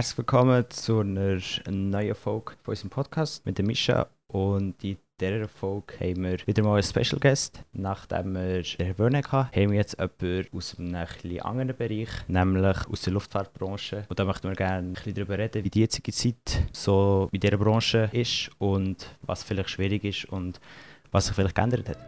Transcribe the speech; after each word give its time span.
Herzlich 0.00 0.16
willkommen 0.16 0.64
zu 0.70 1.00
einer 1.00 1.38
neuen 1.68 2.14
Folge 2.14 2.54
von 2.62 2.72
unserem 2.72 2.88
Podcast 2.88 3.44
mit 3.44 3.58
der 3.58 3.66
Mischa. 3.66 4.06
Und 4.28 4.82
in 4.82 4.96
dieser 5.20 5.46
Folge 5.46 5.92
haben 6.00 6.22
wir 6.22 6.38
wieder 6.46 6.62
mal 6.62 6.76
einen 6.76 6.82
Special 6.82 7.20
Guest. 7.20 7.62
Nachdem 7.74 8.32
wir 8.32 8.62
den 8.62 8.98
Wöhne 8.98 9.18
hatten, 9.18 9.54
haben 9.54 9.70
wir 9.72 9.76
jetzt 9.76 9.98
jemanden 9.98 10.56
aus 10.56 10.78
einem 10.78 10.94
etwas 10.94 11.44
anderen 11.44 11.76
Bereich, 11.76 12.08
nämlich 12.28 12.88
aus 12.88 13.02
der 13.02 13.12
Luftfahrtbranche. 13.12 14.06
Und 14.08 14.18
da 14.18 14.24
möchten 14.24 14.48
wir 14.48 14.54
gerne 14.54 14.88
ein 14.88 14.92
bisschen 14.94 15.12
darüber 15.12 15.36
reden, 15.36 15.64
wie 15.64 15.68
die 15.68 15.80
jetzige 15.80 16.12
Zeit 16.12 16.62
so 16.72 17.28
in 17.30 17.40
dieser 17.40 17.58
Branche 17.58 18.08
ist 18.12 18.50
und 18.56 19.06
was 19.20 19.42
vielleicht 19.42 19.68
schwierig 19.68 20.04
ist 20.04 20.24
und 20.24 20.62
was 21.10 21.26
sich 21.26 21.34
vielleicht 21.34 21.56
geändert 21.56 21.90
hat. 21.90 21.98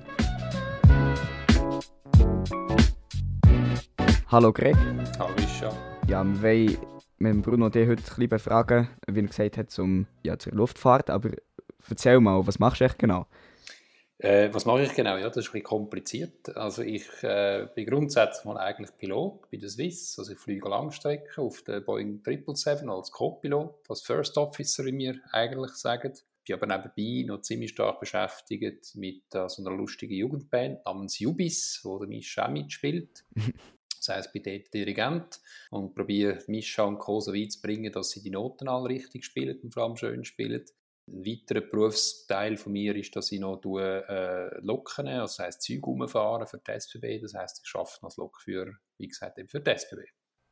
Hallo 4.29 4.51
Greg. 4.51 4.77
Hallo 5.19 5.35
Mischa. 5.37 5.71
Ja, 6.09 6.25
wir 6.25 6.43
wollen 6.43 7.02
mit 7.23 7.43
Bruno 7.43 7.69
dich 7.69 7.89
heute 7.89 8.03
ein 8.03 8.05
bisschen 8.05 8.29
befragen, 8.29 8.89
wie 9.07 9.21
er 9.21 9.27
gesagt 9.27 9.57
hat, 9.57 9.71
zum, 9.71 10.07
ja, 10.25 10.39
zur 10.39 10.53
Luftfahrt. 10.53 11.09
Aber 11.09 11.31
erzähl 11.89 12.21
mal, 12.21 12.47
was 12.47 12.59
machst 12.59 12.81
du 12.81 12.85
echt 12.85 12.99
genau? 12.99 13.27
Äh, 14.19 14.51
was 14.53 14.67
mache 14.67 14.83
ich 14.83 14.95
genau? 14.95 15.17
Ja, 15.17 15.29
das 15.29 15.39
ist 15.39 15.49
ein 15.49 15.53
bisschen 15.53 15.65
kompliziert. 15.65 16.57
Also 16.57 16.83
ich 16.83 17.07
äh, 17.23 17.67
bin 17.75 17.87
grundsätzlich 17.87 18.45
mal 18.45 18.57
eigentlich 18.57 18.97
Pilot 18.97 19.51
bei 19.51 19.57
der 19.57 19.69
Swiss. 19.69 20.17
Also 20.19 20.33
ich 20.33 20.39
fliege 20.39 20.69
Langstrecke 20.69 21.41
auf 21.41 21.63
der 21.63 21.81
Boeing 21.81 22.23
777 22.25 22.89
als 22.89 23.11
Co-Pilot, 23.11 23.75
als 23.89 24.03
First 24.03 24.39
Officer, 24.39 24.85
wie 24.85 24.97
wir 24.97 25.17
eigentlich 25.33 25.73
sagen. 25.73 26.13
Ich 26.45 26.59
bin 26.59 26.71
aber 26.71 26.93
nebenbei 26.95 27.27
noch 27.27 27.43
ziemlich 27.43 27.71
stark 27.71 27.99
beschäftigt 27.99 28.95
mit 28.95 29.23
äh, 29.35 29.49
so 29.49 29.65
einer 29.65 29.77
lustigen 29.77 30.15
Jugendband 30.15 30.85
namens 30.85 31.19
Jubis, 31.19 31.81
wo 31.83 31.99
der 31.99 32.09
Mischa 32.09 32.49
mitspielt. 32.49 33.25
Das 34.07 34.27
ich 34.27 34.33
bin 34.33 34.43
dort 34.43 34.75
Dirigent 34.75 35.41
und 35.71 35.95
probiere 35.95 36.43
Mischa 36.47 36.85
und 36.85 36.99
Co. 36.99 37.21
so 37.21 37.33
weit 37.33 37.53
zu 37.53 37.61
bringen, 37.61 37.93
dass 37.93 38.11
sie 38.11 38.23
die 38.23 38.31
Noten 38.31 38.69
alle 38.69 38.89
richtig 38.89 39.25
spielen 39.25 39.59
und 39.63 39.73
vor 39.73 39.85
allem 39.85 39.97
schön 39.97 40.25
spielen. 40.25 40.65
Ein 41.09 41.27
weiterer 41.27 41.63
Berufsteil 41.63 42.57
von 42.57 42.73
mir 42.73 42.95
ist, 42.95 43.15
dass 43.17 43.33
ich 43.33 43.41
noch 43.41 43.57
tue, 43.57 43.83
äh, 43.83 44.61
Loken, 44.61 45.09
also 45.09 45.23
das 45.23 45.39
heisst 45.39 45.63
Zeug 45.63 45.87
umfahren 45.87 46.47
für 46.47 46.59
die 46.59 46.71
SBB. 46.71 47.21
Das 47.21 47.35
heisst, 47.35 47.63
ich 47.65 47.75
arbeite 47.75 48.03
als 48.03 48.17
Lokführer, 48.17 48.73
wie 48.99 49.09
gesagt, 49.09 49.39
eben 49.39 49.49
für 49.49 49.61
die 49.61 49.71
SBB. 49.71 50.03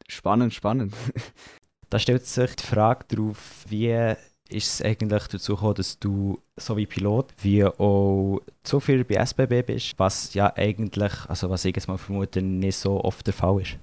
Spannend, 0.09 0.53
spannend. 0.53 0.95
da 1.91 1.99
stellt 1.99 2.27
sich 2.27 2.57
die 2.57 2.67
Frage 2.67 3.05
darauf, 3.09 3.65
wie 3.69 4.17
ist 4.51 4.75
es 4.75 4.83
eigentlich 4.83 5.27
dazu 5.29 5.55
gekommen, 5.55 5.75
dass 5.75 5.99
du 5.99 6.41
so 6.57 6.77
wie 6.77 6.87
Pilot 6.87 7.33
wie 7.43 7.65
auch 7.65 8.41
zu 8.63 8.81
viel 8.81 9.05
bei 9.05 9.17
SBB 9.17 9.63
bist, 9.67 9.99
was 9.99 10.35
ja 10.35 10.53
eigentlich, 10.57 11.13
also 11.29 11.51
was 11.51 11.65
ich 11.65 11.75
jetzt 11.75 11.89
mal 11.89 11.99
vermute, 11.99 12.43
nicht 12.43 12.77
so 12.77 13.03
oft 13.03 13.27
der 13.27 13.35
Fall 13.35 13.63
ist. 13.63 13.79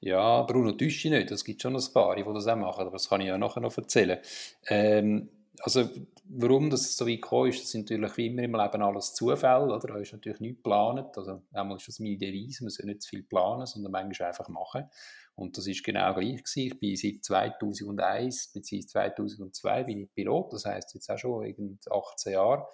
Ja, 0.00 0.42
Bruno, 0.42 0.72
täusche 0.72 1.10
nicht. 1.10 1.30
Es 1.30 1.44
gibt 1.44 1.62
schon 1.62 1.76
ein 1.76 1.92
paar, 1.94 2.16
die 2.16 2.24
das 2.24 2.48
auch 2.48 2.56
machen, 2.56 2.80
aber 2.80 2.90
das 2.90 3.08
kann 3.08 3.20
ich 3.20 3.28
ja 3.28 3.38
nachher 3.38 3.60
noch 3.60 3.76
erzählen. 3.76 4.18
Ähm, 4.66 5.28
also, 5.60 5.88
warum 6.24 6.70
das 6.70 6.96
so 6.96 7.06
weit 7.06 7.22
gekommen 7.22 7.50
ist, 7.50 7.62
das 7.62 7.70
sind 7.70 7.90
natürlich 7.90 8.16
wie 8.16 8.26
immer 8.26 8.42
im 8.42 8.54
Leben 8.54 8.82
alles 8.82 9.14
Zufälle, 9.14 9.64
oder? 9.64 9.78
Da 9.78 9.98
ist 9.98 10.12
natürlich 10.12 10.40
nichts 10.40 10.58
geplant. 10.58 11.16
Also, 11.16 11.42
einmal 11.52 11.76
ist 11.76 11.88
das 11.88 11.98
meine 11.98 12.16
Devise, 12.16 12.64
man 12.64 12.70
soll 12.70 12.86
nicht 12.86 13.02
zu 13.02 13.10
viel 13.10 13.22
planen, 13.22 13.66
sondern 13.66 13.92
manchmal 13.92 14.28
einfach 14.28 14.48
machen. 14.48 14.88
Und 15.34 15.56
das 15.56 15.66
ist 15.66 15.82
genau 15.82 16.12
gleich 16.14 16.42
gewesen. 16.42 16.66
Ich 16.66 16.78
bin 16.78 16.96
seit 16.96 17.24
2001 17.24 18.52
bzw. 18.52 18.86
2002 18.86 19.84
bin 19.84 19.98
ich 20.02 20.14
Pilot, 20.14 20.52
das 20.52 20.64
heißt 20.64 20.94
jetzt 20.94 21.10
auch 21.10 21.18
schon 21.18 21.78
18 21.90 22.32
Jahre. 22.32 22.66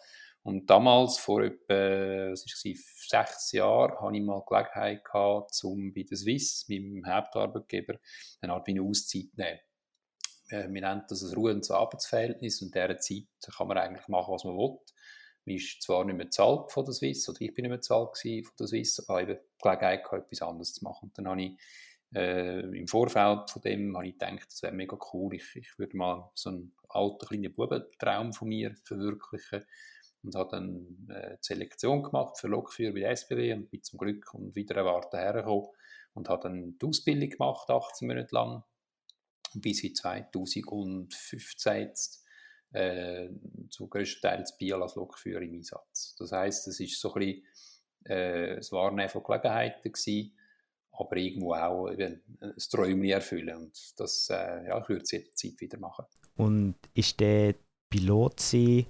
Und 0.42 0.70
damals, 0.70 1.18
vor 1.18 1.42
etwa 1.42 2.30
was 2.30 2.46
ist 2.46 2.64
es, 2.64 3.08
sechs 3.08 3.52
Jahren, 3.52 4.00
hatte 4.00 4.16
ich 4.16 4.22
mal 4.22 4.42
Gelegenheit 4.48 5.05
gehabt, 5.05 5.58
um 5.62 5.92
bei 5.92 6.05
der 6.05 6.16
Swiss, 6.16 6.66
meinem 6.68 7.05
Hauptarbeitgeber, 7.06 7.96
eine 8.40 8.52
Art 8.52 8.66
wie 8.66 8.72
eine 8.72 8.83
Auszeit 8.83 9.24
zu 9.30 9.40
nehmen. 9.40 9.58
Äh, 10.48 10.68
wir 10.68 10.80
nennen 10.80 11.04
das 11.08 11.22
ein 11.22 11.34
Ruhe- 11.34 11.52
und 11.52 11.70
Arbeitsverhältnis 11.70 12.62
und 12.62 12.74
in 12.74 12.82
dieser 12.82 12.98
Zeit 12.98 13.56
kann 13.56 13.68
man 13.68 13.78
eigentlich 13.78 14.08
machen, 14.08 14.32
was 14.32 14.44
man 14.44 14.56
will. 14.56 14.78
Man 15.44 15.56
ist 15.56 15.82
zwar 15.82 16.05
nicht 16.05 16.16
mehr 16.16 16.27
bezahlt 16.27 16.72
von 16.72 16.84
der 16.84 16.94
Swiss, 16.94 17.28
oder 17.28 17.40
ich 17.40 17.55
bin 17.55 17.62
nicht 17.62 17.70
mehr 17.70 17.78
bezahlt 17.78 18.18
von 18.18 18.55
der 18.58 18.67
Swiss, 18.67 19.08
aber 19.08 19.23
ich 19.23 19.28
habe 19.28 19.45
Gelegenheit 19.62 20.05
gehabt, 20.05 20.24
etwas 20.27 20.42
anderes 20.42 20.74
zu 20.74 20.84
machen. 20.84 21.06
Und 21.06 21.18
dann 21.18 21.28
habe 21.28 21.42
ich 21.42 21.58
äh, 22.14 22.61
im 22.61 22.86
Vorfeld 22.86 23.50
von 23.50 23.62
dem 23.62 23.96
habe 23.96 24.06
ich 24.06 24.18
gedacht, 24.18 24.46
das 24.50 24.62
wäre 24.62 24.73
mega 24.73 24.98
cool. 25.12 25.34
Ich, 25.34 25.56
ich 25.56 25.78
würde 25.78 25.96
mal 25.96 26.30
so 26.34 26.50
einen 26.50 26.73
alten 26.89 27.27
kleinen 27.27 27.55
Bubentraum 27.55 28.33
von 28.33 28.48
mir 28.48 28.74
verwirklichen 28.84 29.64
und 30.23 30.34
habe 30.34 30.50
dann 30.50 31.08
äh, 31.11 31.36
die 31.36 31.46
Selektion 31.46 32.02
gemacht 32.02 32.39
für 32.39 32.48
Lokführer 32.48 32.92
bei 32.92 33.00
der 33.00 33.11
SBW 33.11 33.52
und 33.55 33.70
bin 33.70 33.83
zum 33.83 33.98
Glück 33.98 34.33
und 34.34 34.55
wieder 34.55 34.77
erwarten 34.77 35.18
hergekommen 35.18 35.68
und 36.14 36.28
habe 36.28 36.48
dann 36.48 36.78
die 36.78 36.86
Ausbildung 36.86 37.30
gemacht, 37.30 37.70
18 37.70 38.08
Monate 38.08 38.34
lang, 38.34 38.64
bis 39.55 39.83
in 39.85 39.95
2015 39.95 41.77
jetzt 41.77 42.25
äh, 42.73 43.29
zu 43.70 43.89
größtenteils 43.89 44.57
Biel 44.59 44.75
als 44.75 44.95
Lokführer 44.95 45.42
im 45.42 45.55
Einsatz. 45.55 46.14
Das 46.19 46.33
heisst, 46.33 46.69
es 46.69 46.81
ist 46.81 47.01
so 47.01 47.14
ein 47.14 47.20
bisschen 47.20 47.45
äh, 48.05 48.57
das 48.57 48.73
Wahrnehmen 48.73 49.09
von 49.09 49.23
Gelegenheiten 49.23 49.92
gewesen, 49.92 50.33
aber 50.92 51.17
irgendwo 51.17 51.55
auch 51.55 51.86
ein 51.86 52.20
Träumchen 52.70 53.05
erfüllen. 53.05 53.57
Und 53.57 54.01
das 54.01 54.29
äh, 54.31 54.67
ja, 54.67 54.81
ich 54.81 54.89
würde 54.89 55.03
es 55.03 55.11
jederzeit 55.13 55.61
wieder 55.61 55.79
machen. 55.79 56.05
Und 56.36 56.77
ist 56.95 57.19
der 57.20 57.55
Pilot 57.91 58.41
sein, 58.41 58.86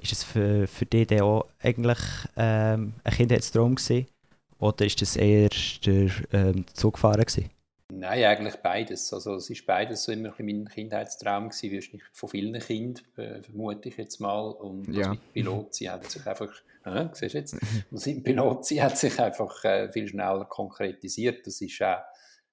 ist 0.00 0.12
es 0.12 0.24
für, 0.24 0.66
für 0.66 0.86
dich 0.86 1.20
auch 1.20 1.48
eigentlich 1.58 1.98
ähm, 2.36 2.94
ein 3.02 3.12
Kindheitstraum 3.12 3.74
gewesen? 3.74 4.06
Oder 4.58 4.86
ist 4.86 5.02
das 5.02 5.16
eher 5.16 5.50
der 5.84 6.10
ähm, 6.32 6.64
Zugfahren 6.72 7.24
gewesen? 7.24 7.50
Nein, 7.92 8.24
eigentlich 8.24 8.56
beides. 8.56 9.12
Also 9.12 9.36
es 9.36 9.48
ist 9.48 9.64
beides 9.64 10.04
so 10.04 10.12
immer 10.12 10.34
mein 10.38 10.68
Kindheitstraum 10.68 11.50
gewesen, 11.50 11.72
wahrscheinlich 11.72 12.02
von 12.12 12.28
vielen 12.28 12.60
Kindern, 12.60 13.04
äh, 13.16 13.42
vermute 13.42 13.88
ich 13.88 13.96
jetzt 13.96 14.20
mal. 14.20 14.50
Und 14.50 14.92
ja. 14.92 15.10
mit 15.10 15.32
Pilot, 15.32 15.74
sie 15.74 15.88
hat 15.88 16.10
sich 16.10 16.26
einfach, 16.26 16.52
äh, 16.84 17.08
siehst 17.12 17.34
du 17.34 17.38
jetzt, 17.38 17.56
das 17.90 18.04
Pilot, 18.04 18.64
sie 18.66 18.82
hat 18.82 18.98
sich 18.98 19.18
einfach 19.20 19.64
äh, 19.64 19.90
viel 19.90 20.08
schneller 20.08 20.46
konkretisiert. 20.46 21.46
Das 21.46 21.60
ist 21.60 21.80
auch 21.82 22.02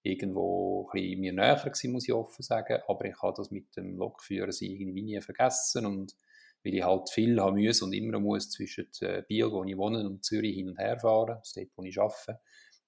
irgendwo 0.04 0.90
ein 0.94 1.02
bisschen 1.02 1.20
mir 1.20 1.34
näher 1.34 1.56
gewesen, 1.56 1.92
muss 1.92 2.08
ich 2.08 2.14
offen 2.14 2.44
sagen. 2.44 2.82
Aber 2.88 3.06
ich 3.06 3.20
habe 3.22 3.34
das 3.36 3.50
mit 3.50 3.76
dem 3.76 3.98
Lokführer 3.98 4.52
irgendwie 4.60 5.02
nie 5.02 5.22
vergessen 5.22 5.86
und 5.86 6.16
weil 6.64 6.76
ich 6.76 6.84
halt 6.84 7.10
viel 7.10 7.42
haben 7.42 7.62
muss 7.62 7.82
und 7.82 7.94
immer 7.94 8.20
muss 8.20 8.50
zwischen 8.50 8.88
äh, 9.02 9.24
Biel, 9.28 9.52
wo 9.52 9.64
ich 9.64 9.78
wohne, 9.78 10.06
und 10.06 10.24
Zürich 10.24 10.56
hin 10.56 10.70
und 10.70 10.80
her 10.80 11.00
fahren, 11.00 11.38
das 11.40 11.50
ist 11.50 11.58
dort, 11.58 11.70
wo 11.76 11.84
ich 11.84 12.00
arbeite, 12.00 12.40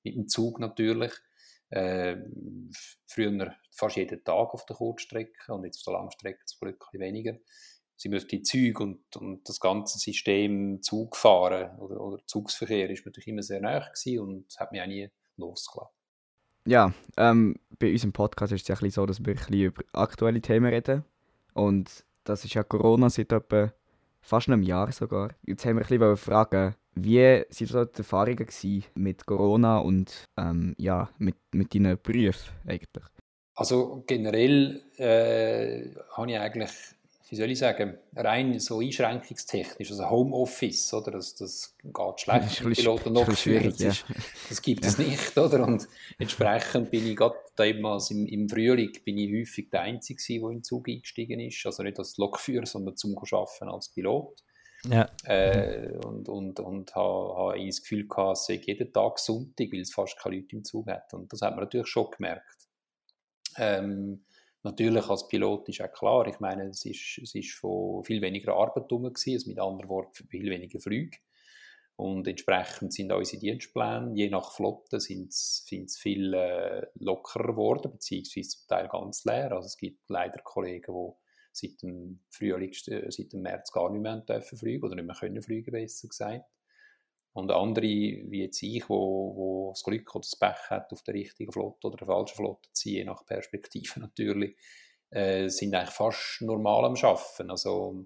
mit 0.04 0.16
dem 0.16 0.28
Zug 0.28 0.60
natürlich 0.60 1.12
äh, 1.70 2.18
früher 3.08 3.56
fast 3.72 3.98
jeden 3.98 4.24
Tag 4.24 4.54
auf 4.54 4.66
der 4.66 4.76
Kurzstrecke 4.76 5.54
und 5.54 5.66
jetzt 5.66 5.80
auf 5.80 5.94
der 5.94 6.02
Langstrecke 6.02 6.46
zum 6.46 6.60
Glück 6.62 6.86
ein 6.94 7.00
weniger. 7.00 7.38
Sie 7.98 8.10
müssen 8.10 8.28
die 8.28 8.42
Züge 8.42 8.84
und, 8.84 9.16
und 9.16 9.48
das 9.48 9.60
ganze 9.60 9.98
System 9.98 10.82
Zugfahren 10.82 11.80
oder, 11.80 12.02
oder 12.02 12.18
Zugsverkehr 12.26 12.90
ist 12.90 13.06
natürlich 13.06 13.28
immer 13.28 13.42
sehr 13.42 13.62
nah 13.62 13.86
und 14.20 14.46
hat 14.58 14.72
mich 14.72 14.82
auch 14.82 14.88
nie 14.88 15.10
losgelassen. 15.38 15.94
Ja, 16.68 16.94
ähm, 17.18 17.60
bei 17.78 17.92
unserem 17.92 18.12
Podcast 18.12 18.52
ist 18.52 18.64
es 18.64 18.68
ja 18.68 18.76
ein 18.76 18.80
bisschen 18.80 18.92
so, 18.92 19.06
dass 19.06 19.20
wir 19.20 19.34
ein 19.34 19.36
bisschen 19.36 19.62
über 19.62 19.84
aktuelle 19.94 20.42
Themen 20.42 20.74
reden. 20.74 21.06
Und 21.54 22.04
das 22.24 22.44
ist 22.44 22.56
ja 22.56 22.64
Corona 22.64 23.10
seit 23.10 23.32
etwa 23.32 23.72
fast 24.20 24.50
einem 24.50 24.64
Jahr 24.64 24.92
sogar. 24.92 25.36
Jetzt 25.44 25.64
haben 25.66 25.78
wir 25.78 25.86
ein 25.86 25.88
bisschen 25.88 26.18
fragen, 26.18 26.76
wie 26.96 27.20
waren 27.20 27.46
so 27.50 27.86
die 27.86 27.98
Erfahrungen 27.98 28.48
mit 28.96 29.26
Corona 29.26 29.80
und 29.80 30.26
ähm, 30.38 30.76
ja, 30.78 31.10
mit, 31.18 31.36
mit 31.54 31.74
deinen 31.76 31.98
Berufen 32.02 32.54
eigentlich? 32.66 33.04
Also 33.56 34.04
generell 34.08 34.82
äh, 34.98 35.90
habe 36.12 36.32
ich 36.32 36.38
eigentlich, 36.38 36.72
wie 37.30 37.36
soll 37.36 37.52
ich 37.52 37.60
sagen, 37.60 37.98
rein 38.16 38.60
so 38.60 38.80
einschränkungstechnisch, 38.80 39.92
also 39.92 40.10
Homeoffice, 40.10 40.94
oder, 40.94 41.12
das, 41.12 41.36
das 41.36 41.76
geht 41.82 41.94
schlecht 42.20 42.64
mit 42.64 42.78
Piloten 42.78 43.14
noch 43.14 43.32
schwierig, 43.36 43.78
das, 43.78 43.82
ist, 43.82 44.06
das 44.50 44.62
gibt 44.62 44.84
ja. 44.84 44.90
es 44.90 44.98
nicht, 44.98 45.38
oder, 45.38 45.66
und 45.66 45.88
entsprechend 46.18 46.92
bin 46.92 47.08
ich 47.08 47.16
gerade 47.16 47.36
damals 47.56 48.12
im, 48.12 48.26
im 48.26 48.50
Frühling 48.50 48.92
bin 49.06 49.18
ich 49.18 49.32
häufig 49.34 49.70
der 49.70 49.82
Einzige 49.82 50.22
der 50.28 50.50
in 50.50 50.58
den 50.58 50.64
Zug 50.64 50.90
eingestiegen 50.90 51.40
ist, 51.40 51.66
also 51.66 51.84
nicht 51.84 51.98
als 51.98 52.18
Lokführer, 52.18 52.66
sondern 52.66 52.98
zum 52.98 53.18
Arbeiten 53.18 53.70
als 53.70 53.90
Pilot. 53.90 54.44
Ja. 54.90 55.10
Äh, 55.24 55.98
und 56.06 56.30
und, 56.30 56.60
und 56.60 56.96
habe, 56.96 57.36
habe 57.38 57.66
das 57.66 57.82
Gefühl 57.82 58.08
gehabt, 58.08 58.38
es 58.38 58.46
sei 58.46 58.62
jeden 58.64 58.92
Tag 58.94 59.20
Sonntag, 59.20 59.72
weil 59.72 59.82
es 59.82 59.94
fast 59.94 60.18
keine 60.20 60.38
Leute 60.38 60.56
im 60.56 60.64
Zug 60.64 60.88
hat. 60.88 61.14
Und 61.14 61.32
das 61.32 61.42
hat 61.42 61.56
man 61.56 61.64
natürlich 61.64 61.88
schon 61.88 62.12
gemerkt. 62.12 62.68
Ähm, 63.58 64.26
natürlich 64.64 65.08
als 65.10 65.28
Pilot 65.28 65.70
ist 65.70 65.82
auch 65.82 65.92
klar, 65.92 66.28
ich 66.28 66.40
meine, 66.40 66.70
es 66.70 66.86
ist, 66.86 67.20
es 67.22 67.36
ist 67.36 67.54
von 67.54 68.04
viel 68.04 68.22
weniger 68.22 68.54
Arbeit 68.54 68.90
herum 68.90 69.06
also 69.06 69.50
mit 69.50 69.60
anderen 69.60 69.90
Worten 69.90 70.28
viel 70.28 70.50
weniger 70.50 70.80
Flüge. 70.80 71.18
Und 71.98 72.28
entsprechend 72.28 72.94
sind 72.94 73.14
unsere 73.14 73.40
Dienstpläne, 73.40 74.12
je 74.16 74.30
nach 74.30 74.52
Flotte, 74.52 75.00
sind 75.00 75.30
es 75.30 75.98
viel 75.98 76.34
äh, 76.34 76.88
lockerer 76.96 77.54
geworden, 77.54 77.92
beziehungsweise 77.94 78.50
zum 78.50 78.68
Teil 78.68 78.90
ganz 78.90 79.24
leer. 79.24 79.54
Also 79.54 79.68
es 79.68 79.78
gibt 79.78 80.10
leider 80.10 80.42
Kollegen, 80.42 80.94
die 80.94 81.25
seit 81.56 81.82
dem 81.82 82.20
Frühling, 82.30 82.72
äh, 82.88 83.12
seit 83.12 83.34
dem 83.34 83.42
März 83.42 83.72
gar 83.72 83.92
nicht 83.92 84.02
mehr 84.02 84.18
dürfen 84.18 84.58
fliegen 84.58 84.84
oder 84.84 84.96
nicht 84.96 85.06
mehr 85.06 85.16
können 85.16 85.42
fliegen, 85.42 85.72
besser 85.72 86.08
gesagt. 86.08 86.46
Und 87.34 87.52
andere, 87.52 87.84
wie 87.84 88.44
jetzt 88.44 88.64
ich, 88.64 88.88
wo, 88.88 89.36
wo 89.36 89.70
das 89.72 89.84
Glück 89.84 90.16
oder 90.16 90.22
das 90.22 90.38
Pech 90.38 90.70
hat, 90.70 90.94
auf 90.94 91.04
der 91.04 91.16
richtigen 91.16 91.52
Flotte 91.52 91.88
oder 91.88 91.98
der 91.98 92.08
falschen 92.08 92.38
Flotte 92.38 92.70
zu 92.72 92.74
ziehen, 92.74 92.96
je 92.96 93.04
nach 93.04 93.26
Perspektive 93.26 94.00
natürlich, 94.00 94.56
äh, 95.10 95.50
sind 95.50 95.76
eigentlich 95.76 95.94
fast 95.94 96.42
normal 96.42 96.86
am 96.86 96.96
Arbeiten. 96.96 97.50
Also 97.50 98.06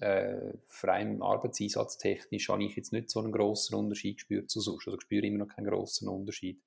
äh, 0.00 0.52
rein 0.82 1.22
arbeitseinsatztechnisch 1.22 2.48
habe 2.48 2.64
ich 2.64 2.76
jetzt 2.76 2.92
nicht 2.92 3.10
so 3.10 3.20
einen 3.20 3.32
grossen 3.32 3.74
Unterschied 3.74 4.16
gespürt 4.16 4.50
zu 4.50 4.60
sonst. 4.60 4.86
Also 4.86 4.96
ich 4.96 5.02
spüre 5.02 5.26
immer 5.26 5.44
noch 5.44 5.54
keinen 5.54 5.66
grossen 5.66 6.08
Unterschied. 6.08 6.62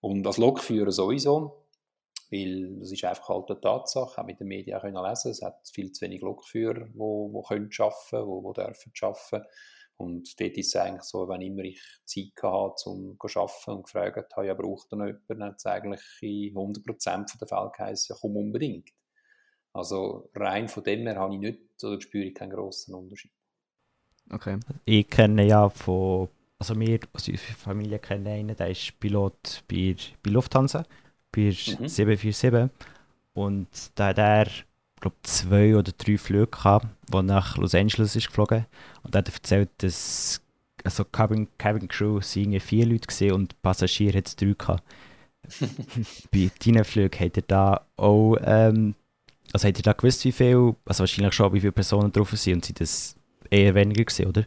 Und 0.00 0.26
als 0.26 0.36
Lokführer 0.36 0.92
sowieso, 0.92 1.65
weil 2.30 2.78
das 2.80 2.92
ist 2.92 3.04
einfach 3.04 3.28
halt 3.28 3.50
eine 3.50 3.60
Tatsache, 3.60 4.20
auch 4.20 4.26
mit 4.26 4.40
den 4.40 4.48
Medien 4.48 4.80
können 4.80 5.02
lesen, 5.04 5.30
es 5.30 5.42
hat 5.42 5.68
viel 5.72 5.92
zu 5.92 6.04
wenig 6.04 6.20
Lokführer, 6.22 6.86
die 6.86 6.98
wo, 6.98 7.32
wo 7.32 7.42
können 7.42 7.70
arbeiten, 7.78 8.26
wo, 8.26 8.42
wo 8.42 8.52
dürfen 8.52 8.92
arbeiten. 9.00 9.46
Und 9.98 10.38
dort 10.38 10.56
ist 10.58 10.74
es 10.74 10.76
eigentlich 10.76 11.04
so, 11.04 11.26
wenn 11.28 11.40
immer 11.40 11.62
ich 11.62 11.80
Zeit 12.04 12.32
hatte, 12.42 12.90
um 12.90 13.16
zu 13.18 13.40
arbeiten 13.40 13.70
und 13.70 13.84
gefragt 13.84 14.36
habe, 14.36 14.46
ja, 14.46 14.54
braucht 14.54 14.92
er 14.92 14.98
noch 14.98 15.06
jemanden, 15.06 15.26
dann 15.28 15.44
hat 15.44 15.56
es 15.56 15.66
eigentlich 15.66 16.02
in 16.20 16.54
100% 16.54 17.38
der 17.38 17.48
Fälle 17.48 17.72
geheißen, 17.74 18.14
ja, 18.14 18.18
komm 18.20 18.36
unbedingt. 18.36 18.90
Also 19.72 20.30
rein 20.34 20.68
von 20.68 20.84
dem 20.84 21.06
her 21.06 21.16
habe 21.16 21.34
ich 21.34 21.40
nicht, 21.40 21.60
oder 21.82 22.00
spüre 22.00 22.24
ich 22.24 22.34
keinen 22.34 22.50
grossen 22.50 22.94
Unterschied. 22.94 23.32
Okay. 24.30 24.58
Ich 24.84 25.08
kenne 25.08 25.46
ja 25.46 25.68
von, 25.68 26.28
also 26.58 26.78
wir 26.78 26.98
aus 27.12 27.28
unserer 27.28 27.54
Familie 27.54 27.98
kennen 27.98 28.26
einen, 28.26 28.56
der 28.56 28.70
ist 28.70 28.98
Pilot 28.98 29.62
bei, 29.68 29.94
bei 30.22 30.30
Lufthansa, 30.30 30.84
bei 31.36 31.42
Mhm. 31.80 31.88
747 31.88 32.70
und 33.34 33.68
da 33.94 34.08
hat 34.08 34.18
er, 34.18 34.46
glaube 35.00 35.16
zwei 35.22 35.76
oder 35.76 35.92
drei 35.92 36.16
Flüge 36.18 36.46
gehabt, 36.46 36.86
wo 37.10 37.18
er 37.18 37.22
nach 37.22 37.56
Los 37.58 37.74
Angeles 37.74 38.16
ist 38.16 38.28
geflogen 38.28 38.66
und 39.02 39.14
er 39.14 39.18
hat 39.18 39.28
erzählt, 39.28 39.70
dass 39.78 40.40
also 40.84 41.04
Cabin, 41.04 41.48
Cabin 41.58 41.88
Crew 41.88 42.20
sind 42.20 42.58
vier 42.60 42.86
Leute 42.86 43.06
gesehen 43.08 43.32
und 43.32 43.60
Passagier 43.60 44.12
hat 44.14 44.28
es 44.28 44.36
drei 44.36 44.54
gehabt. 44.56 44.82
bei 46.32 46.50
deinen 46.64 46.84
Flügen 46.84 47.20
hat 47.20 47.36
er 47.36 47.42
da 47.42 47.86
auch, 47.96 48.36
ähm, 48.42 48.94
also 49.52 49.68
hat 49.68 49.76
er 49.76 49.82
da 49.82 49.92
gewusst, 49.92 50.24
wie 50.24 50.32
viel, 50.32 50.74
also 50.84 51.00
wahrscheinlich 51.00 51.34
schon, 51.34 51.52
wie 51.52 51.60
viele 51.60 51.72
Personen 51.72 52.10
drauf 52.12 52.30
sind 52.30 52.54
und 52.54 52.64
sind 52.64 52.80
das 52.80 53.16
eher 53.50 53.74
weniger 53.74 54.04
gesehen, 54.04 54.28
oder? 54.28 54.46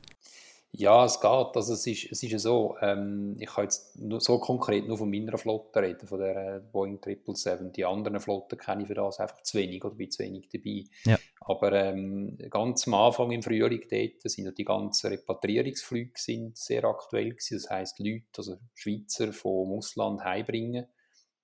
Ja, 0.71 1.04
es 1.04 1.19
geht. 1.19 1.56
Also 1.56 1.74
es 1.74 1.88
ist, 1.88 2.12
es 2.12 2.21
ist 2.21 2.31
ja 2.31 2.38
so, 2.38 2.75
ähm, 2.81 3.36
ich 3.39 3.50
kann 3.50 3.63
jetzt 3.63 3.98
nur, 3.98 4.21
so 4.21 4.39
konkret 4.39 4.88
nur 4.88 5.00
von 5.00 5.10
meiner 5.10 5.38
Flotte 5.38 5.81
reden, 5.81 6.07
von 6.07 6.19
der 6.19 6.60
Boeing 6.71 7.00
777. 7.04 7.74
Die 7.74 7.86
anderen 7.86 8.19
Flotten 8.19 8.57
kenne 8.57 8.83
ich 8.83 8.88
für 8.88 8.94
das 8.94 9.19
einfach 9.19 9.42
zu 9.42 9.57
wenig 9.57 9.83
oder 9.83 9.95
bin 9.95 10.12
zu 10.12 10.24
wenig 10.24 10.48
dabei. 10.50 10.83
Ja. 11.06 11.18
Aber 11.42 11.74
ähm, 11.74 12.38
ganz 12.51 12.88
am 12.88 12.94
Anfang 12.94 13.31
im 13.31 13.42
Frühling 13.42 13.81
dort 13.89 14.21
sind 14.31 14.45
ja 14.45 14.51
die 14.51 14.63
ganzen 14.63 15.07
Repatriierungsflüge 15.07 16.12
sind 16.16 16.56
sehr 16.56 16.83
aktuell 16.83 17.31
gewesen. 17.31 17.57
Das 17.57 17.69
heisst, 17.71 18.00
Leute, 18.00 18.25
also 18.38 18.57
Schweizer 18.75 19.33
vom 19.33 19.71
Ausland 19.71 20.24
heimbringen, 20.24 20.86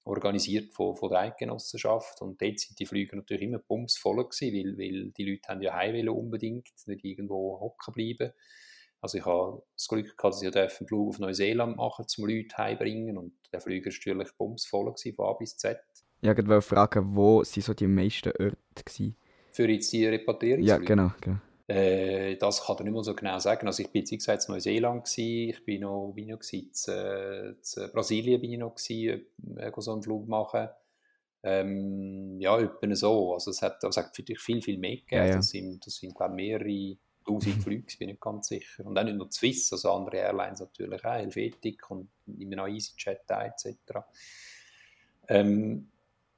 organisiert 0.04 0.72
von, 0.72 0.96
von 0.96 1.10
der 1.10 1.22
Eidgenossenschaft. 1.22 2.22
Und 2.22 2.40
dort 2.40 2.60
sind 2.60 2.78
die 2.78 2.86
Flüge 2.86 3.16
natürlich 3.16 3.44
immer 3.44 3.60
bumsvoll 3.60 4.24
gewesen, 4.24 4.54
weil, 4.54 4.78
weil 4.78 5.12
die 5.14 5.32
Leute 5.32 5.50
haben 5.50 5.64
ja 5.64 5.74
heim 5.74 5.96
wollen 5.96 6.10
unbedingt, 6.10 6.70
nicht 6.86 7.04
irgendwo 7.04 7.60
hocken 7.60 7.92
bleiben. 7.92 8.32
Also 9.06 9.20
ich 9.20 9.26
habe 9.28 9.62
das 9.78 9.88
Glück 9.88 10.18
gehabt, 10.18 10.34
dass 10.34 10.42
ich 10.42 10.56
einen 10.56 10.68
Flug 10.68 11.10
auf 11.10 11.20
Neuseeland 11.20 11.78
machen 11.78 12.08
zum 12.08 12.26
Leute 12.26 12.58
heimbringen 12.58 13.20
und 13.20 13.34
der 13.54 13.62
Flüger 13.62 13.92
war 13.92 14.16
natürlich 14.16 14.36
bumsvoll 14.36 14.86
gewesen, 14.86 15.14
von 15.14 15.28
A 15.28 15.34
bis 15.34 15.58
Z. 15.58 15.78
Ja, 16.22 16.32
ich 16.32 16.48
wollte 16.48 16.64
fragen, 16.64 17.16
wo 17.16 17.44
sind 17.44 17.62
so 17.62 17.76
die 17.76 17.86
meisten 17.86 18.30
Orte 18.30 18.58
gewesen? 18.84 19.16
Für 19.52 19.70
jetzt 19.70 19.94
die 19.94 20.02
Ja, 20.02 20.10
Repatriierungsflüge. 20.10 20.86
genau, 20.86 21.12
genau. 21.22 21.38
Äh, 21.68 22.36
das 22.38 22.66
kann 22.66 22.78
ich 22.80 22.86
nicht 22.86 22.94
mehr 22.94 23.04
so 23.04 23.14
genau 23.14 23.38
sagen. 23.38 23.68
Also 23.68 23.84
ich 23.84 23.92
bin 23.92 24.00
jetzt, 24.02 24.12
wie 24.12 24.18
gesagt, 24.18 24.46
in 24.48 24.54
Neuseeland 24.56 25.04
gewesen. 25.06 25.50
Ich 25.52 25.66
bin 25.66 25.82
noch, 25.82 26.14
bin 26.16 26.30
noch 26.30 26.40
gewesen, 26.40 26.74
zu, 26.74 27.58
zu 27.62 27.88
Brasilien 27.90 28.42
bin 28.42 28.54
ich 28.54 28.58
noch 28.58 28.74
gewesen, 28.74 29.28
äh, 29.56 29.72
so 29.78 29.94
einen 29.94 30.02
Flug 30.02 30.28
machen. 30.28 30.68
Ähm, 31.44 32.40
ja, 32.40 32.60
etwa 32.60 32.96
so. 32.96 33.34
Also 33.36 33.52
es 33.52 33.62
hat, 33.62 33.84
es 33.84 33.98
hat 33.98 34.06
natürlich 34.08 34.40
viel, 34.40 34.64
viel 34.64 34.80
mehr 34.80 34.96
gegeben. 34.96 35.16
Ja, 35.16 35.26
ja. 35.26 35.36
Das 35.36 35.50
sind, 35.50 35.86
das 35.86 35.96
sind 35.98 36.16
glaube 36.16 36.34
ich, 36.34 36.36
mehrere 36.38 36.98
tausend 37.26 37.62
Flüge, 37.64 37.84
bin 37.98 38.10
ich 38.10 38.14
nicht 38.16 38.22
ganz 38.22 38.48
sicher. 38.48 38.86
Und 38.86 38.98
auch 38.98 39.04
nicht 39.04 39.18
nur 39.18 39.32
Swiss, 39.32 39.72
also 39.74 39.92
andere 39.92 40.18
Airlines 40.18 40.60
natürlich 40.60 41.04
auch, 41.04 41.14
Helvetic 41.14 41.90
und 41.90 42.10
immer 42.38 42.58
noch 42.58 42.68
EasyJet 42.68 43.30
etc. 43.30 43.76
Ähm, 45.28 45.90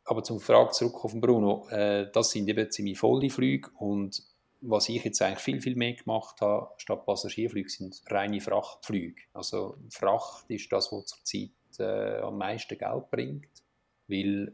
aber 0.05 0.23
zum 0.23 0.39
Frage 0.39 0.71
zurück 0.71 1.03
auf 1.03 1.11
den 1.11 1.21
Bruno, 1.21 1.67
äh, 1.69 2.09
das 2.11 2.31
sind 2.31 2.47
eben 2.47 2.71
ziemlich 2.71 2.97
volle 2.97 3.29
Flüge 3.29 3.69
und 3.77 4.23
was 4.61 4.89
ich 4.89 5.03
jetzt 5.03 5.21
eigentlich 5.21 5.39
viel, 5.39 5.61
viel 5.61 5.75
mehr 5.75 5.93
gemacht 5.93 6.41
habe, 6.41 6.71
statt 6.77 7.05
Passagierflüge, 7.05 7.69
sind 7.69 8.01
reine 8.07 8.41
Frachtflüge. 8.41 9.21
Also 9.33 9.77
Fracht 9.89 10.49
ist 10.49 10.71
das, 10.71 10.91
was 10.91 11.05
zurzeit 11.05 11.51
äh, 11.79 12.21
am 12.21 12.37
meisten 12.37 12.77
Geld 12.77 13.11
bringt, 13.11 13.63
weil 14.07 14.51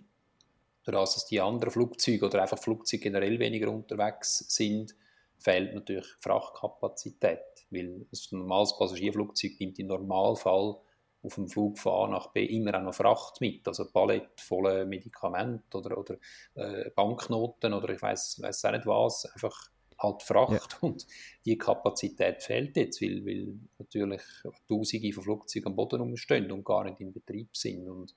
dadurch, 0.83 1.13
dass 1.13 1.25
die 1.25 1.39
anderen 1.39 1.71
Flugzeuge 1.71 2.25
oder 2.25 2.41
einfach 2.41 2.59
Flugzeuge 2.59 3.03
generell 3.03 3.39
weniger 3.39 3.69
unterwegs 3.69 4.39
sind, 4.49 4.95
fehlt 5.43 5.75
natürlich 5.75 6.07
Frachtkapazität, 6.19 7.65
weil 7.69 8.05
ein 8.11 8.37
normales 8.37 8.77
Passagierflugzeug 8.77 9.59
nimmt 9.59 9.77
im 9.77 9.87
Normalfall 9.87 10.77
auf 11.21 11.35
dem 11.35 11.47
Flug 11.47 11.77
von 11.79 12.05
A 12.05 12.07
nach 12.11 12.27
B 12.27 12.45
immer 12.45 12.75
auch 12.75 12.83
noch 12.83 12.93
Fracht 12.93 13.41
mit, 13.41 13.67
also 13.67 13.91
Palette 13.91 14.31
volle 14.37 14.85
Medikamente 14.85 15.77
oder, 15.77 15.97
oder 15.97 16.15
äh, 16.55 16.89
Banknoten 16.91 17.73
oder 17.73 17.89
ich 17.89 18.01
weiß 18.01 18.41
weiß 18.41 18.65
auch 18.65 18.71
nicht 18.71 18.85
was, 18.85 19.25
einfach 19.25 19.69
halt 19.99 20.23
Fracht 20.23 20.77
und 20.81 21.05
die 21.45 21.57
Kapazität 21.57 22.41
fehlt 22.41 22.77
jetzt, 22.77 23.01
weil, 23.01 23.25
weil 23.25 23.59
natürlich 23.79 24.21
Tausende 24.67 25.13
von 25.13 25.23
Flugzeugen 25.23 25.67
am 25.67 25.75
Boden 25.75 26.01
rumstehen 26.01 26.51
und 26.51 26.65
gar 26.65 26.83
nicht 26.83 26.99
in 26.99 27.13
Betrieb 27.13 27.55
sind. 27.55 27.87
Und 27.87 28.15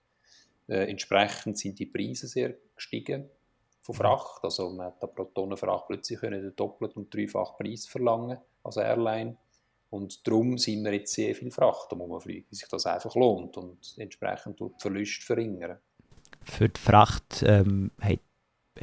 äh, 0.69 0.88
entsprechend 0.90 1.58
sind 1.58 1.78
die 1.78 1.87
Preise 1.87 2.26
sehr 2.26 2.56
gestiegen 2.75 3.31
von 3.86 3.94
Fracht, 3.94 4.42
also 4.42 4.68
man 4.70 4.86
hat 4.86 5.14
pro 5.14 5.24
Tonne 5.24 5.56
Fracht 5.56 5.86
plötzlich 5.86 6.18
können 6.18 6.42
den 6.42 6.56
doppelten 6.56 7.04
und 7.04 7.14
dreifachen 7.14 7.56
Preis 7.58 7.86
verlangen 7.86 8.38
als 8.64 8.76
Airline 8.76 9.36
und 9.90 10.26
darum 10.26 10.58
sind 10.58 10.84
wir 10.84 10.92
jetzt 10.92 11.14
sehr 11.14 11.34
viel 11.36 11.52
Fracht 11.52 11.92
am 11.92 12.00
Rumfliegen, 12.00 12.46
weil 12.50 12.56
sich 12.58 12.68
das 12.68 12.86
einfach 12.86 13.14
lohnt 13.14 13.56
und 13.56 13.94
entsprechend 13.96 14.58
die 14.58 14.68
Verluste 14.78 15.24
verringern. 15.24 15.78
Für 16.42 16.68
die 16.68 16.80
Fracht 16.80 17.44
ähm, 17.46 17.92
hey, 18.00 18.18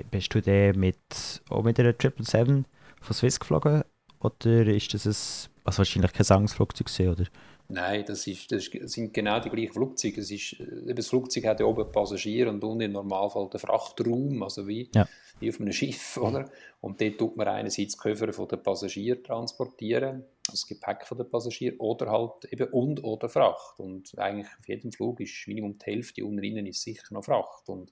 bist 0.09 0.33
du 0.33 0.41
der 0.41 0.75
mit, 0.75 1.41
auch 1.49 1.63
mit 1.63 1.79
einer 1.79 1.91
777 1.91 2.65
von 3.01 3.13
Swiss 3.13 3.39
geflogen? 3.39 3.83
Oder 4.21 4.67
ist 4.67 4.93
das 4.93 5.05
ein, 5.05 5.51
also 5.65 5.79
wahrscheinlich 5.79 6.13
kein 6.13 6.23
Sangsflugzeug 6.23 6.87
gewesen, 6.87 7.09
oder? 7.09 7.25
Nein, 7.73 8.03
das, 8.05 8.27
ist, 8.27 8.51
das 8.51 8.65
sind 8.65 9.15
genau 9.15 9.39
die 9.39 9.49
gleichen 9.49 9.73
Flugzeuge. 9.73 10.21
Es 10.21 10.29
ist, 10.29 10.59
eben 10.59 10.95
das 10.95 11.07
Flugzeug 11.07 11.45
hat 11.45 11.59
ja 11.59 11.65
oben 11.65 11.91
Passagier 11.91 12.47
und 12.49 12.63
unten 12.63 12.81
im 12.81 12.91
Normalfall 12.91 13.49
den 13.49 13.59
Frachtraum, 13.59 14.43
also 14.43 14.67
wie, 14.67 14.91
Ja. 14.93 15.07
wie 15.39 15.49
auf 15.49 15.59
einem 15.59 15.71
Schiff, 15.71 16.17
oder? 16.21 16.51
Und 16.81 17.01
dort 17.01 17.17
tut 17.17 17.35
man 17.35 17.47
einerseits 17.47 17.93
die 17.93 17.97
Koffer 17.97 18.31
von 18.31 18.47
den 18.47 18.61
Passagieren 18.61 19.23
transportieren, 19.23 20.23
also 20.47 20.51
das 20.51 20.67
Gepäck 20.67 21.07
von 21.07 21.17
den 21.17 21.27
Passagieren, 21.27 21.77
oder 21.79 22.11
halt 22.11 22.45
eben 22.51 22.67
und 22.69 23.03
oder 23.03 23.27
Fracht. 23.27 23.79
Und 23.79 24.15
eigentlich 24.19 24.51
auf 24.59 24.67
jedem 24.67 24.91
Flug 24.91 25.19
ist 25.19 25.47
Minimum 25.47 25.79
die 25.79 25.85
Hälfte, 25.85 26.23
unten 26.23 26.37
drinnen 26.37 26.67
ist 26.67 26.83
sicher 26.83 27.07
noch 27.09 27.25
Fracht. 27.25 27.69
Und 27.69 27.91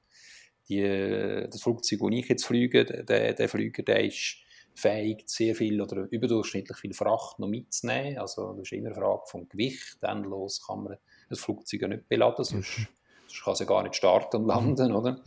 die, 0.69 1.47
das 1.50 1.59
Flugzeug, 1.59 2.01
das 2.01 2.09
ich 2.11 2.29
jetzt 2.29 2.45
fliege, 2.45 2.85
der, 2.85 3.33
der 3.33 3.50
Flüger, 3.50 3.81
der 3.81 4.03
ist 4.05 4.38
fähig, 4.73 5.23
sehr 5.27 5.55
viel 5.55 5.81
oder 5.81 6.07
überdurchschnittlich 6.11 6.77
viel 6.77 6.93
Fracht 6.93 7.39
noch 7.39 7.47
mitzunehmen. 7.47 8.17
Also 8.17 8.53
das 8.53 8.63
ist 8.63 8.71
immer 8.73 8.87
eine 8.87 8.95
Frage 8.95 9.23
vom 9.27 9.47
Gewicht. 9.49 9.97
Endlos 10.01 10.65
kann 10.65 10.83
man 10.83 10.97
das 11.29 11.39
Flugzeug 11.39 11.81
ja 11.81 11.87
nicht 11.87 12.07
beladen, 12.07 12.43
sonst, 12.43 12.87
sonst 13.27 13.43
kann 13.43 13.53
es 13.53 13.59
ja 13.59 13.65
gar 13.65 13.83
nicht 13.83 13.95
starten 13.95 14.37
und 14.37 14.47
landen, 14.47 14.91
oder? 14.93 15.19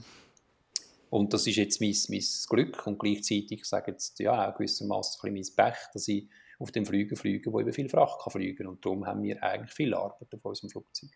Und 1.10 1.32
das 1.32 1.46
ist 1.46 1.56
jetzt 1.56 1.80
mein, 1.80 1.94
mein 2.08 2.24
Glück 2.48 2.86
und 2.86 2.98
gleichzeitig, 2.98 3.60
ich 3.60 3.64
sage 3.64 3.92
jetzt, 3.92 4.18
ja, 4.18 4.50
auch 4.50 4.56
gewissermaßen 4.56 5.20
ein 5.22 5.34
bisschen 5.34 5.56
mein 5.56 5.72
Pech, 5.72 5.78
dass 5.92 6.08
ich 6.08 6.28
auf 6.58 6.72
dem 6.72 6.86
Flüger 6.86 7.16
fliege, 7.16 7.52
wo 7.52 7.60
eben 7.60 7.72
viel 7.72 7.88
Fracht 7.88 8.20
kann 8.20 8.32
fliegen 8.32 8.66
und 8.66 8.84
darum 8.84 9.06
haben 9.06 9.22
wir 9.22 9.42
eigentlich 9.42 9.72
viel 9.72 9.94
Arbeit 9.94 10.34
auf 10.34 10.44
unserem 10.44 10.70
Flugzeug. 10.70 11.10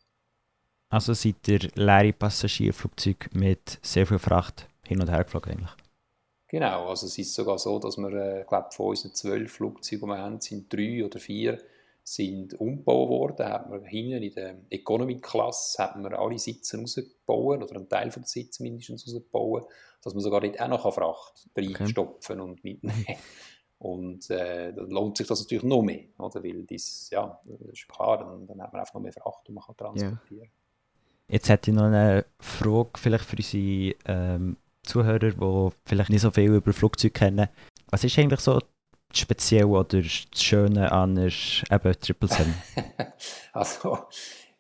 Also 0.91 1.13
seid 1.13 1.47
ihr 1.49 1.69
leere 1.75 2.13
Passagierflugzeug 2.13 3.31
mit 3.35 3.79
sehr 3.83 4.07
viel 4.07 4.19
Fracht 4.19 4.69
hin 4.87 5.01
und 5.01 5.11
her 5.11 5.25
geflogen 5.25 5.53
eigentlich? 5.53 5.88
Genau, 6.49 6.89
also 6.89 7.07
es 7.07 7.19
ist 7.19 7.35
sogar 7.35 7.59
so, 7.59 7.79
dass 7.79 7.99
wir, 7.99 8.13
äh, 8.13 8.45
glaube 8.49 8.69
von 8.73 8.87
unseren 8.87 9.15
zwölf 9.15 9.53
Flugzeugen, 9.53 10.09
die 10.09 10.15
wir 10.15 10.19
haben, 10.19 10.41
sind 10.41 10.73
drei 10.73 11.05
oder 11.05 11.19
vier 11.19 11.59
sind 12.03 12.59
umgebaut 12.59 13.11
worden. 13.11 13.47
Hat 13.47 13.69
man 13.69 13.85
hinten 13.85 14.23
in 14.23 14.35
der 14.35 14.57
Economy-Klasse 14.71 15.83
hat 15.83 15.97
man 15.97 16.15
alle 16.15 16.39
Sitze 16.39 16.79
rausgebaut 16.79 17.63
oder 17.63 17.77
einen 17.77 17.89
Teil 17.89 18.11
von 18.11 18.23
den 18.23 18.29
Sitzen 18.29 18.63
mindestens 18.63 19.07
rausgebaut, 19.07 19.69
dass 20.03 20.15
man 20.15 20.23
sogar 20.23 20.41
dort 20.41 20.59
auch 20.59 20.69
noch 20.69 20.95
Fracht 20.95 21.49
reinstopfen 21.55 22.41
und 22.41 22.65
mitnehmen 22.65 23.05
Und 23.79 24.29
äh, 24.31 24.73
dann 24.73 24.91
lohnt 24.91 25.17
sich 25.17 25.27
das 25.27 25.41
natürlich 25.41 25.63
noch 25.63 25.83
mehr, 25.83 26.07
oder? 26.19 26.43
weil 26.43 26.65
das, 26.65 27.11
ja, 27.11 27.41
das 27.45 27.61
ist 27.61 27.89
klar, 27.89 28.19
dann, 28.19 28.47
dann 28.47 28.61
hat 28.61 28.73
man 28.73 28.81
einfach 28.81 28.95
noch 28.95 29.01
mehr 29.01 29.13
Fracht, 29.13 29.47
die 29.47 29.53
man 29.53 29.63
kann 29.65 29.77
transportieren 29.77 30.51
Jetzt 31.29 31.49
hätte 31.49 31.71
ich 31.71 31.77
noch 31.77 31.85
eine 31.85 32.25
Frage 32.41 32.91
vielleicht 32.97 33.25
für 33.25 33.37
unsere 33.37 33.95
ähm, 34.07 34.57
Zuhörer, 34.89 35.19
die 35.31 35.69
vielleicht 35.85 36.11
nicht 36.11 36.23
so 36.23 36.31
viel 36.31 36.55
über 36.55 36.73
Flugzeuge 36.73 37.13
kennen. 37.13 37.49
Was 37.91 38.05
ist 38.05 38.19
eigentlich 38.19 38.41
so 38.41 38.59
speziell 39.13 39.65
oder 39.65 40.03
das 40.03 40.43
Schöne 40.43 40.91
an 40.91 41.15
der 41.15 41.33
eben 41.71 42.01
Triple 42.01 42.29
Seven? 42.29 42.55
also, 43.53 43.99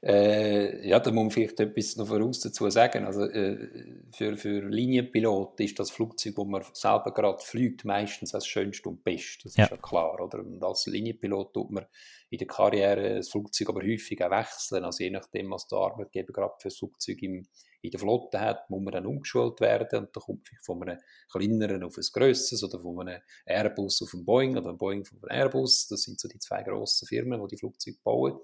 äh, 0.00 0.88
ja, 0.88 1.00
da 1.00 1.11
muss 1.11 1.25
man 1.25 1.30
vielleicht 1.30 1.58
etwas 1.61 1.97
noch 1.97 2.06
voraus 2.06 2.40
dazu 2.40 2.70
sagen. 2.70 3.04
Also, 3.04 3.25
äh, 3.25 3.68
für, 4.12 4.37
für 4.37 4.61
Linienpilot 4.61 5.58
ist 5.61 5.78
das 5.78 5.90
Flugzeug, 5.90 6.37
das 6.37 6.47
man 6.47 6.62
selber 6.73 7.12
gerade 7.12 7.42
fliegt, 7.42 7.85
meistens 7.85 8.30
das 8.30 8.47
Schönste 8.47 8.88
und 8.88 9.02
Beste. 9.02 9.44
Das 9.44 9.56
ja. 9.56 9.64
ist 9.64 9.70
ja 9.70 9.76
klar. 9.76 10.20
Oder? 10.20 10.38
Und 10.38 10.62
als 10.62 10.87
Linienpilot 10.87 11.52
tut 11.52 11.70
man 11.70 11.87
in 12.30 12.38
der 12.38 12.47
Karriere 12.47 13.16
das 13.16 13.30
Flugzeug 13.30 13.70
aber 13.70 13.82
häufig 13.82 14.23
auch 14.23 14.30
wechseln. 14.30 14.85
Also 14.85 15.02
je 15.02 15.11
nachdem, 15.11 15.50
was 15.50 15.66
der 15.66 15.78
Arbeitgeber 15.78 16.32
gerade 16.32 16.54
für 16.58 16.68
das 16.68 16.78
Flugzeug 16.78 17.23
im, 17.23 17.47
in 17.88 17.92
der 17.92 18.00
Flotte 18.00 18.40
hat, 18.40 18.68
muss 18.71 18.83
man 18.83 18.92
dann 18.92 19.07
umgeschult 19.07 19.61
werden 19.61 20.00
und 20.00 20.16
dann 20.16 20.23
kommt 20.23 20.47
vielleicht 20.47 20.64
von 20.64 20.83
einem 20.83 20.99
kleineren 21.30 21.83
auf 21.83 21.97
ein 21.97 22.04
grösseres 22.12 22.62
oder 22.62 22.80
von 22.80 23.00
einem 23.00 23.21
Airbus 23.47 24.02
auf 24.02 24.14
einen 24.14 24.25
Boeing 24.25 24.57
oder 24.57 24.68
einem 24.68 24.78
Boeing 24.78 25.02
auf 25.02 25.12
einen 25.12 25.30
Airbus. 25.30 25.88
Das 25.88 26.02
sind 26.02 26.21
so 26.21 26.28
die 26.28 26.38
zwei 26.38 26.62
grossen 26.62 27.07
Firmen, 27.07 27.40
die 27.40 27.54
die 27.54 27.59
Flugzeuge 27.59 27.99
bauen. 28.02 28.38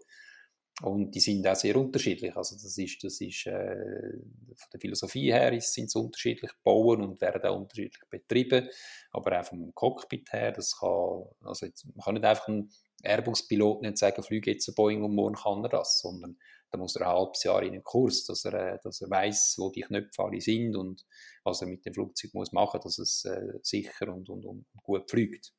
Und 0.82 1.14
die 1.14 1.20
sind 1.20 1.46
auch 1.46 1.54
sehr 1.54 1.76
unterschiedlich. 1.76 2.34
Also 2.36 2.56
das 2.56 2.76
ist, 2.76 3.04
das 3.04 3.20
ist 3.20 3.46
äh, 3.46 4.18
von 4.56 4.70
der 4.72 4.80
Philosophie 4.80 5.32
her 5.32 5.52
ist, 5.52 5.72
sind 5.72 5.88
sie 5.88 5.98
unterschiedlich 5.98 6.50
bauen 6.64 7.00
und 7.00 7.20
werden 7.20 7.42
auch 7.42 7.56
unterschiedlich 7.56 8.02
betrieben. 8.10 8.68
Aber 9.12 9.40
auch 9.40 9.44
vom 9.44 9.72
Cockpit 9.72 10.32
her, 10.32 10.50
das 10.50 10.76
kann, 10.80 11.26
also 11.44 11.66
jetzt, 11.66 11.86
man 11.94 12.04
kann 12.04 12.14
nicht 12.14 12.24
einfach 12.24 12.48
ein 12.48 12.70
Airbus-Pilot 13.04 13.82
nicht 13.82 13.98
sagen, 13.98 14.22
fliege 14.24 14.50
jetzt 14.50 14.68
ein 14.68 14.74
Boeing 14.74 15.04
und 15.04 15.14
morgen 15.14 15.36
kann 15.36 15.62
er 15.62 15.68
das, 15.68 16.00
sondern 16.00 16.38
da 16.74 16.78
muss 16.78 16.96
er 16.96 17.02
ein 17.02 17.16
halbes 17.16 17.44
Jahr 17.44 17.62
in 17.62 17.72
einen 17.72 17.84
Kurs, 17.84 18.24
dass 18.24 18.44
er, 18.44 18.54
äh, 18.54 18.78
dass 18.82 19.00
er 19.00 19.08
weiß, 19.08 19.54
wo 19.58 19.70
die 19.70 19.82
Knöpfe 19.82 20.24
alle 20.24 20.40
sind 20.40 20.74
und 20.74 21.06
was 21.44 21.60
er 21.60 21.68
mit 21.68 21.86
dem 21.86 21.94
Flugzeug 21.94 22.34
muss 22.34 22.50
machen, 22.50 22.80
dass 22.82 22.98
es 22.98 23.24
äh, 23.24 23.60
sicher 23.62 24.12
und, 24.12 24.28
und, 24.28 24.44
und 24.44 24.66
gut 24.82 25.08
fliegt. 25.08 25.52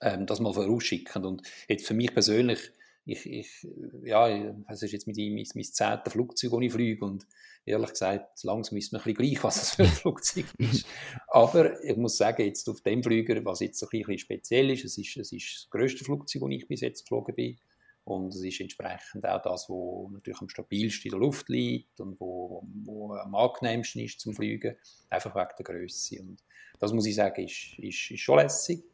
Ähm, 0.00 0.24
das 0.26 0.38
mal 0.38 0.54
vorausschicken. 0.54 1.24
Und 1.24 1.42
jetzt 1.66 1.84
für 1.84 1.94
mich 1.94 2.14
persönlich 2.14 2.70
ich, 3.06 3.26
ich, 3.26 3.66
ja, 4.04 4.54
es 4.68 4.82
ist 4.82 4.92
jetzt 4.92 5.06
mit 5.06 5.18
ihm 5.18 5.34
mein, 5.34 5.44
mein 5.54 5.64
zehntes 5.64 6.12
Flugzeug, 6.12 6.52
das 6.52 6.60
ich 6.62 6.72
fliege 6.72 7.04
und 7.04 7.26
ehrlich 7.66 7.90
gesagt, 7.90 8.42
langsam 8.44 8.78
ist 8.78 8.92
mir 8.92 8.98
ein 9.00 9.04
bisschen 9.04 9.16
gleich, 9.16 9.44
was 9.44 9.62
es 9.62 9.70
für 9.74 9.82
ein 9.82 9.88
Flugzeug 9.88 10.46
ist. 10.58 10.86
Aber 11.26 11.82
ich 11.84 11.96
muss 11.96 12.16
sagen, 12.16 12.46
jetzt 12.46 12.66
auf 12.68 12.80
dem 12.80 13.02
Flüger, 13.02 13.44
was 13.44 13.60
jetzt 13.60 13.82
ein 13.82 13.88
bisschen 13.90 14.18
speziell 14.18 14.70
ist, 14.70 14.84
es 14.84 14.96
ist, 14.96 15.16
es 15.16 15.32
ist 15.32 15.54
das 15.54 15.70
grösste 15.70 16.04
Flugzeug, 16.04 16.42
das 16.42 16.50
ich 16.52 16.68
bis 16.68 16.80
jetzt 16.80 17.02
geflogen 17.02 17.34
bin 17.34 17.58
und 18.04 18.34
es 18.34 18.42
ist 18.42 18.60
entsprechend 18.60 19.26
auch 19.26 19.40
das, 19.40 19.68
was 19.68 20.12
natürlich 20.12 20.40
am 20.40 20.48
stabilsten 20.48 21.10
in 21.10 21.10
der 21.12 21.20
Luft 21.20 21.48
liegt 21.48 21.98
und 22.00 22.20
wo, 22.20 22.62
wo 22.84 23.14
am 23.14 23.34
angenehmsten 23.34 24.02
ist 24.02 24.20
zum 24.20 24.34
Fliegen, 24.34 24.76
einfach 25.08 25.34
wegen 25.34 25.54
der 25.58 25.64
Größe. 25.64 26.20
Und 26.20 26.42
das 26.78 26.92
muss 26.92 27.06
ich 27.06 27.14
sagen, 27.14 27.44
ist, 27.44 27.78
ist, 27.78 28.10
ist 28.10 28.20
schon 28.20 28.38
lässig. 28.38 28.84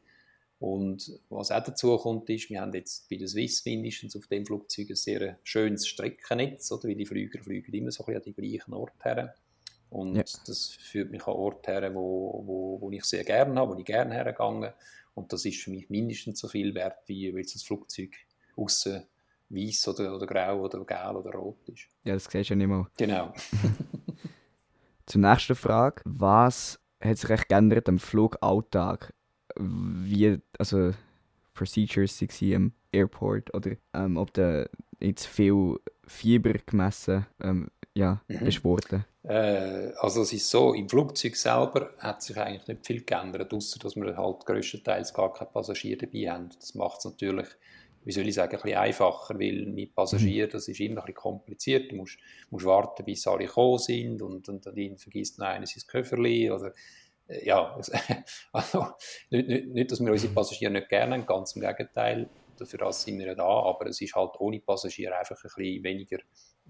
Und 0.60 1.18
was 1.28 1.50
auch 1.50 1.64
dazu 1.64 1.96
kommt, 1.96 2.28
ist, 2.30 2.50
wir 2.50 2.60
haben 2.60 2.72
jetzt 2.74 3.08
bei 3.08 3.16
der 3.16 3.26
Swiss 3.26 3.64
mindestens 3.64 4.14
auf 4.14 4.26
dem 4.28 4.46
Flugzeug 4.46 4.90
ein 4.90 4.96
sehr 4.96 5.38
schönes 5.42 5.88
Streckennetz, 5.88 6.70
oder? 6.70 6.88
weil 6.88 6.96
die 6.96 7.06
Flüger 7.06 7.42
fliegen 7.42 7.72
immer 7.72 7.90
so 7.90 8.04
ein 8.04 8.14
bisschen 8.14 8.34
an 8.34 8.34
die 8.36 8.48
gleichen 8.50 8.74
Orte 8.74 9.02
her. 9.02 9.34
Und 9.88 10.16
ja. 10.16 10.22
das 10.46 10.68
führt 10.68 11.10
mich 11.10 11.26
an 11.26 11.34
Orte 11.34 11.72
her, 11.72 11.94
wo, 11.94 12.44
wo, 12.46 12.80
wo 12.80 12.90
ich 12.92 13.04
sehr 13.04 13.24
gerne 13.24 13.58
habe, 13.58 13.74
wo 13.74 13.78
ich 13.78 13.84
gerne 13.84 14.14
hergegangen 14.14 14.72
Und 15.14 15.32
das 15.32 15.44
ist 15.46 15.62
für 15.62 15.70
mich 15.70 15.90
mindestens 15.90 16.38
so 16.38 16.46
viel 16.46 16.74
wert, 16.74 16.98
wie 17.06 17.34
wenn 17.34 17.42
das 17.42 17.62
Flugzeug 17.62 18.14
außen 18.60 19.04
weiß 19.48 19.88
oder, 19.88 20.14
oder 20.14 20.26
grau 20.26 20.60
oder 20.60 20.84
gelb 20.84 21.16
oder 21.16 21.32
rot 21.32 21.68
ist. 21.68 21.88
Ja, 22.04 22.14
das 22.14 22.24
siehst 22.24 22.50
du 22.50 22.54
ja 22.54 22.56
nicht 22.56 22.68
mal. 22.68 22.86
Genau. 22.96 23.32
Zur 25.06 25.20
nächsten 25.20 25.56
Frage. 25.56 26.02
Was 26.04 26.78
hat 27.00 27.18
sich 27.18 27.30
recht 27.30 27.48
geändert 27.48 27.88
am 27.88 27.98
Flugalltag? 27.98 29.12
wie 29.58 30.38
also 30.58 30.92
Procedures 31.54 32.20
waren 32.20 32.52
im 32.52 32.72
Airport 32.92 33.52
oder 33.54 33.72
ähm, 33.94 34.16
ob 34.16 34.32
da 34.32 34.66
jetzt 35.00 35.26
viel 35.26 35.76
Fieber 36.06 36.54
gemessen 36.66 37.26
ähm, 37.42 37.70
ja, 37.94 38.22
mhm. 38.28 38.46
ist 38.46 38.64
worden? 38.64 39.04
Äh, 39.22 39.92
also 39.98 40.22
es 40.22 40.32
ist 40.32 40.48
so, 40.48 40.72
im 40.72 40.88
Flugzeug 40.88 41.36
selber 41.36 41.90
hat 41.98 42.22
sich 42.22 42.36
eigentlich 42.36 42.66
nicht 42.66 42.86
viel 42.86 43.04
geändert, 43.04 43.52
außer 43.52 43.78
dass 43.78 43.96
wir 43.96 44.16
halt 44.16 44.46
größtenteils 44.46 45.12
gar 45.12 45.32
keine 45.32 45.50
Passagiere 45.50 46.06
dabei 46.06 46.30
haben. 46.30 46.50
Das 46.58 46.74
macht 46.74 46.98
es 47.00 47.04
natürlich, 47.04 47.48
wie 48.02 48.12
soll 48.12 48.26
ich 48.26 48.34
sagen, 48.34 48.56
ein 48.56 48.62
bisschen 48.62 48.78
einfacher, 48.78 49.38
weil 49.38 49.66
mit 49.66 49.94
Passagieren, 49.94 50.48
mhm. 50.48 50.52
das 50.52 50.68
ist 50.68 50.80
immer 50.80 51.00
ein 51.00 51.06
bisschen 51.06 51.14
kompliziert. 51.14 51.92
Du 51.92 51.96
musst, 51.96 52.18
musst 52.50 52.66
warten, 52.66 53.04
bis 53.04 53.26
alle 53.26 53.46
gekommen 53.46 53.78
sind 53.78 54.22
und, 54.22 54.48
und 54.48 54.66
dann 54.66 54.98
vergisst 54.98 55.38
noch 55.38 55.46
einer 55.46 55.66
sein 55.66 55.82
Köfferli 55.86 56.50
oder 56.50 56.72
äh, 57.28 57.46
ja, 57.46 57.78
also, 58.52 58.86
nicht, 59.30 59.48
nicht, 59.48 59.66
nicht, 59.68 59.90
dass 59.90 60.00
wir 60.00 60.12
unsere 60.12 60.32
Passagiere 60.32 60.72
nicht 60.72 60.88
gerne 60.88 61.14
haben, 61.14 61.26
ganz 61.26 61.54
im 61.56 61.62
Gegenteil, 61.62 62.28
dafür 62.58 62.78
das 62.80 63.02
sind 63.02 63.18
wir 63.18 63.26
ja 63.26 63.34
da, 63.34 63.44
aber 63.44 63.86
es 63.86 64.00
ist 64.00 64.14
halt 64.14 64.32
ohne 64.38 64.60
Passagiere 64.60 65.16
einfach 65.16 65.36
ein 65.36 65.50
bisschen 65.54 65.84
weniger 65.84 66.18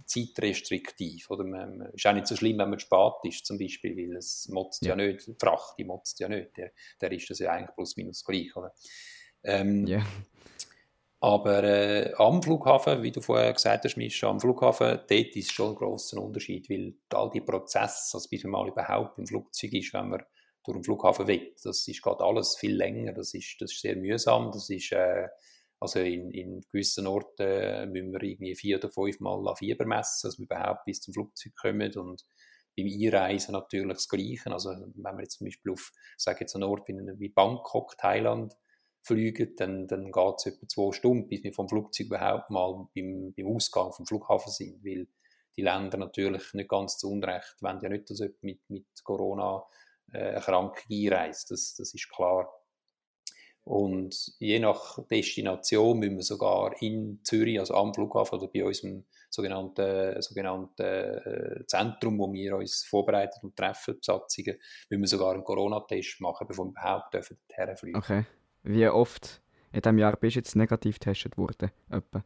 zeitrestriktiv. 0.07 1.31
Oder 1.31 1.45
man, 1.45 1.83
ist 1.93 2.07
auch 2.07 2.13
nicht 2.13 2.27
so 2.27 2.37
schlimm, 2.37 2.59
wenn 2.59 2.71
man 2.71 2.79
spät 2.79 3.13
ist, 3.25 3.47
zum 3.47 3.59
Beispiel, 3.59 3.97
weil 3.97 4.17
es 4.17 4.49
motzt 4.49 4.85
ja. 4.85 4.91
ja 4.91 4.97
nicht, 4.97 5.27
die 5.27 5.35
Fracht, 5.39 5.79
die 5.79 5.85
motzt 5.85 6.19
ja 6.21 6.29
nicht, 6.29 6.57
der, 6.57 6.73
der 7.01 7.13
ist 7.13 7.29
das 7.31 7.39
ja 7.39 7.53
eigentlich 7.53 7.75
plus 7.75 7.97
minus 7.97 8.25
gleich. 8.25 8.55
Oder? 8.57 8.73
Ähm, 9.43 9.87
yeah. 9.87 10.05
Aber 11.23 11.63
äh, 11.63 12.15
am 12.17 12.43
Flughafen, 12.43 13.03
wie 13.03 13.13
du 13.13 13.21
vorher 13.21 13.53
gesagt 13.53 13.85
hast, 13.85 13.97
Mischa, 13.97 14.29
am 14.29 14.41
Flughafen, 14.41 15.01
dort 15.07 15.37
ist 15.37 15.53
schon 15.53 15.71
ein 15.71 15.75
grosser 15.75 16.21
Unterschied, 16.23 16.71
weil 16.71 16.95
all 17.13 17.29
die 17.29 17.43
Prozesse, 17.43 18.17
also 18.17 18.27
bis 18.31 18.43
man 18.45 18.53
mal 18.53 18.69
überhaupt 18.69 19.19
im 19.19 19.27
Flugzeug 19.27 19.75
ist, 19.75 19.93
wenn 19.93 20.09
man 20.09 20.23
durch 20.65 20.79
den 20.79 20.85
Flughafen 20.85 21.27
weg. 21.27 21.57
Das 21.63 21.87
ist 21.87 22.03
gerade 22.03 22.25
alles 22.25 22.57
viel 22.57 22.75
länger, 22.75 23.13
das 23.13 23.35
ist, 23.35 23.57
das 23.61 23.73
ist 23.73 23.83
sehr 23.83 23.97
mühsam, 23.97 24.51
das 24.51 24.71
ist, 24.71 24.93
äh, 24.93 25.29
also 25.79 26.01
in, 26.01 26.31
in 26.31 26.63
gewissen 26.71 27.07
Orten 27.07 27.43
äh, 27.43 27.87
müssen 27.87 28.13
wir 28.13 28.23
irgendwie 28.23 28.55
vier 28.55 28.79
oder 28.79 28.89
fünf 28.89 29.21
Mal 29.21 29.55
Fieber 29.57 29.85
messen, 29.85 30.27
dass 30.27 30.39
wir 30.39 30.45
überhaupt 30.45 30.87
bis 30.87 31.03
zum 31.03 31.13
Flugzeug 31.13 31.53
kommen 31.55 31.93
und 31.97 32.25
beim 32.77 32.87
Einreisen 32.87 33.53
natürlich 33.53 33.93
das 33.93 34.09
Gleiche. 34.09 34.51
Also 34.51 34.71
wenn 34.71 35.17
wir 35.17 35.23
jetzt 35.23 35.39
zum 35.39 35.47
Beispiel 35.47 35.73
auf, 35.73 35.93
sage 36.17 36.41
jetzt 36.41 36.55
einen 36.55 36.65
Ort 36.65 36.89
wie 36.89 37.29
Bangkok, 37.29 37.97
Thailand, 37.99 38.55
fliegen, 39.03 39.55
dann, 39.57 39.87
dann 39.87 40.13
geht 40.13 40.35
es 40.39 40.47
etwa 40.47 40.69
zwei 40.69 40.93
Stunden, 40.93 41.29
bis 41.29 41.43
wir 41.43 41.53
vom 41.53 41.69
Flugzeug 41.69 42.07
überhaupt 42.07 42.51
mal 42.51 42.89
beim, 42.95 43.33
beim 43.37 43.47
Ausgang 43.47 43.93
vom 43.93 44.07
Flughafen 44.07 44.53
sind, 44.53 44.85
weil 44.85 45.07
die 45.57 45.63
Länder 45.63 45.99
natürlich 45.99 46.55
nicht 46.55 46.69
ganz 46.69 46.99
zu 46.99 47.11
Unrecht 47.11 47.57
wenn 47.61 47.81
ja 47.81 47.89
nicht, 47.89 48.09
dass 48.11 48.23
mit, 48.43 48.61
mit 48.69 48.87
Corona 49.03 49.65
äh, 50.13 50.35
Erkrankung 50.35 50.79
einreist. 50.91 51.51
Das, 51.51 51.75
das 51.75 51.95
ist 51.95 52.09
klar. 52.11 52.53
Und 53.63 54.33
je 54.39 54.59
nach 54.59 54.99
Destination 55.09 55.99
müssen 55.99 56.17
wir 56.17 56.23
sogar 56.23 56.81
in 56.81 57.21
Zürich, 57.25 57.61
also 57.61 57.75
am 57.75 57.93
Flughafen 57.93 58.39
oder 58.39 58.49
bei 58.49 58.65
unserem 58.65 59.05
sogenannten, 59.29 60.21
sogenannten 60.23 60.83
äh, 60.83 61.67
Zentrum, 61.67 62.19
wo 62.19 62.33
wir 62.33 62.57
uns 62.57 62.85
vorbereiten 62.85 63.39
und 63.43 63.57
treffen, 63.57 63.99
Besatzungen, 63.99 64.59
müssen 64.89 65.03
wir 65.03 65.09
sogar 65.09 65.35
einen 65.35 65.45
Corona-Test 65.45 66.21
machen, 66.21 66.47
bevor 66.49 66.67
wir 66.67 66.71
überhaupt 66.71 67.15
dürfen 67.15 67.39
herfliegen. 67.49 68.01
Okay. 68.01 68.25
Wie 68.63 68.87
oft 68.89 69.41
in 69.73 69.81
diesem 69.83 69.99
Jahr 69.99 70.17
bist 70.17 70.37
du 70.37 70.41
jetzt 70.41 70.57
negativ 70.57 70.99
getestet 70.99 71.37
worden? 71.39 71.71
Etwa? 71.91 72.25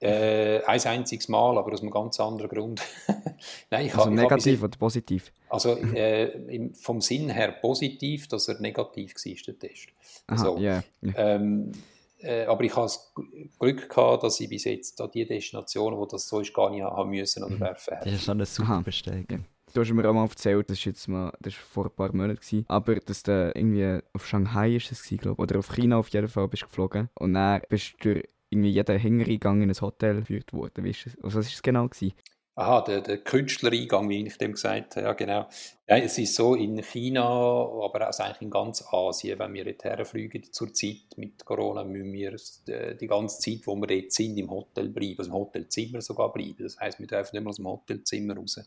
Äh, 0.00 0.62
ein 0.64 0.80
einziges 0.80 1.28
Mal, 1.28 1.56
aber 1.56 1.72
aus 1.72 1.80
einem 1.80 1.90
ganz 1.90 2.20
anderen 2.20 2.50
Grund. 2.50 2.82
Nein, 3.70 3.86
ich 3.86 3.94
also 3.94 4.06
hab, 4.06 4.12
negativ 4.12 4.62
oder 4.62 4.76
positiv? 4.76 5.32
Also 5.48 5.76
äh, 5.78 6.70
vom 6.74 7.00
Sinn 7.00 7.30
her 7.30 7.52
positiv, 7.52 8.28
dass 8.28 8.48
er 8.48 8.60
negativ 8.60 9.14
war, 9.14 9.34
der 9.46 9.58
Test. 9.58 9.88
Aha, 10.26 10.36
so. 10.36 10.58
yeah, 10.58 10.84
yeah. 11.02 11.36
Ähm, 11.36 11.72
äh, 12.18 12.44
aber 12.44 12.64
ich 12.64 12.74
habe 12.74 12.86
das 12.86 13.14
Glück 13.58 13.88
gehabt, 13.88 14.24
dass 14.24 14.40
ich 14.40 14.48
bis 14.48 14.64
jetzt 14.64 15.00
an 15.00 15.10
die 15.12 15.24
Destinationen, 15.24 15.98
wo 15.98 16.06
das 16.06 16.28
so 16.28 16.40
ist, 16.40 16.52
gar 16.52 16.70
nicht 16.70 16.82
haben 16.82 17.10
müssen 17.10 17.44
oder 17.44 17.60
werfen. 17.60 17.96
Das 18.02 18.12
ist 18.12 18.24
schon 18.24 18.38
eine 18.38 18.46
super 18.46 18.82
Bestellung. 18.82 19.44
Du 19.74 19.80
hast 19.80 19.92
mir 19.92 20.08
auch 20.08 20.14
mal 20.14 20.22
erzählt, 20.22 20.70
das 20.70 20.78
ist 20.78 20.84
jetzt 20.84 21.08
mal, 21.08 21.32
das 21.40 21.54
war 21.54 21.62
vor 21.64 21.84
ein 21.86 21.96
paar 21.96 22.14
Monaten, 22.14 22.36
gewesen, 22.36 22.64
aber 22.68 22.94
dass 22.94 23.24
du 23.24 23.50
irgendwie 23.56 23.98
auf 24.12 24.24
Shanghai 24.24 24.76
ist 24.76 24.92
das 24.92 25.02
glaube 25.02 25.42
oder 25.42 25.58
auf 25.58 25.74
China 25.74 25.98
auf 25.98 26.10
jeden 26.10 26.28
Fall 26.28 26.46
bist 26.46 26.62
geflogen 26.62 27.08
und 27.14 27.34
dann 27.34 27.60
bist 27.68 27.94
du 27.98 28.14
durch 28.14 28.28
irgendwie 28.50 28.70
jeder 28.70 28.96
Hintereingang 28.96 29.62
in 29.62 29.70
ein 29.70 29.80
Hotel 29.80 30.20
geführt 30.20 30.52
worden. 30.52 30.84
Weißt 30.86 31.06
du, 31.06 31.10
was 31.22 31.34
war 31.34 31.40
es 31.40 31.60
genau? 31.60 31.88
Gewesen? 31.88 32.14
Aha, 32.54 32.82
der, 32.82 33.00
der 33.00 33.18
Künstlereingang, 33.18 34.08
wie 34.08 34.24
ich 34.24 34.38
dem 34.38 34.52
gesagt 34.52 34.94
habe. 34.94 35.06
Ja, 35.06 35.12
genau. 35.14 35.48
Ja, 35.88 35.96
es 35.96 36.18
ist 36.18 36.36
so 36.36 36.54
in 36.54 36.80
China, 36.80 37.24
aber 37.24 38.08
auch 38.08 38.18
eigentlich 38.20 38.42
in 38.42 38.50
ganz 38.50 38.84
Asien, 38.92 39.40
wenn 39.40 39.54
wir 39.54 39.64
dort 39.64 39.82
herfliegen 39.82 40.44
zur 40.52 40.72
Zeit 40.72 41.16
mit 41.16 41.44
Corona, 41.44 41.82
müssen 41.82 42.12
wir 42.12 42.36
äh, 42.68 42.94
die 42.94 43.08
ganze 43.08 43.40
Zeit, 43.40 43.66
wo 43.66 43.74
wir 43.74 43.88
dort 43.88 44.12
sind, 44.12 44.38
im 44.38 44.52
Hotel 44.52 44.88
bleiben, 44.90 45.18
also 45.18 45.30
im 45.32 45.36
Hotelzimmer 45.36 46.00
sogar 46.00 46.32
bleiben. 46.32 46.62
Das 46.62 46.78
heisst, 46.78 47.00
wir 47.00 47.08
dürfen 47.08 47.34
nicht 47.34 47.42
mehr 47.42 47.50
aus 47.50 47.56
dem 47.56 47.66
Hotelzimmer 47.66 48.36
raus. 48.36 48.60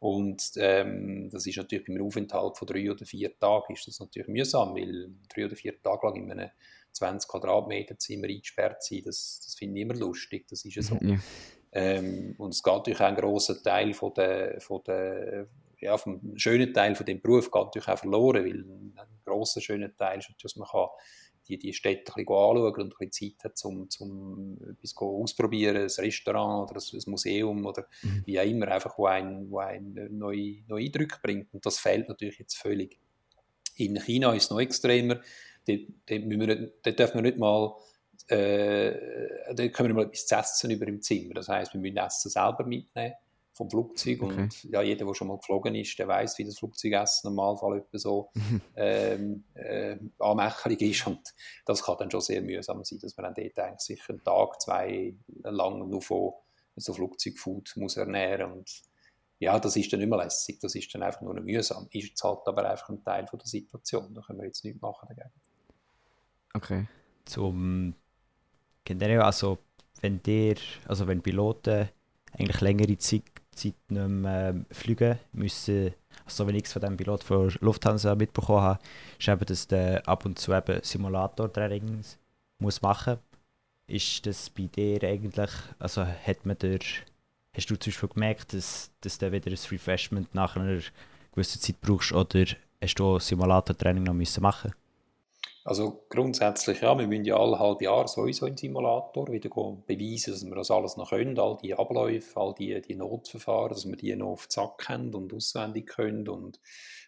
Und 0.00 0.52
ähm, 0.56 1.28
das 1.30 1.46
ist 1.46 1.56
natürlich 1.56 1.86
beim 1.86 2.00
Aufenthalt 2.00 2.56
von 2.56 2.66
drei 2.66 2.90
oder 2.90 3.04
vier 3.04 3.36
Tagen 3.38 3.74
ist 3.74 3.86
das 3.88 3.98
natürlich 3.98 4.28
mühsam, 4.28 4.74
weil 4.74 5.10
drei 5.34 5.46
oder 5.46 5.56
vier 5.56 5.80
Tage 5.82 6.06
lang 6.06 6.16
in 6.16 6.30
einem 6.30 6.50
20 6.92 7.28
Quadratmeter 7.28 7.98
Zimmer 7.98 8.28
eingesperrt 8.28 8.82
sein, 8.82 9.02
das, 9.04 9.40
das 9.44 9.54
finde 9.54 9.78
ich 9.78 9.82
immer 9.82 9.94
lustig, 9.94 10.46
das 10.48 10.64
ist 10.64 10.74
ja 10.74 10.82
so. 10.82 10.96
Ja. 11.00 11.18
Ähm, 11.72 12.34
und 12.38 12.54
es 12.54 12.62
geht 12.62 12.72
natürlich 12.72 13.00
auch 13.00 13.06
ein 13.06 13.16
grosser 13.16 13.62
Teil 13.62 13.92
von 13.92 14.14
der, 14.14 14.60
von 14.60 14.82
der 14.86 15.48
ja, 15.80 15.96
vom 15.96 16.20
schönen 16.36 16.72
Teil 16.72 16.94
von 16.94 17.06
dem 17.06 17.20
Beruf 17.20 17.50
geht 17.50 17.64
natürlich 17.64 17.88
auch 17.88 17.98
verloren, 17.98 18.44
weil 18.44 18.64
ein 18.64 19.20
grosser 19.24 19.60
schöner 19.60 19.94
Teil 19.96 20.18
ist, 20.18 20.32
dass 20.42 20.56
man 20.56 20.68
kann 20.68 20.88
die, 21.48 21.58
die 21.58 21.72
Städte 21.72 22.12
ein 22.12 22.24
bisschen 22.24 22.34
anschauen 22.34 22.74
und 22.74 22.94
ein 22.94 23.08
bisschen 23.08 23.36
Zeit 23.36 23.44
hat, 23.44 23.64
um, 23.64 23.88
um 24.00 24.58
etwas 24.70 24.96
auszuprobieren, 24.96 25.82
ein 25.82 26.04
Restaurant 26.04 26.70
oder 26.70 26.80
ein 26.80 27.10
Museum 27.10 27.66
oder 27.66 27.86
mhm. 28.02 28.22
wie 28.26 28.40
auch 28.40 28.44
immer, 28.44 28.68
einfach, 28.68 28.98
wo 28.98 29.06
einen, 29.06 29.50
wo 29.50 29.58
einen 29.58 30.18
neue, 30.18 30.62
neue 30.66 30.84
Eindrücke 30.84 31.18
bringt. 31.22 31.52
Und 31.52 31.64
das 31.64 31.78
fehlt 31.78 32.08
natürlich 32.08 32.38
jetzt 32.38 32.56
völlig. 32.56 32.98
In 33.76 34.00
China 34.00 34.34
ist 34.34 34.44
es 34.44 34.50
noch 34.50 34.60
extremer. 34.60 35.20
Dort, 35.66 35.80
dort, 36.06 36.70
dort 36.82 36.98
dürfen 36.98 37.14
wir 37.16 37.22
nicht 37.22 37.38
mal 37.38 37.74
äh, 38.26 39.54
da 39.54 39.68
können 39.68 39.88
wir 39.88 39.94
mal 39.94 40.06
etwas 40.06 40.26
zu 40.26 40.34
essen 40.34 40.70
über 40.70 40.86
im 40.86 41.00
Zimmer. 41.00 41.34
Das 41.34 41.48
heißt, 41.48 41.72
wir 41.72 41.80
müssen 41.80 41.96
Essen 41.96 42.30
selber 42.30 42.64
mitnehmen 42.64 43.14
vom 43.58 43.68
Flugzeug. 43.68 44.22
Okay. 44.22 44.42
Und 44.42 44.64
ja, 44.64 44.80
jeder, 44.80 45.04
der 45.04 45.14
schon 45.14 45.28
mal 45.28 45.36
geflogen 45.36 45.74
ist, 45.74 45.98
der 45.98 46.08
weiß, 46.08 46.38
wie 46.38 46.44
das 46.44 46.58
Flugzeugessen 46.58 47.28
im 47.28 47.36
Normalfall 47.36 47.78
etwa 47.78 47.98
so 47.98 48.30
ähm, 48.76 49.44
äh, 49.54 49.96
anmächtig 50.18 50.80
ist. 50.82 51.06
Und 51.06 51.34
das 51.66 51.82
kann 51.82 51.96
dann 51.98 52.10
schon 52.10 52.20
sehr 52.20 52.40
mühsam 52.40 52.82
sein, 52.84 53.00
dass 53.00 53.16
man 53.16 53.24
dann 53.24 53.34
dort 53.34 53.58
eigentlich 53.58 53.80
sich 53.80 54.08
einen 54.08 54.22
Tag, 54.22 54.62
zwei 54.62 55.14
lang 55.42 55.90
nur 55.90 56.00
von 56.00 56.32
so 56.76 56.94
Flugzeugfood 56.94 57.72
muss 57.76 57.96
ernähren 57.96 58.52
und 58.52 58.82
ja, 59.40 59.58
das 59.58 59.76
ist 59.76 59.92
dann 59.92 60.00
nicht 60.00 60.08
mehr 60.08 60.18
lässig, 60.18 60.58
das 60.60 60.74
ist 60.74 60.92
dann 60.94 61.02
einfach 61.02 61.20
nur 61.20 61.34
mühsam. 61.40 61.86
Ist 61.92 62.08
jetzt 62.08 62.24
halt 62.24 62.40
aber 62.46 62.68
einfach 62.68 62.88
ein 62.88 63.02
Teil 63.04 63.26
von 63.26 63.38
der 63.38 63.46
Situation, 63.46 64.14
da 64.14 64.20
können 64.20 64.40
wir 64.40 64.46
jetzt 64.46 64.64
nichts 64.64 64.80
machen 64.80 65.08
dagegen. 65.08 65.30
Okay. 66.54 66.86
Zum 67.24 67.94
generell, 68.84 69.22
also 69.22 69.58
wenn 70.00 70.22
der, 70.22 70.56
also 70.86 71.06
wenn 71.06 71.22
Piloten 71.22 71.88
eigentlich 72.32 72.60
längere 72.60 72.98
Zeit, 72.98 73.22
Zeit 73.58 73.74
nicht 73.88 74.08
mehr 74.08 74.50
äh, 74.50 74.74
fliegen 74.74 75.18
müssen, 75.32 75.94
also 76.24 76.46
wenn 76.46 76.54
ich 76.54 76.64
es 76.64 76.72
von 76.72 76.82
dem 76.82 76.96
Pilot 76.96 77.24
von 77.24 77.52
Lufthansa 77.60 78.14
mitbekommen 78.14 78.62
habe, 78.62 78.80
ist 79.18 79.28
eben, 79.28 79.44
dass 79.44 79.66
der 79.66 80.06
ab 80.08 80.24
und 80.24 80.38
zu 80.38 80.52
eben 80.52 80.80
Simulator-Trainings 80.82 82.18
muss 82.58 82.82
machen. 82.82 83.18
Ist 83.86 84.26
das 84.26 84.50
bei 84.50 84.64
dir 84.64 85.02
eigentlich, 85.04 85.50
also 85.78 86.04
hat 86.04 86.44
man 86.44 86.58
der, 86.58 86.80
hast 87.54 87.70
du 87.70 87.76
zum 87.76 87.90
Beispiel 87.90 88.08
gemerkt, 88.08 88.52
dass, 88.52 88.90
dass 89.00 89.18
du 89.18 89.32
wieder 89.32 89.50
ein 89.50 89.58
Refreshment 89.70 90.34
nach 90.34 90.56
einer 90.56 90.80
gewissen 91.32 91.60
Zeit 91.60 91.80
brauchst 91.80 92.12
oder 92.12 92.44
hast 92.82 92.94
du 92.94 93.18
Simulator-Training 93.18 94.02
noch 94.02 94.14
müssen 94.14 94.42
machen 94.42 94.72
also 95.68 96.06
grundsätzlich, 96.08 96.80
ja, 96.80 96.98
wir 96.98 97.06
müssen 97.06 97.26
ja 97.26 97.36
alle 97.36 97.58
halbe 97.58 97.84
Jahr 97.84 98.08
sowieso 98.08 98.46
im 98.46 98.56
Simulator 98.56 99.30
wieder 99.30 99.50
beweisen, 99.50 100.32
dass 100.32 100.44
wir 100.44 100.54
das 100.54 100.70
alles 100.70 100.96
noch 100.96 101.10
können, 101.10 101.38
all 101.38 101.58
die 101.62 101.74
Abläufe, 101.74 102.40
all 102.40 102.54
die, 102.54 102.80
die 102.80 102.94
Notverfahren, 102.94 103.68
dass 103.68 103.86
wir 103.86 103.96
die 103.96 104.16
noch 104.16 104.30
auf 104.30 104.46
den 104.46 104.50
Sack 104.50 104.88
haben 104.88 105.14
und 105.14 105.34
auswendig 105.34 105.88
können 105.88 106.26
und 106.26 106.58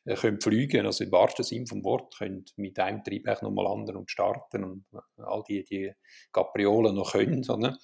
äh, 0.05 0.15
können 0.15 0.43
fliegen, 0.43 0.85
also 0.85 1.05
im 1.05 1.11
wahrsten 1.11 1.43
Sinn 1.43 1.67
vom 1.67 1.83
Wort, 1.85 2.19
können 2.19 2.45
mit 2.57 2.79
einem 2.79 3.03
Triebwerk 3.03 3.43
nochmal 3.43 3.65
landen 3.65 3.97
und 3.97 4.11
starten 4.11 4.65
und 4.65 4.85
all 5.17 5.43
die, 5.49 5.65
die 5.65 5.93
Kapriolen 6.31 6.95
noch 6.95 7.13
können. 7.13 7.43
So, 7.51 7.57
ne? 7.57 7.79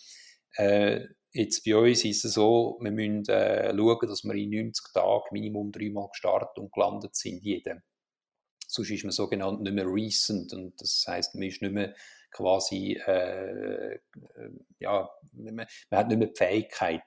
äh, 0.56 1.00
jetzt 1.32 1.64
bei 1.64 1.74
uns 1.74 2.04
ist 2.04 2.24
es 2.26 2.34
so, 2.34 2.78
wir 2.82 2.90
müssen 2.90 3.24
äh, 3.28 3.74
schauen, 3.74 4.08
dass 4.08 4.24
wir 4.24 4.34
in 4.34 4.50
90 4.50 4.92
Tagen 4.92 5.24
Minimum 5.32 5.72
dreimal 5.72 6.08
gestartet 6.10 6.58
und 6.58 6.70
gelandet 6.70 7.16
sind, 7.16 7.42
jedem 7.42 7.82
sonst 8.76 8.90
ist 8.90 9.04
man 9.04 9.10
sogenannt 9.10 9.62
nicht 9.62 9.74
mehr 9.74 9.86
recent 9.86 10.52
und 10.52 10.80
das 10.80 11.04
heißt, 11.06 11.34
man 11.34 11.44
ist 11.44 11.62
nicht 11.62 11.72
mehr 11.72 11.94
quasi, 12.30 13.00
äh, 13.06 13.94
äh, 13.94 14.00
ja, 14.78 15.10
man, 15.32 15.54
man, 15.54 15.66
hat 15.90 16.08
nicht 16.08 16.18
mehr 16.18 16.28
die 16.28 16.36
Fähigkeit 16.36 17.02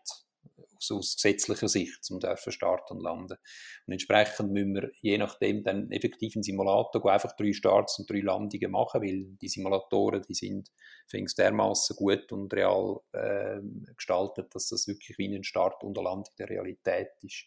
aus, 0.76 0.92
aus 0.92 1.16
gesetzlicher 1.16 1.68
Sicht 1.68 2.04
zum 2.04 2.20
dürfen 2.20 2.52
starten 2.52 2.98
und 2.98 3.04
landen. 3.04 3.38
Und 3.86 3.94
entsprechend 3.94 4.52
müssen 4.52 4.76
wir 4.76 4.92
je 5.02 5.18
nachdem 5.18 5.64
dann 5.64 5.92
effektiv 5.92 6.36
in 6.36 6.44
Simulator 6.44 7.06
einfach 7.12 7.36
drei 7.36 7.54
Starts 7.54 8.00
und 8.00 8.10
drei 8.10 8.22
Landungen 8.22 8.72
machen, 8.72 9.02
weil 9.02 9.26
die 9.42 9.50
Simulatoren, 9.50 10.24
die 10.28 10.34
sind 10.34 10.72
fängst 11.08 11.38
dermaßen 11.38 11.96
gut 11.96 12.32
und 12.32 12.54
real 12.54 13.00
äh, 13.14 13.60
gestaltet, 13.96 14.54
dass 14.56 14.70
das 14.70 14.88
wirklich 14.88 15.18
wie 15.18 15.36
ein 15.36 15.44
Start 15.44 15.84
und 15.84 15.98
eine 15.98 16.06
Landung 16.06 16.34
der 16.38 16.50
Realität 16.50 17.10
ist. 17.22 17.46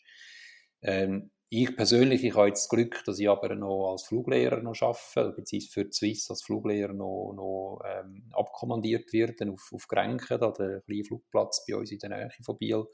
Ähm, 0.83 1.31
ich 1.55 1.77
persönlich, 1.77 2.25
ich 2.25 2.35
habe 2.35 2.49
jetzt 2.49 2.63
das 2.63 2.69
Glück, 2.71 3.03
dass 3.05 3.19
ich 3.19 3.29
aber 3.29 3.55
noch 3.55 3.91
als 3.91 4.05
Fluglehrer 4.05 4.63
noch 4.63 4.81
arbeite, 4.81 5.35
beziehungsweise 5.37 5.71
für 5.71 5.85
die 5.85 5.93
Swiss 5.93 6.31
als 6.31 6.43
Fluglehrer 6.43 6.95
noch, 6.95 7.35
noch 7.35 7.83
ähm, 7.87 8.25
abkommandiert 8.33 9.13
werde 9.13 9.51
auf, 9.51 9.71
auf 9.71 9.87
Grenken, 9.87 10.41
da 10.41 10.51
der 10.51 10.81
kleine 10.81 11.05
Flugplatz 11.05 11.67
bei 11.67 11.77
uns 11.77 11.93
in 11.93 11.99
der 11.99 12.09
Nähe 12.09 12.31
von 12.43 12.57
Biel. 12.57 12.87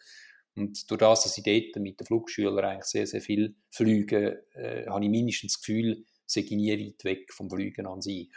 Und 0.56 0.90
durch 0.90 0.98
das, 0.98 1.22
dass 1.22 1.38
ich 1.38 1.44
dort 1.44 1.80
mit 1.80 2.00
den 2.00 2.26
Schülern 2.26 2.64
eigentlich 2.64 2.86
sehr, 2.86 3.06
sehr 3.06 3.20
viel 3.20 3.54
fliege, 3.70 4.42
äh, 4.54 4.88
habe 4.88 5.04
ich 5.04 5.10
mindestens 5.10 5.52
das 5.52 5.60
Gefühl, 5.60 6.04
ich 6.34 6.50
nie 6.50 6.84
weit 6.84 7.04
weg 7.04 7.32
vom 7.32 7.48
Fliegen 7.48 7.86
an 7.86 8.02
sich. 8.02 8.28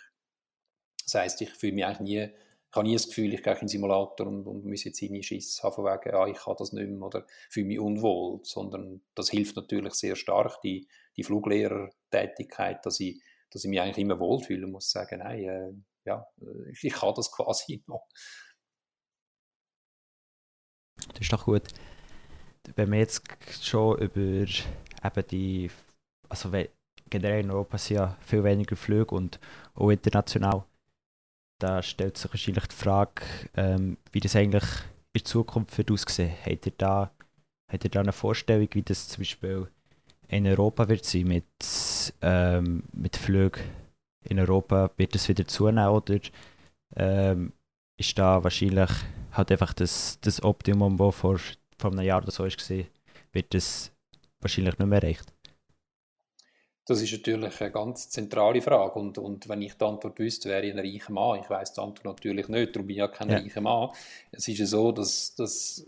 Das 1.03 1.15
heisst, 1.15 1.41
ich 1.41 1.49
fühle 1.49 1.73
mich 1.73 1.85
eigentlich 1.85 1.99
nie 1.99 2.29
ich 2.71 2.75
habe 2.77 2.87
nie 2.87 2.93
das 2.93 3.09
Gefühl, 3.09 3.33
ich 3.33 3.43
gehe 3.43 3.51
in 3.51 3.59
den 3.59 3.67
Simulator 3.67 4.27
und, 4.27 4.47
und 4.47 4.63
muss 4.63 4.85
jetzt 4.85 5.01
irgendwie 5.01 5.23
Schiss 5.23 5.61
haben, 5.61 5.73
von 5.73 5.83
wegen, 5.83 6.15
ah, 6.15 6.25
ich 6.27 6.37
kann 6.37 6.55
das 6.57 6.71
nicht 6.71 6.87
mehr 6.87 7.01
oder 7.01 7.27
fühle 7.49 7.65
mich 7.65 7.79
unwohl, 7.79 8.39
sondern 8.43 9.01
das 9.13 9.29
hilft 9.29 9.57
natürlich 9.57 9.93
sehr 9.95 10.15
stark, 10.15 10.61
die, 10.61 10.87
die 11.17 11.23
Fluglehrertätigkeit, 11.23 12.85
dass 12.85 13.01
ich, 13.01 13.21
dass 13.49 13.65
ich 13.65 13.69
mich 13.69 13.81
eigentlich 13.81 13.97
immer 13.97 14.21
wohlfühle 14.21 14.65
und 14.65 14.71
muss 14.71 14.89
sagen, 14.89 15.19
nein, 15.19 15.43
äh, 15.43 15.73
ja, 16.05 16.25
ich, 16.71 16.81
ich 16.85 16.93
kann 16.93 17.13
das 17.13 17.29
quasi 17.35 17.83
noch. 17.87 18.07
Das 21.09 21.19
ist 21.19 21.33
doch 21.33 21.43
gut. 21.43 21.63
Wenn 22.75 22.89
wir 22.89 22.99
jetzt 22.99 23.21
schon 23.61 23.97
über 23.97 24.21
eben 24.21 25.27
die, 25.29 25.69
also 26.29 26.51
generell 27.09 27.41
in 27.41 27.51
Europa 27.51 27.77
sind 27.77 27.97
ja 27.97 28.17
viel 28.21 28.45
weniger 28.45 28.77
Flüge 28.77 29.13
und 29.13 29.41
auch 29.75 29.89
international 29.89 30.63
da 31.61 31.83
stellt 31.83 32.17
sich 32.17 32.31
wahrscheinlich 32.31 32.67
die 32.67 32.75
Frage, 32.75 33.23
ähm, 33.55 33.97
wie 34.11 34.19
das 34.19 34.35
eigentlich 34.35 34.63
in 35.13 35.25
Zukunft 35.25 35.77
wird 35.77 35.91
aussehen. 35.91 36.33
Habt 36.45 36.65
ihr 36.65 36.73
da, 36.77 37.11
habt 37.67 37.83
ihr 37.83 37.89
da 37.89 37.99
eine 37.99 38.11
Vorstellung, 38.11 38.67
wie 38.71 38.81
das 38.81 39.07
zum 39.07 39.21
Beispiel 39.21 39.67
in 40.27 40.47
Europa 40.47 40.87
wird 40.89 41.05
sein 41.05 41.27
mit, 41.27 41.45
ähm, 42.21 42.83
mit 42.93 43.17
Flügen 43.17 43.61
in 44.23 44.39
Europa? 44.39 44.91
Wird 44.97 45.15
das 45.15 45.27
wieder 45.29 45.45
zunehmen 45.47 45.89
oder 45.89 46.19
ähm, 46.95 47.53
ist 47.97 48.17
da 48.17 48.43
wahrscheinlich 48.43 48.89
halt 49.31 49.51
einfach 49.51 49.73
das, 49.73 50.19
das 50.21 50.41
Optimum, 50.43 50.97
das 50.97 51.15
vor, 51.15 51.39
vor 51.77 51.91
einem 51.91 52.01
Jahr 52.01 52.21
oder 52.21 52.31
so 52.31 52.43
war, 52.43 52.85
wird 53.33 53.53
das 53.53 53.91
wahrscheinlich 54.39 54.77
nicht 54.79 54.87
mehr 54.87 55.01
erreicht? 55.03 55.31
Das 56.85 57.01
ist 57.01 57.11
natürlich 57.11 57.61
eine 57.61 57.71
ganz 57.71 58.09
zentrale 58.09 58.61
Frage. 58.61 58.99
Und, 58.99 59.17
und 59.17 59.47
wenn 59.47 59.61
ich 59.61 59.75
die 59.75 59.85
Antwort 59.85 60.17
wüsste, 60.19 60.49
wäre 60.49 60.65
ich 60.65 60.73
ein 60.73 60.79
reicher 60.79 61.13
Mann. 61.13 61.39
Ich 61.39 61.49
weiß 61.49 61.73
die 61.73 61.81
Antwort 61.81 62.05
natürlich 62.05 62.47
nicht, 62.47 62.75
darum 62.75 62.87
bin 62.87 62.95
ich 62.95 62.99
ja 62.99 63.07
kein 63.07 63.29
ja. 63.29 63.37
reicher 63.37 63.61
Mann. 63.61 63.89
Es 64.31 64.47
ist 64.47 64.57
ja 64.57 64.65
so, 64.65 64.91
dass, 64.91 65.35
dass 65.35 65.85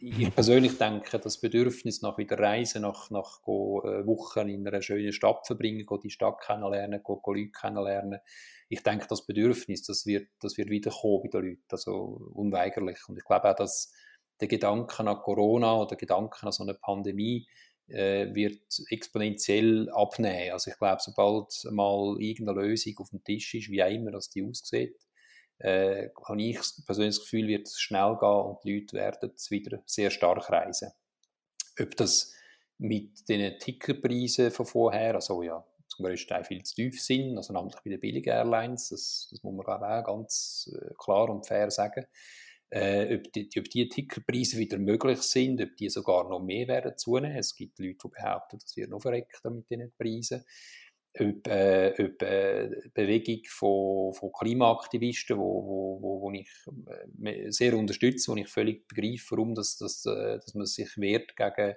ich 0.00 0.34
persönlich 0.34 0.76
denke, 0.78 1.18
das 1.18 1.38
Bedürfnis 1.38 2.02
nach 2.02 2.18
wieder 2.18 2.38
Reisen, 2.38 2.82
nach, 2.82 3.10
nach 3.10 3.40
äh, 3.44 4.04
Wochen 4.06 4.48
in 4.48 4.66
einer 4.66 4.82
schönen 4.82 5.12
Stadt 5.12 5.46
verbringen, 5.46 5.86
die 6.02 6.10
Stadt 6.10 6.40
kennenlernen, 6.40 7.02
go, 7.04 7.16
go 7.16 7.32
Leute 7.32 7.52
kennenlernen, 7.52 8.18
ich 8.68 8.82
denke, 8.82 9.06
das 9.06 9.26
Bedürfnis, 9.26 9.82
das 9.82 10.06
wird, 10.06 10.28
das 10.40 10.56
wird 10.56 10.70
wiederkommen 10.70 11.28
bei 11.30 11.40
den 11.40 11.50
Leuten, 11.50 11.62
also 11.70 12.30
unweigerlich. 12.32 12.98
Und 13.06 13.18
ich 13.18 13.24
glaube 13.24 13.50
auch, 13.50 13.54
dass 13.54 13.92
der 14.40 14.48
Gedanke 14.48 15.06
an 15.06 15.18
Corona 15.18 15.76
oder 15.76 15.88
der 15.88 15.98
Gedanke 15.98 16.46
an 16.46 16.52
so 16.52 16.62
eine 16.62 16.74
Pandemie, 16.74 17.46
äh, 17.92 18.34
wird 18.34 18.62
exponentiell 18.88 19.90
abnehmen. 19.90 20.52
Also 20.52 20.70
ich 20.70 20.78
glaube, 20.78 21.00
sobald 21.00 21.66
mal 21.70 22.16
irgendeine 22.18 22.62
Lösung 22.62 22.94
auf 22.98 23.10
dem 23.10 23.22
Tisch 23.22 23.54
ist, 23.54 23.70
wie 23.70 23.82
auch 23.82 23.90
immer 23.90 24.10
das 24.10 24.30
die 24.30 24.44
aussieht, 24.44 24.96
äh, 25.58 26.08
habe 26.26 26.42
ich 26.42 26.58
persönlich 26.86 27.16
das 27.16 27.24
Gefühl, 27.24 27.48
wird 27.48 27.68
es 27.68 27.80
schnell 27.80 28.16
gehen 28.18 28.28
und 28.28 28.58
die 28.64 28.80
Leute 28.80 28.96
werden 28.96 29.32
wieder 29.50 29.82
sehr 29.86 30.10
stark 30.10 30.50
reisen. 30.50 30.90
Ob 31.80 31.96
das 31.96 32.32
mit 32.78 33.28
den 33.28 33.58
Ticketpreisen 33.58 34.50
von 34.50 34.66
vorher, 34.66 35.14
also 35.14 35.42
ja, 35.42 35.64
zum 35.86 36.06
größten 36.06 36.28
Teil 36.28 36.44
viel 36.44 36.62
zu 36.62 36.74
tief 36.74 37.00
sind, 37.02 37.36
also 37.36 37.52
namentlich 37.52 37.82
bei 37.82 37.90
den 37.90 38.00
billigen 38.00 38.30
Airlines, 38.30 38.88
das, 38.88 39.28
das 39.30 39.42
muss 39.42 39.54
man 39.54 39.66
auch 39.66 40.04
ganz 40.04 40.70
äh, 40.74 40.94
klar 40.98 41.28
und 41.28 41.46
fair 41.46 41.70
sagen, 41.70 42.06
äh, 42.72 43.16
ob, 43.16 43.30
die, 43.32 43.50
ob 43.58 43.68
die 43.68 43.88
Ticketpreise 43.88 44.56
wieder 44.56 44.78
möglich 44.78 45.20
sind, 45.20 45.60
ob 45.60 45.76
die 45.76 45.90
sogar 45.90 46.28
noch 46.28 46.40
mehr 46.40 46.66
werden 46.68 46.96
zunehmen. 46.96 47.36
Es 47.36 47.54
gibt 47.54 47.78
Leute, 47.78 47.98
die 48.04 48.08
behaupten, 48.08 48.58
dass 48.58 48.74
wir 48.76 48.88
noch 48.88 49.02
verrecken 49.02 49.56
mit 49.56 49.68
diesen 49.68 49.92
Preisen. 49.98 50.44
Ob, 51.18 51.46
äh, 51.46 51.92
ob 52.02 52.22
äh, 52.22 52.70
Bewegung 52.94 53.42
von, 53.46 54.14
von 54.14 54.32
Klimaaktivisten, 54.32 55.36
wo, 55.36 55.42
wo, 55.42 56.02
wo, 56.02 56.22
wo 56.22 56.32
ich 56.32 56.48
äh, 57.22 57.50
sehr 57.50 57.76
unterstütze, 57.76 58.32
wo 58.32 58.36
ich 58.36 58.48
völlig 58.48 58.88
begreife, 58.88 59.32
warum 59.32 59.54
das, 59.54 59.76
das, 59.76 60.06
äh, 60.06 60.38
dass 60.38 60.54
man 60.54 60.64
sich 60.64 60.96
wehrt 60.96 61.36
gegen, 61.36 61.74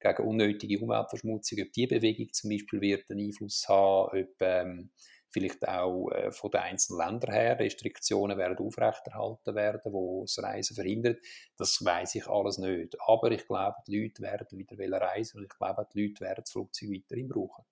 gegen 0.00 0.26
unnötige 0.26 0.80
Umweltverschmutzung, 0.80 1.58
ob 1.60 1.72
die 1.74 1.86
Bewegung 1.86 2.32
zum 2.32 2.48
Beispiel 2.48 2.80
wird 2.80 3.10
einen 3.10 3.26
Einfluss 3.26 3.68
haben, 3.68 4.18
ob 4.18 4.40
ähm, 4.40 4.90
vielleicht 5.30 5.66
auch 5.68 6.10
äh, 6.10 6.32
von 6.32 6.50
den 6.50 6.60
einzelnen 6.60 7.06
Ländern 7.06 7.32
her 7.32 7.58
Restriktionen 7.58 8.38
werden 8.38 8.58
aufrechterhalten 8.58 9.54
werden, 9.54 9.80
die 9.84 10.20
das 10.22 10.42
Reisen 10.42 10.74
verhindert. 10.74 11.20
Das 11.56 11.84
weiß 11.84 12.14
ich 12.14 12.26
alles 12.26 12.58
nicht. 12.58 12.96
Aber 13.06 13.30
ich 13.30 13.46
glaube, 13.46 13.76
die 13.86 14.02
Leute 14.02 14.22
werden 14.22 14.46
wieder 14.58 15.00
reisen 15.00 15.38
und 15.38 15.44
ich 15.44 15.50
glaube, 15.50 15.86
die 15.92 16.06
Leute 16.06 16.20
werden 16.20 16.42
das 16.42 16.52
Flugzeug 16.52 16.90
weiterhin 16.90 17.28
brauchen. 17.28 17.64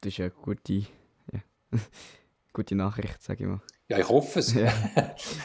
Das 0.00 0.12
ist 0.12 0.20
eine 0.20 0.30
gute, 0.30 0.72
ja. 0.72 1.40
gute 2.52 2.74
Nachricht, 2.74 3.22
sage 3.22 3.44
ich 3.44 3.48
mal. 3.48 3.60
Ja, 3.88 3.98
ich 3.98 4.08
hoffe 4.08 4.38
es. 4.38 4.54
Ja. 4.54 4.72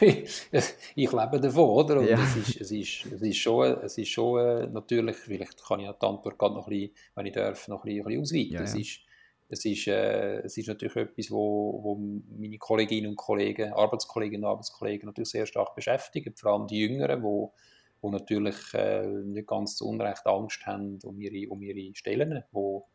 ich 0.00 1.12
lebe 1.12 1.40
davon, 1.40 1.68
oder? 1.68 1.98
Und 1.98 2.08
ja. 2.08 2.18
es, 2.18 2.36
ist, 2.36 2.60
es, 2.62 2.70
ist, 2.70 3.04
es 3.12 3.20
ist 3.20 3.36
schon, 3.36 3.78
es 3.82 3.98
ist 3.98 4.08
schon 4.08 4.40
äh, 4.40 4.66
natürlich, 4.68 5.16
vielleicht 5.16 5.62
kann 5.62 5.80
ich 5.80 5.90
die 5.90 6.06
Antwort 6.06 6.38
gerade 6.38 6.54
noch 6.54 6.66
ein 6.66 6.70
bisschen, 6.70 6.94
wenn 7.14 7.26
ich 7.26 7.34
darf, 7.34 7.68
noch 7.68 7.84
ein 7.84 7.94
bisschen, 7.94 8.06
ein 8.06 8.20
bisschen 8.20 8.22
ausweiten. 8.22 8.54
Ja, 8.54 8.62
es, 8.62 8.74
ist, 8.74 9.00
es, 9.48 9.64
ist, 9.64 9.86
äh, 9.86 10.40
es 10.40 10.56
ist 10.56 10.68
natürlich 10.68 10.96
etwas, 10.96 11.30
wo, 11.30 11.80
wo 11.82 11.94
meine 11.94 12.58
Kolleginnen 12.58 13.10
und 13.10 13.16
Kollegen, 13.16 13.72
Arbeitskolleginnen 13.72 14.44
und 14.44 14.50
Arbeitskollegen 14.50 15.06
natürlich 15.06 15.30
sehr 15.30 15.46
stark 15.46 15.74
beschäftigen, 15.74 16.34
vor 16.36 16.52
allem 16.52 16.66
die 16.66 16.80
Jüngeren, 16.80 17.22
wo, 17.22 17.54
wo 18.00 18.10
natürlich 18.10 18.56
äh, 18.74 19.06
nicht 19.06 19.48
ganz 19.48 19.76
zu 19.76 19.88
Unrecht 19.88 20.26
Angst 20.26 20.66
haben 20.66 20.98
um 21.04 21.20
ihre, 21.20 21.50
um 21.50 21.62
ihre 21.62 21.94
Stellen, 21.94 22.44
wo 22.52 22.86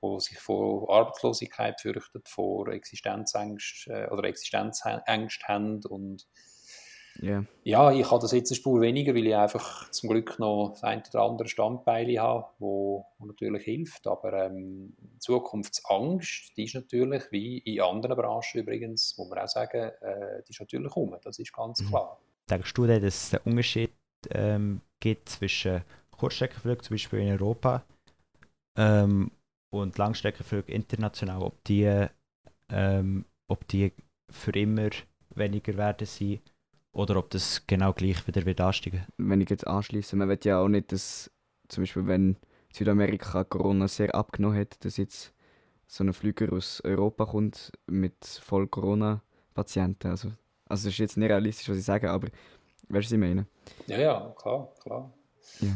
wo 0.00 0.18
sich 0.18 0.38
vor 0.38 0.90
Arbeitslosigkeit 0.90 1.80
fürchten, 1.80 2.22
vor 2.24 2.68
Existenzängst 2.68 3.88
äh, 3.88 4.08
oder 4.10 4.24
Existenzängst 4.24 5.46
haben 5.46 5.84
und 5.84 6.26
yeah. 7.22 7.44
ja, 7.64 7.92
ich 7.92 8.10
habe 8.10 8.20
das 8.20 8.32
jetzt 8.32 8.50
eine 8.50 8.56
Spur 8.56 8.80
weniger, 8.80 9.14
weil 9.14 9.26
ich 9.26 9.36
einfach 9.36 9.90
zum 9.90 10.10
Glück 10.10 10.38
noch 10.38 10.70
das 10.70 10.82
ein 10.82 11.02
oder 11.12 11.22
andere 11.22 11.48
Standbein 11.48 12.18
habe, 12.18 12.46
wo, 12.58 13.06
wo 13.18 13.26
natürlich 13.26 13.64
hilft, 13.64 14.06
aber 14.06 14.46
ähm, 14.46 14.94
Zukunftsangst, 15.18 16.56
die 16.56 16.64
ist 16.64 16.74
natürlich, 16.74 17.24
wie 17.30 17.58
in 17.58 17.80
anderen 17.80 18.16
Branchen 18.16 18.60
übrigens, 18.60 19.14
wo 19.16 19.26
man 19.26 19.38
auch 19.38 19.48
sagen, 19.48 19.90
äh, 20.00 20.42
die 20.46 20.50
ist 20.50 20.60
natürlich 20.60 20.94
um, 20.96 21.16
das 21.22 21.38
ist 21.38 21.52
ganz 21.52 21.80
mhm. 21.80 21.88
klar. 21.88 22.20
Denkst 22.50 22.74
du 22.74 22.86
dass 22.86 23.02
es 23.02 23.34
einen 23.34 23.44
Unterschied 23.44 23.92
ähm, 24.30 24.80
gibt 24.98 25.28
zwischen 25.28 25.82
Kurzstreckenflügen, 26.10 26.82
zum 26.82 26.94
Beispiel 26.94 27.20
in 27.20 27.32
Europa, 27.32 27.84
ähm, 28.76 29.30
und 29.72 29.98
Langstreckenflüge 29.98 30.72
international, 30.72 31.42
ob 31.42 31.62
die, 31.64 32.06
ähm, 32.70 33.24
ob 33.48 33.66
die 33.68 33.92
für 34.30 34.52
immer 34.52 34.90
weniger 35.34 35.76
werden 35.76 36.06
sein 36.06 36.40
oder 36.92 37.16
ob 37.16 37.30
das 37.30 37.66
genau 37.66 37.92
gleich 37.92 38.26
wieder 38.26 38.44
wird 38.46 38.60
ansteigen. 38.60 39.06
Wenn 39.16 39.40
ich 39.40 39.50
jetzt 39.50 39.66
anschließe, 39.66 40.16
man 40.16 40.28
wird 40.28 40.44
ja 40.44 40.60
auch 40.60 40.68
nicht, 40.68 40.92
dass 40.92 41.30
zum 41.68 41.82
Beispiel 41.82 42.06
wenn 42.06 42.36
Südamerika 42.72 43.44
Corona 43.44 43.88
sehr 43.88 44.14
abgenommen 44.14 44.58
hat, 44.58 44.84
dass 44.84 44.96
jetzt 44.96 45.32
so 45.86 46.04
ein 46.04 46.12
Flüger 46.12 46.52
aus 46.52 46.80
Europa 46.84 47.26
kommt 47.26 47.72
mit 47.86 48.24
voll 48.24 48.68
Corona-Patienten. 48.68 50.08
Also, 50.08 50.28
also 50.66 50.86
das 50.86 50.94
ist 50.94 50.98
jetzt 50.98 51.16
nicht 51.16 51.30
realistisch, 51.30 51.68
was 51.68 51.78
ich 51.78 51.84
sage, 51.84 52.10
aber 52.10 52.28
weißt 52.28 52.32
du, 52.88 52.94
was 52.94 53.12
ich 53.12 53.18
meine? 53.18 53.46
Ja, 53.86 53.98
ja, 53.98 54.34
klar, 54.38 54.68
klar. 54.82 55.12
Ja. 55.60 55.68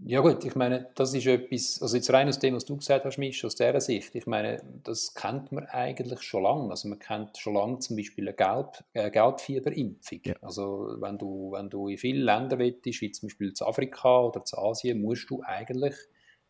Ja 0.00 0.20
gut, 0.20 0.44
ich 0.44 0.54
meine, 0.56 0.90
das 0.96 1.14
ist 1.14 1.26
etwas, 1.26 1.80
also 1.80 1.96
jetzt 1.96 2.12
rein 2.12 2.28
aus 2.28 2.38
dem, 2.38 2.54
was 2.54 2.64
du 2.64 2.76
gesagt 2.76 3.04
hast, 3.04 3.16
Misch, 3.16 3.44
aus 3.44 3.54
dieser 3.54 3.80
Sicht, 3.80 4.14
ich 4.14 4.26
meine, 4.26 4.60
das 4.82 5.14
kennt 5.14 5.52
man 5.52 5.66
eigentlich 5.66 6.20
schon 6.22 6.42
lange. 6.42 6.70
Also 6.70 6.88
man 6.88 6.98
kennt 6.98 7.38
schon 7.38 7.54
lange 7.54 7.78
zum 7.78 7.96
Beispiel 7.96 8.28
eine 8.28 8.36
Gelb, 8.36 8.84
äh, 8.92 9.10
Gelbfieberimpfung. 9.10 10.20
Ja. 10.24 10.34
Also 10.42 10.96
wenn 10.98 11.16
du, 11.16 11.52
wenn 11.52 11.70
du 11.70 11.88
in 11.88 11.96
viele 11.96 12.24
Länder 12.24 12.58
willst, 12.58 12.84
wie 12.84 13.12
zum 13.12 13.28
Beispiel 13.28 13.54
zu 13.54 13.66
Afrika 13.66 14.20
oder 14.20 14.44
zu 14.44 14.58
Asien, 14.58 15.00
musst 15.00 15.30
du 15.30 15.42
eigentlich 15.42 15.94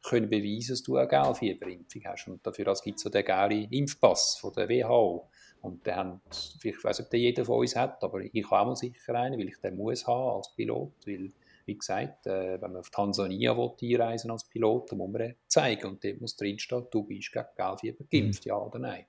können 0.02 0.28
beweisen, 0.28 0.72
dass 0.72 0.82
du 0.82 0.96
eine 0.96 1.08
Gelbfieberimpfung 1.08 2.02
hast. 2.06 2.28
Und 2.28 2.46
dafür 2.46 2.74
gibt 2.82 2.96
es 2.96 3.02
so 3.02 3.10
den 3.10 3.24
gelben 3.24 3.70
Impfpass 3.70 4.36
von 4.40 4.52
der 4.54 4.68
WHO. 4.68 5.28
Und 5.62 5.86
den 5.86 5.96
haben, 5.96 6.20
ich 6.62 6.84
weiß 6.84 6.98
nicht, 6.98 7.06
ob 7.06 7.10
den 7.10 7.20
jeder 7.20 7.44
von 7.44 7.60
uns 7.60 7.74
hat, 7.74 8.02
aber 8.04 8.20
ich 8.20 8.44
habe 8.50 8.60
auch 8.60 8.66
mal 8.66 8.76
sicher 8.76 9.14
einen, 9.14 9.38
weil 9.38 9.48
ich 9.48 9.58
den 9.60 9.76
muss 9.76 10.06
haben 10.06 10.36
als 10.36 10.54
Pilot, 10.54 10.92
weil 11.06 11.32
wie 11.66 11.78
gesagt, 11.78 12.26
äh, 12.26 12.60
wenn 12.60 12.72
man 12.72 12.80
auf 12.80 12.90
Tansania 12.90 13.56
will, 13.56 13.72
einreisen 13.82 14.30
als 14.30 14.44
Pilot, 14.44 14.90
dann 14.90 14.98
muss 14.98 15.10
man 15.10 15.34
zeigen 15.46 15.86
und 15.86 16.04
dort 16.04 16.20
muss 16.20 16.36
drinstehen, 16.36 16.86
du 16.90 17.02
bist 17.04 17.32
gegen 17.32 17.46
Gelbfieber 17.56 18.04
geimpft, 18.10 18.44
mhm. 18.44 18.48
ja 18.48 18.56
oder 18.56 18.78
nein. 18.78 19.06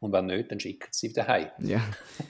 Und 0.00 0.12
wenn 0.12 0.26
nicht, 0.26 0.50
dann 0.50 0.60
schicken 0.60 0.88
sie 0.90 1.08
wieder 1.08 1.26
heim. 1.26 1.50
Ja. 1.60 1.80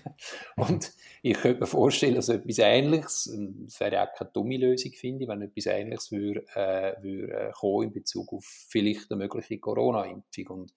und 0.57 0.93
ich 1.23 1.37
könnte 1.37 1.61
mir 1.61 1.67
vorstellen, 1.67 2.15
dass 2.15 2.29
etwas 2.29 2.59
Ähnliches, 2.59 3.37
das 3.67 3.81
wäre 3.81 4.03
auch 4.03 4.15
keine 4.15 4.31
dumme 4.31 4.59
Lösung, 4.59 4.93
finde 4.93 5.25
ich, 5.25 5.29
wenn 5.29 5.43
etwas 5.43 5.67
Ähnliches 5.67 6.13
würde, 6.13 6.45
äh, 6.55 7.03
würde 7.03 7.33
äh, 7.33 7.53
kommen 7.53 7.89
in 7.89 7.93
Bezug 7.93 8.33
auf 8.33 8.45
vielleicht 8.45 9.11
eine 9.11 9.19
mögliche 9.19 9.59
Corona-Impfung. 9.59 10.47
Und 10.47 10.75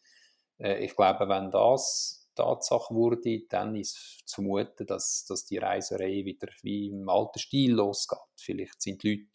äh, 0.57 0.83
ich 0.83 0.95
glaube, 0.95 1.29
wenn 1.29 1.51
das 1.51 2.26
Tatsache 2.37 2.93
wurde, 2.93 3.41
dann 3.49 3.75
ist 3.75 4.21
zu 4.25 4.35
vermuten, 4.41 4.85
dass, 4.85 5.25
dass 5.25 5.45
die 5.45 5.57
Reiserei 5.57 6.23
wieder 6.23 6.47
wie 6.61 6.87
im 6.87 7.09
alten 7.09 7.39
Stil 7.39 7.73
losgeht. 7.73 8.19
Vielleicht 8.35 8.81
sind 8.81 9.03
die 9.03 9.09
Leute 9.09 9.29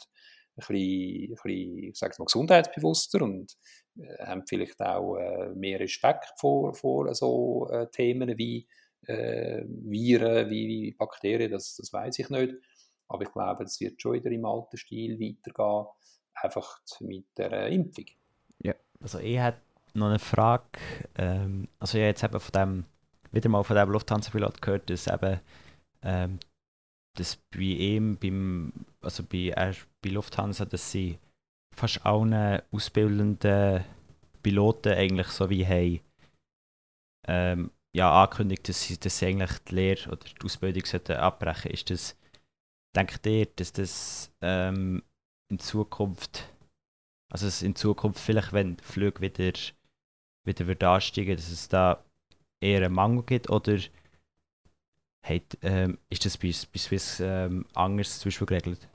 ein 0.57 0.67
bisschen, 0.67 1.31
ein 1.31 1.37
bisschen 1.43 1.95
sage 1.95 2.15
mal, 2.19 2.25
gesundheitsbewusster 2.25 3.23
und 3.23 3.57
äh, 3.99 4.25
haben 4.25 4.47
vielleicht 4.47 4.81
auch 4.81 5.17
äh, 5.17 5.49
mehr 5.51 5.81
Respekt 5.81 6.33
vor, 6.37 6.75
vor 6.75 7.15
so 7.15 7.69
äh, 7.71 7.89
Themen 7.91 8.37
wie 8.39 8.67
äh, 9.07 9.65
Viren, 9.67 10.49
wie, 10.51 10.69
wie 10.69 10.93
Bakterien, 10.93 11.51
das, 11.51 11.77
das 11.77 11.93
weiß 11.93 12.19
ich 12.19 12.31
nicht. 12.31 12.55
Aber 13.09 13.25
ich 13.25 13.33
glaube, 13.33 13.65
es 13.65 13.81
wird 13.81 14.01
schon 14.01 14.15
wieder 14.15 14.31
im 14.31 14.45
alten 14.45 14.77
Stil 14.77 15.21
weitergehen, 15.21 15.87
einfach 16.35 16.81
mit 17.01 17.27
der 17.37 17.69
Impfung. 17.69 18.07
Ja, 18.61 18.75
also 19.01 19.19
ich 19.19 19.39
hätte 19.39 19.61
noch 19.95 20.09
eine 20.09 20.19
Frage. 20.19 20.79
Ähm, 21.17 21.69
also 21.79 21.99
habe 21.99 22.07
jetzt 22.07 22.25
eben 22.25 22.41
von 22.41 22.53
dem 22.53 22.85
wieder 23.33 23.49
mal 23.49 23.65
von 23.65 23.77
dem 23.77 23.91
Lufthansa-Pilot 23.91 24.61
gehört, 24.61 24.91
dass 24.91 25.07
eben 25.07 25.41
ähm, 26.03 26.39
dass 27.15 27.37
bei 27.51 27.61
ihm, 27.61 28.17
beim, 28.17 28.73
also 29.01 29.23
bei, 29.23 29.53
äh, 29.57 29.75
bei 30.03 30.11
Lufthansa, 30.11 30.65
dass 30.65 30.91
sie 30.91 31.19
fast 31.75 32.05
allen 32.05 32.63
ausbildenden 32.71 33.85
Piloten 34.43 34.93
eigentlich 34.93 35.29
so 35.29 35.49
wie 35.51 35.67
haben, 35.67 36.01
ähm, 37.29 37.71
ja, 37.95 38.23
angekündigt, 38.23 38.69
dass 38.69 38.83
sie, 38.83 38.99
dass 38.99 39.19
sie 39.19 39.27
eigentlich 39.27 39.59
die 39.61 39.75
Lehre 39.75 40.11
oder 40.11 40.25
die 40.25 40.45
Ausbildung 40.45 40.85
sollten 40.87 41.17
abbrechen 41.17 41.71
Ist 41.71 41.91
das, 41.91 42.17
denkt 42.97 43.27
ihr, 43.27 43.47
dass 43.47 43.73
das 43.73 44.33
ähm, 44.41 45.03
in 45.51 45.59
Zukunft, 45.59 46.49
also 47.31 47.65
in 47.65 47.77
Zukunft 47.77 48.21
vielleicht, 48.21 48.53
wenn 48.53 48.79
Flüge 48.79 49.21
wieder, 49.21 49.53
wieder 50.45 50.67
wird 50.67 50.83
ansteigen, 50.83 51.37
dass 51.37 51.51
es 51.51 51.69
da 51.69 52.05
eher 52.61 52.85
einen 52.85 52.95
Mangel 52.95 53.23
gibt 53.25 53.51
oder 53.51 53.79
hat, 55.25 55.59
ähm, 55.63 55.99
ist 56.11 56.25
das 56.25 56.37
bei, 56.37 56.53
bei 56.73 56.79
Swiss 56.79 57.21
ähm, 57.21 57.67
anders 57.75 58.19
zum 58.19 58.29
Beispiel 58.29 58.47
geregelt? 58.47 58.89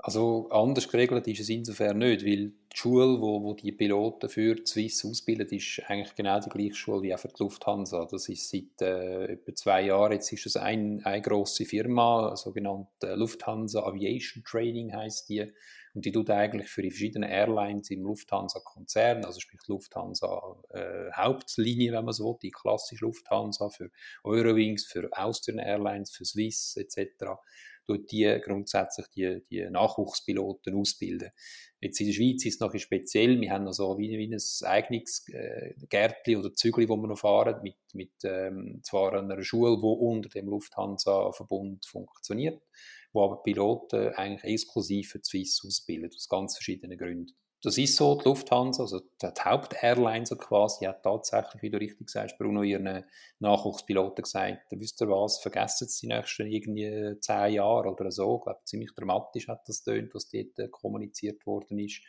Also 0.00 0.48
anders 0.50 0.88
geregelt 0.88 1.26
ist 1.26 1.40
es 1.40 1.48
insofern 1.48 1.98
nicht, 1.98 2.24
weil 2.24 2.52
die 2.72 2.76
Schule, 2.76 3.20
wo, 3.20 3.42
wo 3.42 3.54
die 3.54 3.72
Piloten 3.72 4.28
für 4.28 4.54
die 4.54 4.64
Swiss 4.64 5.04
ausbilden, 5.04 5.48
ist 5.48 5.82
eigentlich 5.88 6.14
genau 6.14 6.38
die 6.38 6.50
gleiche 6.50 6.74
Schule 6.74 7.02
wie 7.02 7.14
auch 7.14 7.18
für 7.18 7.28
die 7.28 7.42
Lufthansa. 7.42 8.06
Das 8.08 8.28
ist 8.28 8.48
seit 8.48 8.80
äh, 8.80 9.32
etwa 9.32 9.54
zwei 9.54 9.82
Jahren, 9.86 10.12
jetzt 10.12 10.32
ist 10.32 10.46
es 10.46 10.56
ein, 10.56 11.04
eine 11.04 11.20
grosse 11.20 11.64
Firma, 11.64 12.36
sogenannte 12.36 13.16
Lufthansa 13.16 13.82
Aviation 13.82 14.44
Training 14.44 14.92
heißt 14.94 15.28
die. 15.30 15.52
Und 15.98 16.04
die 16.04 16.12
tut 16.12 16.30
eigentlich 16.30 16.68
für 16.68 16.80
die 16.80 16.92
verschiedenen 16.92 17.28
Airlines 17.28 17.90
im 17.90 18.04
Lufthansa-Konzern, 18.04 19.24
also 19.24 19.40
sprich 19.40 19.66
Lufthansa 19.66 20.62
äh, 20.68 21.10
Hauptlinie, 21.12 21.90
wenn 21.90 22.04
man 22.04 22.14
so 22.14 22.26
will, 22.26 22.38
die 22.40 22.52
klassische 22.52 23.04
Lufthansa 23.04 23.68
für 23.68 23.90
Eurowings, 24.22 24.84
für 24.84 25.08
Austrian 25.10 25.58
Airlines, 25.58 26.12
für 26.12 26.24
Swiss 26.24 26.76
etc., 26.76 27.24
tut 27.88 28.10
die 28.12 28.40
grundsätzlich 28.44 29.06
die, 29.08 29.42
die 29.50 29.68
Nachwuchspiloten 29.70 30.74
ausbilden. 30.74 31.30
Jetzt 31.80 32.00
in 32.00 32.06
der 32.06 32.12
Schweiz 32.12 32.44
ist 32.44 32.54
es 32.54 32.60
noch 32.60 32.76
speziell, 32.76 33.40
wir 33.40 33.50
haben 33.50 33.64
noch 33.64 33.72
so 33.72 33.98
wie, 33.98 34.18
wie 34.18 34.34
ein 34.34 34.66
eigenes 34.66 35.26
äh, 35.28 35.74
Gärtli 35.88 36.36
oder 36.36 36.52
Zügli, 36.52 36.88
wo 36.88 36.96
wir 36.96 37.06
noch 37.06 37.18
fahren, 37.18 37.62
mit, 37.62 37.76
mit 37.94 38.12
ähm, 38.24 38.80
zwar 38.82 39.14
einer 39.14 39.42
Schule, 39.42 39.78
die 39.78 39.86
unter 39.86 40.28
dem 40.28 40.48
Lufthansa-Verbund 40.48 41.86
funktioniert, 41.86 42.60
wo 43.12 43.24
aber 43.24 43.42
Piloten 43.42 44.12
eigentlich 44.14 44.52
exklusiv 44.52 45.10
für 45.10 45.18
die 45.20 45.24
Swiss 45.24 45.62
ausbilden, 45.64 46.10
aus 46.14 46.28
ganz 46.28 46.56
verschiedenen 46.56 46.98
Gründen. 46.98 47.34
Das 47.60 47.76
ist 47.76 47.96
so, 47.96 48.14
die 48.14 48.28
Lufthansa, 48.28 48.84
also 48.84 49.00
die 49.20 49.26
Hauptairline 49.26 50.24
so 50.24 50.36
quasi, 50.36 50.84
hat 50.84 51.02
tatsächlich, 51.02 51.60
wie 51.60 51.70
du 51.70 51.78
richtig 51.78 52.08
sagst, 52.08 52.38
Bruno, 52.38 52.62
ihren 52.62 53.04
Nachwuchspiloten 53.40 54.22
gesagt, 54.22 54.66
wisst 54.70 55.00
ihr 55.02 55.08
was, 55.08 55.40
vergessen 55.40 55.88
Sie 55.88 56.06
die 56.06 56.14
nächsten 56.14 56.46
irgendwie 56.46 57.18
zehn 57.20 57.54
Jahre 57.54 57.90
oder 57.90 58.12
so. 58.12 58.36
Ich 58.36 58.44
glaube, 58.44 58.60
ziemlich 58.64 58.94
dramatisch 58.94 59.48
hat 59.48 59.68
das 59.68 59.82
tönt, 59.82 60.14
was 60.14 60.28
dort 60.28 60.56
äh, 60.58 60.68
kommuniziert 60.68 61.44
worden 61.46 61.80
ist. 61.80 62.00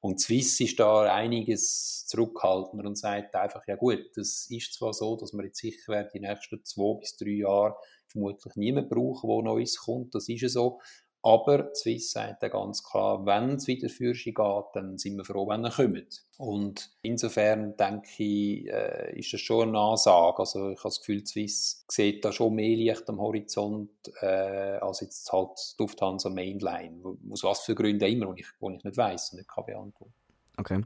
Und 0.00 0.20
Swiss 0.20 0.58
ist 0.60 0.78
da 0.80 1.02
einiges 1.12 2.04
zurückhaltender 2.06 2.86
und 2.86 2.98
sagt 2.98 3.34
einfach, 3.36 3.66
ja 3.66 3.76
gut, 3.76 4.10
das 4.16 4.46
ist 4.50 4.74
zwar 4.74 4.92
so, 4.92 5.16
dass 5.16 5.32
wir 5.32 5.44
jetzt 5.44 5.58
sicher 5.58 5.92
werden, 5.92 6.10
die 6.14 6.20
nächsten 6.20 6.64
zwei 6.64 6.98
bis 6.98 7.16
drei 7.16 7.30
Jahre 7.30 7.76
vermutlich 8.08 8.54
niemand 8.56 8.88
brauchen, 8.88 9.28
der 9.28 9.42
Neues 9.42 9.78
kommt, 9.78 10.14
das 10.14 10.28
ist 10.28 10.42
ja 10.42 10.48
so. 10.48 10.80
Aber 11.26 11.74
Swiss 11.74 12.12
sagt 12.12 12.44
ja 12.44 12.48
ganz 12.48 12.84
klar, 12.84 13.26
wenn 13.26 13.56
es 13.56 13.66
wieder 13.66 13.88
für 13.88 14.14
sie 14.14 14.32
geht, 14.32 14.64
dann 14.74 14.96
sind 14.96 15.16
wir 15.16 15.24
froh, 15.24 15.48
wenn 15.48 15.64
er 15.64 15.72
kommt. 15.72 16.24
Und 16.38 16.88
insofern 17.02 17.76
denke 17.76 18.22
ich, 18.22 18.68
äh, 18.68 19.18
ist 19.18 19.32
das 19.32 19.40
schon 19.40 19.70
eine 19.70 19.80
Ansage. 19.80 20.38
Also 20.38 20.70
ich 20.70 20.78
habe 20.78 20.88
das 20.88 21.00
Gefühl, 21.00 21.26
Swiss 21.26 21.84
sieht 21.88 22.24
da 22.24 22.30
schon 22.30 22.54
mehr 22.54 22.76
Licht 22.76 23.08
am 23.08 23.20
Horizont 23.20 23.90
äh, 24.20 24.78
als 24.78 25.00
jetzt 25.00 25.32
halt 25.32 25.74
Lufthansa 25.80 26.30
Mainline. 26.30 27.02
Aus 27.32 27.42
was 27.42 27.58
für 27.62 27.74
Gründen 27.74 28.04
immer, 28.04 28.32
die 28.32 28.42
ich, 28.42 28.46
ich 28.46 28.84
nicht 28.84 28.96
weiß 28.96 29.32
und 29.32 29.38
nicht 29.38 29.50
kann 29.50 29.66
beantworten. 29.66 30.14
Okay. 30.58 30.82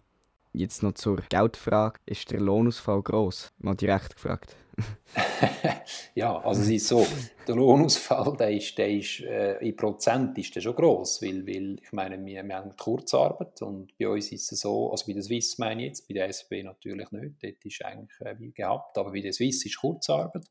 Jetzt 0.53 0.83
noch 0.83 0.95
zur 0.95 1.23
Geldfrage. 1.29 2.01
Ist 2.07 2.31
der 2.33 2.41
Lohnausfall 2.41 3.03
gross? 3.03 3.53
Mal 3.59 3.77
direkt 3.77 4.17
gefragt. 4.17 4.57
ja, 6.15 6.39
also 6.41 6.63
es 6.63 6.69
ist 6.69 6.89
so, 6.89 7.07
der 7.47 7.55
Lohnausfall, 7.55 8.37
der 8.37 8.51
ist, 8.51 8.77
der 8.77 8.91
ist 8.91 9.21
äh, 9.21 9.59
in 9.59 9.77
Prozent 9.77 10.37
ist 10.39 10.55
der 10.57 10.61
schon 10.61 10.75
gross, 10.75 11.23
weil, 11.23 11.47
weil 11.47 11.79
ich 11.81 11.93
meine, 11.93 12.25
wir, 12.25 12.43
wir 12.43 12.57
haben 12.57 12.75
Kurzarbeit 12.77 13.61
und 13.63 13.97
bei 13.99 14.09
uns 14.09 14.33
ist 14.33 14.51
es 14.51 14.61
so, 14.61 14.91
also 14.91 15.07
bei 15.07 15.13
der 15.13 15.23
Swiss 15.23 15.59
meine 15.59 15.83
ich 15.83 15.89
jetzt, 15.89 16.09
bei 16.09 16.15
der 16.15 16.29
SB 16.29 16.63
natürlich 16.63 17.11
nicht, 17.13 17.43
dort 17.43 17.65
ist 17.65 17.85
eigentlich 17.85 18.21
äh, 18.21 18.39
wie 18.39 18.53
gehabt, 18.53 18.97
aber 18.97 19.13
bei 19.13 19.21
der 19.21 19.33
Swiss 19.33 19.65
ist 19.65 19.79
Kurzarbeit, 19.79 20.47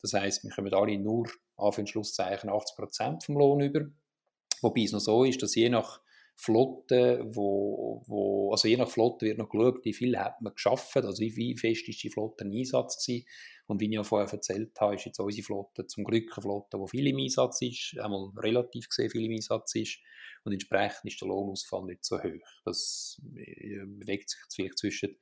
das 0.00 0.14
heisst, 0.14 0.44
wir 0.44 0.50
kommen 0.50 0.72
alle 0.72 0.98
nur 0.98 1.28
auf 1.56 1.80
Schlusszeichen 1.84 2.50
80% 2.50 3.24
vom 3.24 3.36
Lohn 3.36 3.60
über, 3.60 3.86
wobei 4.60 4.82
es 4.82 4.92
noch 4.92 5.00
so 5.00 5.24
ist, 5.24 5.42
dass 5.42 5.54
je 5.54 5.68
nach 5.68 6.01
Flotte, 6.36 7.24
wo, 7.34 8.02
wo, 8.06 8.50
also 8.50 8.66
je 8.66 8.76
nach 8.76 8.88
Flotte 8.88 9.26
wird 9.26 9.38
noch 9.38 9.48
geschaut, 9.48 9.84
wie 9.84 9.92
viel 9.92 10.18
hat 10.18 10.40
man 10.40 10.54
geschafft, 10.54 10.96
also 10.96 11.20
wie, 11.20 11.36
wie 11.36 11.56
fest 11.56 11.88
ist 11.88 12.02
die 12.02 12.10
Flotte 12.10 12.44
im 12.44 12.52
Einsatz 12.52 13.04
gewesen. 13.04 13.26
Und 13.66 13.80
wie 13.80 13.86
ich 13.86 13.92
ja 13.92 14.02
vorher 14.02 14.30
erzählt 14.30 14.78
habe, 14.80 14.96
ist 14.96 15.06
jetzt 15.06 15.20
unsere 15.20 15.44
Flotte 15.44 15.86
zum 15.86 16.04
Glück 16.04 16.30
eine 16.32 16.42
Flotte, 16.42 16.78
die 16.78 16.88
viel 16.88 17.06
im 17.06 17.18
Einsatz 17.18 17.62
ist, 17.62 17.96
einmal 18.00 18.30
relativ 18.36 18.88
gesehen 18.88 19.10
viel 19.10 19.24
im 19.24 19.32
Einsatz 19.32 19.74
ist. 19.76 19.98
Und 20.44 20.52
entsprechend 20.52 21.04
ist 21.04 21.20
der 21.20 21.28
Lohnausfall 21.28 21.84
nicht 21.84 22.04
so 22.04 22.18
hoch. 22.18 22.62
Das 22.64 23.22
äh, 23.36 23.84
bewegt 23.86 24.30
sich 24.30 24.40
vielleicht 24.52 24.78
zwischen 24.78 25.16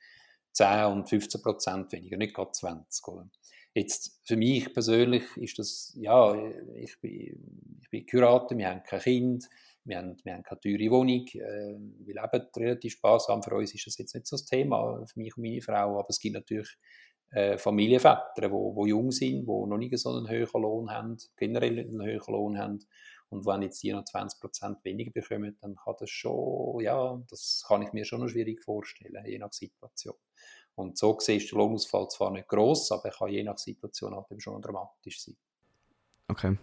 10 0.52 0.86
und 0.86 1.08
15 1.08 1.42
Prozent 1.42 1.92
weniger, 1.92 2.16
nicht 2.16 2.34
gerade 2.34 2.52
20. 2.52 3.08
Oder? 3.08 3.30
Jetzt 3.74 4.20
für 4.24 4.36
mich 4.36 4.72
persönlich 4.72 5.24
ist 5.36 5.58
das, 5.58 5.92
ja, 5.96 6.34
ich 6.74 6.98
bin, 7.00 7.78
ich 7.82 7.90
bin 7.90 8.06
Kurator, 8.06 8.58
wir 8.58 8.68
haben 8.68 8.82
kein 8.82 9.00
Kind, 9.00 9.48
wir 9.84 9.98
haben, 9.98 10.16
wir 10.24 10.34
haben 10.34 10.42
keine 10.42 10.60
teure 10.60 10.90
Wohnung, 10.90 11.26
äh, 11.34 11.76
wir 12.04 12.14
leben 12.14 12.46
relativ 12.56 12.94
sparsam. 12.94 13.42
Für 13.42 13.54
uns 13.54 13.74
ist 13.74 13.86
das 13.86 13.98
jetzt 13.98 14.14
nicht 14.14 14.26
so 14.26 14.36
das 14.36 14.44
Thema, 14.44 15.04
für 15.06 15.18
mich 15.18 15.36
und 15.36 15.42
meine 15.42 15.62
Frau, 15.62 15.98
aber 15.98 16.10
es 16.10 16.20
gibt 16.20 16.34
natürlich 16.34 16.76
äh, 17.30 17.58
Familienväter, 17.58 18.32
die 18.36 18.50
wo, 18.50 18.74
wo 18.74 18.86
jung 18.86 19.10
sind, 19.10 19.42
die 19.42 19.46
noch 19.46 19.78
nicht 19.78 19.96
so 19.98 20.10
einen 20.10 20.28
höheren 20.28 20.62
Lohn 20.62 20.90
haben, 20.90 21.16
generell 21.36 21.72
nicht 21.72 21.88
einen 21.88 22.04
höheren 22.04 22.34
Lohn 22.34 22.58
haben. 22.58 22.80
Und 23.28 23.46
wenn 23.46 23.62
jetzt 23.62 23.82
die 23.82 23.92
noch 23.92 24.02
20% 24.02 24.82
weniger 24.82 25.12
bekommen, 25.12 25.56
dann 25.60 25.76
kann 25.76 25.94
das 26.00 26.10
schon, 26.10 26.80
ja, 26.80 27.22
das 27.30 27.64
kann 27.66 27.82
ich 27.82 27.92
mir 27.92 28.04
schon 28.04 28.20
noch 28.20 28.28
schwierig 28.28 28.62
vorstellen, 28.62 29.24
je 29.24 29.38
nach 29.38 29.52
Situation. 29.52 30.16
Und 30.74 30.98
so 30.98 31.14
gesehen 31.14 31.36
ist 31.36 31.50
der 31.50 31.58
Lohnausfall 31.58 32.08
zwar 32.08 32.32
nicht 32.32 32.48
gross, 32.48 32.90
aber 32.90 33.04
er 33.06 33.12
kann 33.12 33.28
je 33.28 33.44
nach 33.44 33.58
Situation 33.58 34.14
halt 34.14 34.26
eben 34.30 34.40
schon 34.40 34.60
dramatisch 34.60 35.22
sein. 35.22 35.36
Okay. 36.26 36.56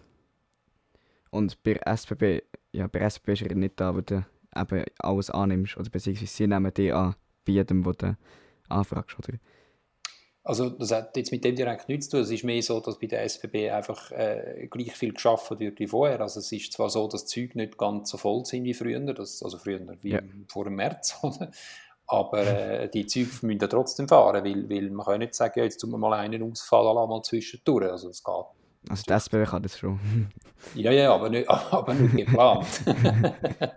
Und 1.30 1.62
bei 1.62 1.74
SBB, 1.74 2.42
ja, 2.72 2.86
bei 2.86 3.00
SBB 3.00 3.32
ist 3.32 3.42
er 3.42 3.54
nicht 3.54 3.80
da, 3.80 3.94
wo 3.94 4.00
du 4.00 4.24
eben 4.56 4.84
alles 4.98 5.30
annimmst, 5.30 5.76
oder 5.76 5.90
beziehungsweise 5.90 6.32
sie 6.32 6.46
nehmen 6.46 6.72
die 6.74 6.92
an, 6.92 7.14
bei 7.44 7.52
jedem, 7.52 7.84
wo 7.84 7.92
du 7.92 8.16
anfragst, 8.68 9.18
oder? 9.18 9.38
Also 10.48 10.70
das 10.70 10.92
hat 10.92 11.14
jetzt 11.14 11.30
mit 11.30 11.44
dem 11.44 11.56
direkt 11.56 11.90
nichts 11.90 12.08
zu 12.08 12.16
tun. 12.16 12.20
Es 12.22 12.30
ist 12.30 12.42
mehr 12.42 12.62
so, 12.62 12.80
dass 12.80 12.98
bei 12.98 13.06
der 13.06 13.22
SBB 13.22 13.70
einfach 13.70 14.10
äh, 14.12 14.66
gleich 14.70 14.96
viel 14.96 15.12
geschaffen 15.12 15.58
wird 15.58 15.78
wie 15.78 15.86
vorher. 15.86 16.22
Also 16.22 16.40
es 16.40 16.50
ist 16.50 16.72
zwar 16.72 16.88
so, 16.88 17.06
dass 17.06 17.26
die 17.26 17.32
Züge 17.32 17.58
nicht 17.58 17.76
ganz 17.76 18.08
so 18.08 18.16
voll 18.16 18.46
sind 18.46 18.64
wie 18.64 18.72
früher, 18.72 19.00
das, 19.12 19.42
also 19.42 19.58
früher 19.58 19.80
wie 20.00 20.12
ja. 20.12 20.20
vor 20.48 20.64
dem 20.64 20.76
März, 20.76 21.18
oder? 21.22 21.50
aber 22.06 22.46
äh, 22.46 22.88
die 22.88 23.06
Züge 23.06 23.30
müssen 23.42 23.60
ja 23.60 23.66
trotzdem 23.66 24.08
fahren, 24.08 24.42
weil, 24.42 24.70
weil 24.70 24.88
man 24.88 25.04
kann 25.04 25.18
nicht 25.18 25.34
sagen, 25.34 25.58
ja, 25.58 25.64
jetzt 25.64 25.78
tun 25.78 25.90
wir 25.90 25.98
mal 25.98 26.14
einen 26.14 26.42
Ausfall 26.42 26.94
mal 26.94 27.22
zwischendurch. 27.22 27.90
Also 27.90 28.08
es 28.08 28.24
geht. 28.24 28.46
Also 28.88 29.02
die 29.08 29.12
SBB 29.12 29.50
kann 29.50 29.62
das 29.62 29.78
schon. 29.78 29.98
ja, 30.74 30.90
ja, 30.90 31.12
aber 31.12 31.28
nicht, 31.28 31.48
aber 31.48 31.94
nicht 31.94 32.16
geplant. 32.16 32.66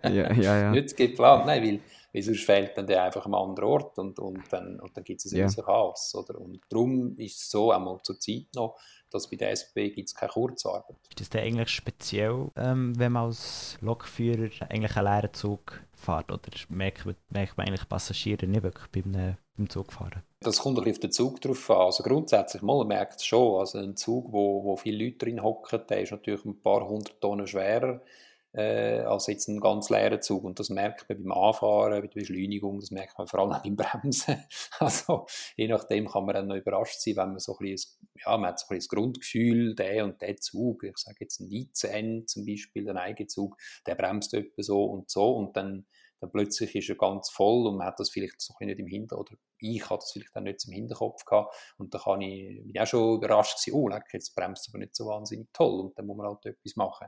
ja, 0.04 0.32
ja, 0.34 0.60
ja. 0.60 0.72
Nicht 0.72 0.96
geplant, 0.96 1.46
nein, 1.46 1.64
weil 1.64 1.80
weil 2.14 2.22
sonst 2.22 2.44
fehlt 2.44 2.78
dann 2.78 2.88
der 2.88 3.04
einfach 3.04 3.26
am 3.26 3.34
anderen 3.34 3.70
Ort 3.70 3.98
und, 3.98 4.20
und 4.20 4.42
dann, 4.52 4.80
und 4.80 4.96
dann 4.96 5.04
gibt 5.04 5.24
es 5.24 5.32
ein 5.32 5.40
yeah. 5.40 5.50
Chaos. 5.50 6.14
Oder? 6.16 6.40
Und 6.40 6.60
darum 6.70 7.18
ist 7.18 7.42
es 7.42 7.50
so, 7.50 7.72
einmal 7.72 8.00
zur 8.04 8.20
Zeit 8.20 8.48
noch, 8.56 8.78
dass 9.10 9.30
bei 9.30 9.38
der 9.38 9.52
SB 9.52 9.92
gibt 9.92 10.10
es 10.10 10.16
keine 10.16 10.32
Kurzarbeit. 10.32 10.96
Ist 11.10 11.20
das 11.20 11.30
denn 11.30 11.44
eigentlich 11.44 11.70
speziell, 11.70 12.50
ähm, 12.56 12.98
wenn 12.98 13.12
man 13.14 13.26
als 13.26 13.78
Lokführer 13.82 14.50
eigentlich 14.70 14.96
einen 14.96 15.06
leeren 15.06 15.34
Zug 15.34 15.82
fährt? 15.94 16.32
Oder 16.32 16.50
merkt, 16.70 17.06
merkt 17.30 17.58
man 17.58 17.68
eigentlich 17.68 17.88
Passagiere 17.88 18.48
nicht 18.48 18.64
wirklich 18.64 18.88
beim, 18.88 19.38
beim 19.58 19.70
Zugfahren? 19.70 20.24
Das 20.40 20.60
kommt 20.60 20.80
ein 20.80 20.90
auf 20.90 21.00
den 21.00 21.12
Zug 21.12 21.40
drauf 21.42 21.70
an. 21.70 21.78
Also 21.78 22.04
grundsätzlich 22.04 22.62
mal 22.62 22.86
merkt 22.86 23.18
es 23.20 23.26
schon. 23.26 23.60
Also 23.60 23.80
ein 23.80 23.96
Zug, 23.96 24.32
wo, 24.32 24.64
wo 24.64 24.76
viele 24.76 25.06
Leute 25.06 25.18
drin 25.18 25.44
hocken, 25.44 25.82
der 25.90 26.02
ist 26.02 26.12
natürlich 26.12 26.46
ein 26.46 26.62
paar 26.62 26.88
hundert 26.88 27.20
Tonnen 27.22 27.48
schwerer 27.48 28.02
äh, 28.54 29.00
als 29.02 29.28
jetzt 29.28 29.48
ein 29.48 29.60
ganz 29.60 29.90
leeren 29.90 30.22
Zug. 30.22 30.44
Und 30.44 30.60
das 30.60 30.70
merkt 30.70 31.08
man 31.10 31.24
beim 31.24 31.32
Anfahren, 31.32 32.02
bei 32.02 32.08
der 32.08 32.20
Beschleunigung, 32.20 32.80
das 32.80 32.92
merkt 32.92 33.18
man 33.18 33.28
vor 33.28 33.40
allem 33.40 33.52
auch 33.54 33.64
beim 33.64 33.76
Bremsen. 33.76 34.44
Also 34.80 35.26
je 35.56 35.68
nachdem 35.68 36.08
kann 36.08 36.26
man 36.26 36.36
dann 36.36 36.48
noch 36.48 36.56
überrascht 36.56 37.00
sein, 37.00 37.16
wenn 37.18 37.30
man 37.30 37.40
so 37.40 37.58
ein 37.58 37.66
bisschen, 37.66 38.00
ja, 38.26 38.38
man 38.38 38.50
hat 38.50 38.60
so 38.60 38.66
ein 38.66 38.78
bisschen 38.78 38.90
das 38.90 38.90
Grundgefühl, 38.90 39.76
der 39.76 40.04
und 40.06 40.22
der 40.22 40.38
Zug, 40.38 40.84
ich 40.84 40.98
sage 40.98 41.18
jetzt 41.22 41.40
ein 41.40 41.52
ICN 41.52 42.28
zum 42.28 42.46
Beispiel, 42.46 42.90
ein 42.90 42.98
Eigenzug, 42.98 43.58
der 43.86 43.96
bremst 43.96 44.34
etwa 44.34 44.62
so 44.62 44.84
und 44.86 45.10
so 45.10 45.36
und 45.36 45.56
dann 45.56 45.86
dann 46.22 46.32
plötzlich 46.32 46.76
ist 46.76 46.88
er 46.88 46.96
ganz 46.96 47.32
voll 47.32 47.66
und 47.68 47.78
man 47.78 47.88
hat 47.88 48.00
das 48.00 48.12
vielleicht 48.12 48.40
so 48.40 48.54
nicht 48.60 48.80
im 48.80 48.86
Hinterkopf, 48.86 49.32
oder 49.32 49.40
ich 49.58 49.90
hatte 49.90 50.02
das 50.02 50.12
vielleicht 50.12 50.36
auch 50.36 50.42
nicht 50.42 50.66
im 50.68 50.74
Hinterkopf 50.74 51.26
gehabt 51.26 51.56
und 51.78 51.94
da 51.94 51.98
kann 51.98 52.22
ich, 52.22 52.64
bin 52.64 52.80
auch 52.80 52.86
schon 52.86 53.18
überrascht 53.18 53.66
gewesen, 53.66 53.76
oh, 53.76 53.90
jetzt 54.14 54.36
bremst 54.36 54.70
aber 54.70 54.78
nicht 54.78 54.96
so 54.96 55.08
wahnsinnig 55.08 55.48
toll 55.52 55.80
und 55.80 55.98
dann 55.98 56.06
muss 56.06 56.18
man 56.18 56.28
halt 56.28 56.46
etwas 56.46 56.76
machen. 56.76 57.08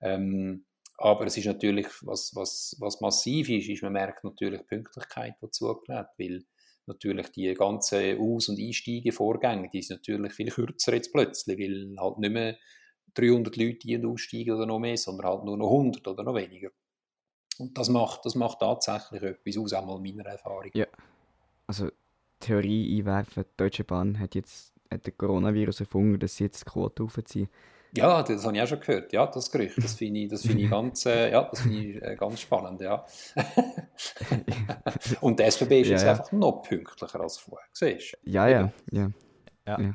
Ähm, 0.00 0.66
aber 1.00 1.26
es 1.26 1.36
ist 1.36 1.46
natürlich, 1.46 1.86
was, 2.02 2.34
was, 2.34 2.76
was 2.78 3.00
massiv 3.00 3.48
ist, 3.48 3.68
ist, 3.68 3.82
man 3.82 3.92
merkt 3.92 4.22
natürlich 4.22 4.60
die 4.60 4.66
Pünktlichkeit, 4.66 5.34
die 5.42 5.50
zugenommen 5.50 6.06
weil 6.18 6.44
natürlich 6.86 7.28
die 7.30 7.54
ganzen 7.54 8.18
Aus- 8.20 8.48
und 8.48 8.60
Einsteigevorgänge, 8.60 9.68
die 9.72 9.82
sind 9.82 9.98
natürlich 9.98 10.34
viel 10.34 10.50
kürzer 10.50 10.94
jetzt 10.94 11.12
plötzlich, 11.12 11.58
weil 11.58 11.96
halt 11.98 12.18
nicht 12.18 12.32
mehr 12.32 12.56
300 13.14 13.56
Leute 13.56 13.88
ein- 13.88 14.04
und 14.04 14.12
aussteigen 14.12 14.52
oder 14.52 14.66
noch 14.66 14.78
mehr, 14.78 14.96
sondern 14.96 15.26
halt 15.26 15.44
nur 15.44 15.56
noch 15.56 15.70
100 15.70 16.06
oder 16.06 16.22
noch 16.22 16.34
weniger. 16.34 16.70
Und 17.58 17.76
das 17.76 17.88
macht, 17.88 18.24
das 18.24 18.34
macht 18.34 18.60
tatsächlich 18.60 19.22
etwas 19.22 19.58
aus, 19.58 19.72
auch 19.72 19.84
mal 19.84 20.00
meiner 20.00 20.28
Erfahrung. 20.28 20.70
Ja, 20.74 20.86
also 21.66 21.88
Theorie 22.40 22.98
einwerfen, 22.98 23.44
die 23.44 23.56
Deutsche 23.56 23.84
Bahn 23.84 24.18
hat 24.18 24.34
jetzt 24.34 24.74
hat 24.92 25.06
den 25.06 25.16
Coronavirus 25.16 25.80
erfunden, 25.80 26.18
dass 26.18 26.36
sie 26.36 26.44
jetzt 26.44 26.66
die 26.66 26.70
Quote 26.70 27.04
aufziehen. 27.04 27.48
Ja, 27.92 28.22
das 28.22 28.44
habe 28.44 28.56
ich 28.56 28.62
auch 28.62 28.66
schon 28.66 28.80
gehört. 28.80 29.12
Ja, 29.12 29.26
das 29.26 29.50
Gerücht. 29.50 29.76
Das 29.78 29.94
finde 29.94 30.20
ich, 30.20 30.28
das 30.28 30.42
find 30.42 30.60
ich, 30.60 30.70
ganz, 30.70 31.06
äh, 31.06 31.32
ja, 31.32 31.42
das 31.42 31.60
find 31.60 31.74
ich 31.74 32.02
äh, 32.02 32.16
ganz 32.16 32.40
spannend. 32.40 32.80
Ja. 32.80 33.04
Und 35.20 35.38
der 35.38 35.46
SBB 35.46 35.80
ist 35.80 35.88
ja, 35.88 35.92
jetzt 35.92 36.04
ja. 36.04 36.10
einfach 36.10 36.32
noch 36.32 36.62
pünktlicher 36.62 37.20
als 37.20 37.38
vorher. 37.38 37.66
Siehst 37.72 38.12
du? 38.22 38.30
Ja, 38.30 38.48
ja. 38.48 38.72
ja. 38.92 39.10
ja. 39.66 39.80
ja. 39.80 39.94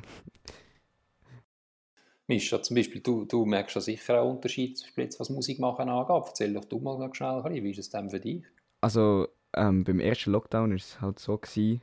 Mischa, 2.28 2.60
zum 2.60 2.76
Beispiel, 2.76 3.00
du, 3.00 3.24
du 3.24 3.46
merkst 3.46 3.76
ja 3.76 3.80
sicher 3.80 4.20
einen 4.20 4.30
Unterschied, 4.32 4.82
jetzt, 4.96 5.20
was 5.20 5.30
Musik 5.30 5.58
machen 5.60 5.88
angeht. 5.88 6.24
Erzähl 6.26 6.52
doch 6.52 6.64
du 6.64 6.78
mal 6.80 7.08
schnell 7.14 7.28
ein 7.30 7.42
bisschen, 7.42 7.64
wie 7.64 7.70
ist 7.70 7.78
es 7.78 7.90
denn 7.90 8.10
für 8.10 8.20
dich? 8.20 8.44
Also, 8.80 9.28
ähm, 9.54 9.84
beim 9.84 10.00
ersten 10.00 10.32
Lockdown 10.32 10.70
war 10.70 10.76
es 10.76 11.00
halt 11.00 11.18
so, 11.18 11.38
gewesen, 11.38 11.80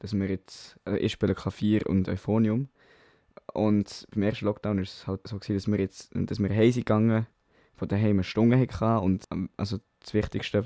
dass 0.00 0.12
wir 0.12 0.28
jetzt, 0.28 0.76
äh, 0.86 0.98
ich 0.98 1.12
spiele 1.12 1.34
Klavier 1.34 1.86
und 1.86 2.08
Euphonium 2.08 2.68
und 3.52 4.06
beim 4.10 4.22
ersten 4.22 4.44
Lockdown 4.44 4.76
war 4.76 4.82
es 4.82 5.06
halt 5.06 5.26
so, 5.26 5.38
gewesen, 5.38 5.54
dass 5.54 5.66
wir 5.68 5.78
jetzt 5.78 6.10
dass 6.14 6.38
wir 6.38 6.50
heim 6.50 6.72
gegangen 6.72 7.26
von 7.74 7.88
daheim 7.88 8.16
eine 8.16 8.24
Stunde 8.24 8.58
hatten. 8.58 9.04
Und 9.04 9.24
ähm, 9.30 9.50
also 9.56 9.78
das 10.00 10.14
Wichtigste, 10.14 10.64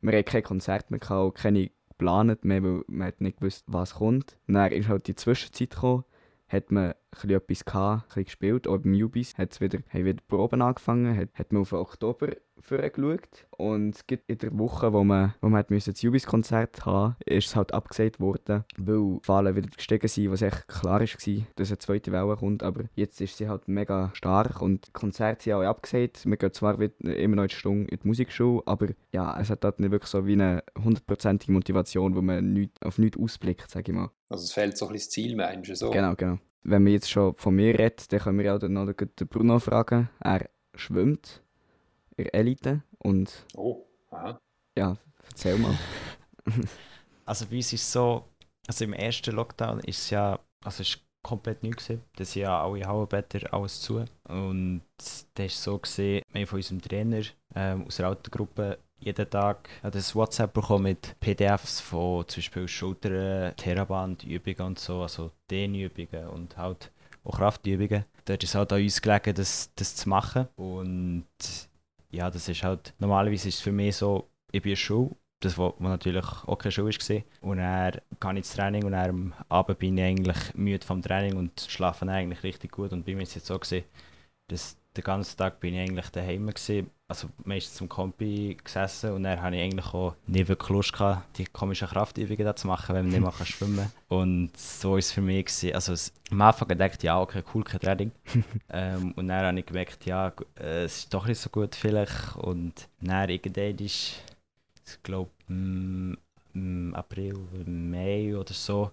wir 0.00 0.12
hatten 0.12 0.24
kein 0.24 0.42
Konzert 0.42 0.90
mehr, 0.90 1.00
gehabt, 1.00 1.38
keine 1.38 1.70
geplant 1.88 2.44
mehr, 2.44 2.62
weil 2.62 2.84
man 2.86 3.12
nicht 3.18 3.38
gewusst, 3.38 3.64
was 3.66 3.94
kommt. 3.94 4.38
dann 4.46 4.72
ist 4.72 4.88
halt 4.88 5.06
die 5.08 5.16
Zwischenzeit 5.16 5.70
gekommen, 5.70 6.04
hat 6.48 6.70
man 6.70 6.94
ein 7.22 7.30
etwas 7.30 7.64
gehabt, 7.64 8.16
ein 8.16 8.24
gespielt. 8.24 8.68
Auch 8.68 8.78
beim 8.78 8.94
Ubis 8.94 9.36
hat 9.36 9.60
wieder, 9.60 9.80
haben 9.90 10.04
wieder 10.04 10.22
Proben 10.28 10.62
angefangen, 10.62 11.16
hat, 11.16 11.28
hat 11.34 11.52
man 11.52 11.62
auf 11.62 11.72
Oktober 11.72 12.28
vorgeschaut. 12.62 13.46
Und 13.50 14.04
in 14.08 14.38
der 14.38 14.58
Woche, 14.58 14.92
wo 14.92 15.04
man, 15.04 15.34
wo 15.40 15.48
man 15.48 15.64
das 15.68 16.04
Ubis-Konzert 16.04 16.84
haben 16.86 17.16
ist 17.24 17.48
es 17.48 17.56
halt 17.56 17.72
abgesagt 17.72 18.20
worden, 18.20 18.64
weil 18.76 19.18
die 19.18 19.18
Fahlen 19.22 19.56
wieder 19.56 19.68
gestiegen 19.68 20.08
sind, 20.08 20.30
was 20.30 20.42
echt 20.42 20.68
klar 20.68 21.00
war, 21.00 21.46
dass 21.56 21.70
eine 21.70 21.78
zweite 21.78 22.12
Welle 22.12 22.36
kommt. 22.36 22.62
Aber 22.62 22.84
jetzt 22.94 23.20
ist 23.20 23.36
sie 23.36 23.48
halt 23.48 23.68
mega 23.68 24.10
stark 24.14 24.62
und 24.62 24.86
die 24.86 24.92
Konzerte 24.92 25.44
sind 25.44 25.54
auch 25.54 25.62
abgesagt. 25.62 26.24
Wir 26.26 26.36
gehen 26.36 26.52
zwar 26.52 26.78
immer 26.80 27.36
noch 27.36 27.42
eine 27.42 27.50
Stunde 27.50 27.90
in 27.90 27.98
die 28.02 28.06
Musikschule, 28.06 28.62
aber 28.66 28.88
ja, 29.12 29.38
es 29.40 29.50
hat 29.50 29.64
halt 29.64 29.80
nicht 29.80 29.90
wirklich 29.90 30.10
so 30.10 30.26
wie 30.26 30.34
eine 30.34 30.62
hundertprozentige 30.82 31.52
Motivation, 31.52 32.14
wo 32.14 32.22
man 32.22 32.52
nicht, 32.52 32.84
auf 32.84 32.98
nichts 32.98 33.18
ausblickt, 33.18 33.70
sage 33.70 33.92
ich 33.92 33.98
mal. 33.98 34.10
Also 34.28 34.44
es 34.44 34.52
fehlt 34.52 34.76
so 34.76 34.86
ein 34.86 34.92
bisschen 34.92 35.06
das 35.06 35.10
Ziel, 35.10 35.36
meinst 35.36 35.70
du 35.70 35.76
so? 35.76 35.90
Genau, 35.90 36.14
genau. 36.14 36.38
Wenn 36.62 36.82
man 36.82 36.92
jetzt 36.92 37.10
schon 37.10 37.34
von 37.36 37.54
mir 37.54 37.78
redet, 37.78 38.12
dann 38.12 38.20
können 38.20 38.38
wir 38.38 38.54
auch 38.54 38.60
noch 38.60 38.92
den 38.92 39.28
Bruno 39.28 39.58
fragen. 39.58 40.10
Er 40.20 40.48
schwimmt 40.74 41.42
Elite 42.26 42.82
und... 42.98 43.44
Oh, 43.54 43.84
aha. 44.10 44.38
Ja, 44.76 44.96
erzähl 45.28 45.58
mal. 45.58 45.76
also 47.24 47.46
bei 47.46 47.56
uns 47.56 47.72
ist 47.72 47.82
es 47.82 47.92
so, 47.92 48.24
also 48.66 48.84
im 48.84 48.92
ersten 48.92 49.34
Lockdown 49.34 49.80
ist 49.80 49.98
es 49.98 50.10
ja, 50.10 50.38
also 50.64 50.82
es 50.82 50.90
ist 50.90 51.02
komplett 51.22 51.62
neu 51.62 51.70
gewesen. 51.70 52.02
Da 52.16 52.24
sind 52.24 52.42
ja 52.42 52.62
alle 52.62 52.86
Hallenbäder 52.86 53.52
alles 53.52 53.80
zu. 53.80 54.04
Und 54.24 54.82
das 54.96 55.26
war 55.36 55.48
so, 55.48 55.78
gewesen, 55.78 56.22
wir 56.32 56.46
von 56.46 56.58
unserem 56.58 56.80
Trainer 56.80 57.22
ähm, 57.54 57.86
aus 57.86 57.96
der 57.96 58.06
alten 58.06 58.30
Gruppe 58.30 58.78
jeden 59.00 59.30
Tag 59.30 59.68
das 59.82 60.14
WhatsApp 60.14 60.52
bekommen 60.52 60.84
mit 60.84 61.16
PDFs 61.20 61.80
von 61.80 62.26
zum 62.26 62.40
Beispiel 62.40 62.68
Schultern, 62.68 63.54
Theraband-Übungen 63.56 64.60
und 64.60 64.78
so, 64.78 65.02
also 65.02 65.30
Dehnübungen 65.50 66.28
und 66.28 66.56
halt 66.56 66.90
auch 67.24 67.36
Kraftübungen. 67.36 68.04
Dort 68.24 68.42
ist 68.42 68.50
es 68.50 68.54
halt 68.54 68.72
an 68.72 68.82
uns 68.82 69.00
gelegen, 69.00 69.34
das, 69.34 69.70
das 69.76 69.94
zu 69.94 70.08
machen. 70.08 70.48
Und 70.56 71.26
ja, 72.10 72.30
das 72.30 72.48
ist 72.48 72.62
halt, 72.62 72.94
normalerweise 72.98 73.48
ist 73.48 73.56
es 73.56 73.60
für 73.60 73.72
mich 73.72 73.96
so, 73.96 74.30
ich 74.50 74.62
bin 74.62 74.70
in 74.70 74.74
der 74.74 74.76
Schule, 74.76 75.16
das 75.40 75.56
wo 75.56 75.74
natürlich 75.78 76.24
auch 76.24 76.58
keine 76.58 76.72
Schule 76.72 76.92
war. 76.92 77.22
Und 77.40 77.58
gehe 77.58 78.30
ich 78.30 78.36
ins 78.36 78.52
Training 78.54 78.84
und 78.84 78.92
dann 78.92 79.10
am 79.10 79.34
Abend 79.48 79.78
bin 79.78 79.98
ich 79.98 80.04
eigentlich 80.04 80.54
müde 80.54 80.84
vom 80.86 81.02
Training 81.02 81.36
und 81.36 81.60
schlafe 81.60 82.08
eigentlich 82.08 82.42
richtig 82.42 82.72
gut. 82.72 82.92
Und 82.92 83.04
bei 83.04 83.14
mir 83.14 83.22
ist 83.22 83.30
es 83.30 83.34
jetzt 83.36 83.46
so 83.46 83.58
gewesen, 83.58 83.84
dass 84.48 84.76
den 84.98 85.04
ganzen 85.04 85.36
Tag 85.36 85.60
bin 85.60 85.74
ich 85.74 85.80
eigentlich 85.80 86.08
daheim 86.10 86.46
gewesen, 86.48 86.90
also 87.06 87.28
meistens 87.44 87.76
zum 87.76 87.88
Kompi 87.88 88.56
gesessen 88.62 89.12
und 89.12 89.22
dann 89.22 89.40
habe 89.40 89.56
ich 89.56 89.62
eigentlich 89.62 89.94
auch 89.94 90.14
nicht 90.26 90.48
wirklich 90.48 90.68
Lust 90.68 90.92
gehabt, 90.92 91.38
die 91.38 91.46
komischen 91.46 91.88
Kraftübungen 91.88 92.44
da 92.44 92.54
zu 92.54 92.66
machen, 92.66 92.94
wenn 92.94 93.08
man 93.08 93.20
nicht 93.20 93.38
mal 93.38 93.46
schwimmen 93.46 93.76
kann. 93.76 93.92
Und 94.18 94.56
so 94.56 94.96
ist 94.96 95.06
es 95.06 95.12
für 95.12 95.20
mich 95.20 95.46
gewesen. 95.46 95.74
also 95.74 95.94
am 96.30 96.40
Anfang 96.40 96.68
gedacht, 96.68 97.02
ja 97.02 97.20
okay, 97.20 97.42
cool, 97.54 97.62
kein 97.62 97.80
Training. 97.80 98.12
ähm, 98.70 99.12
und 99.12 99.28
dann 99.28 99.44
habe 99.44 99.58
ich 99.58 99.66
gemerkt, 99.66 100.04
ja, 100.06 100.32
äh, 100.58 100.84
es 100.84 100.98
ist 100.98 101.14
doch 101.14 101.26
nicht 101.26 101.38
so 101.38 101.50
gut 101.50 101.74
vielleicht 101.74 102.36
und 102.36 102.88
dann 103.00 103.28
irgendwann 103.28 103.76
ist, 103.78 104.22
ich 104.86 105.02
glaube, 105.02 105.30
im 105.48 106.16
April, 106.94 107.38
Mai 107.66 108.36
oder 108.36 108.54
so, 108.54 108.90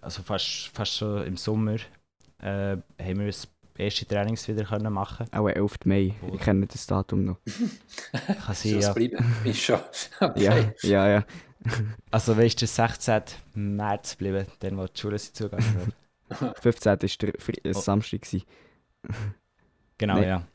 also 0.00 0.22
fast, 0.22 0.70
fast 0.72 0.96
so 0.96 1.22
im 1.22 1.36
Sommer, 1.36 1.76
äh, 2.38 2.76
haben 2.98 3.18
wir 3.18 3.26
uns 3.26 3.48
erste 3.76 4.06
Trainings 4.06 4.46
wieder 4.48 4.64
können 4.64 4.92
machen 4.92 5.26
Auch 5.32 5.48
11. 5.48 5.78
Mai, 5.84 6.14
ich 6.32 6.40
kenne 6.40 6.66
das 6.66 6.86
Datum 6.86 7.24
noch. 7.24 7.36
Kann 8.44 8.54
sein, 8.54 8.80
ja. 8.80 8.94
Ist 9.44 9.60
schon. 9.60 9.80
Okay. 10.20 10.42
Ja, 10.44 10.72
ja, 10.82 11.08
ja. 11.08 11.24
Also 12.10 12.36
weißt 12.36 12.60
du, 12.62 12.66
16. 12.66 13.22
März 13.54 14.12
geblieben, 14.18 14.46
dann 14.60 14.76
wo 14.76 14.86
die 14.86 15.00
Schule 15.00 15.18
sind 15.18 15.36
zugegangen 15.36 15.92
15. 16.60 16.90
war 16.90 16.96
der 16.96 17.66
äh, 17.66 17.74
Samstag. 17.74 18.22
Gewesen. 18.22 18.44
Genau, 19.98 20.14
Nein. 20.14 20.28
ja. 20.28 20.46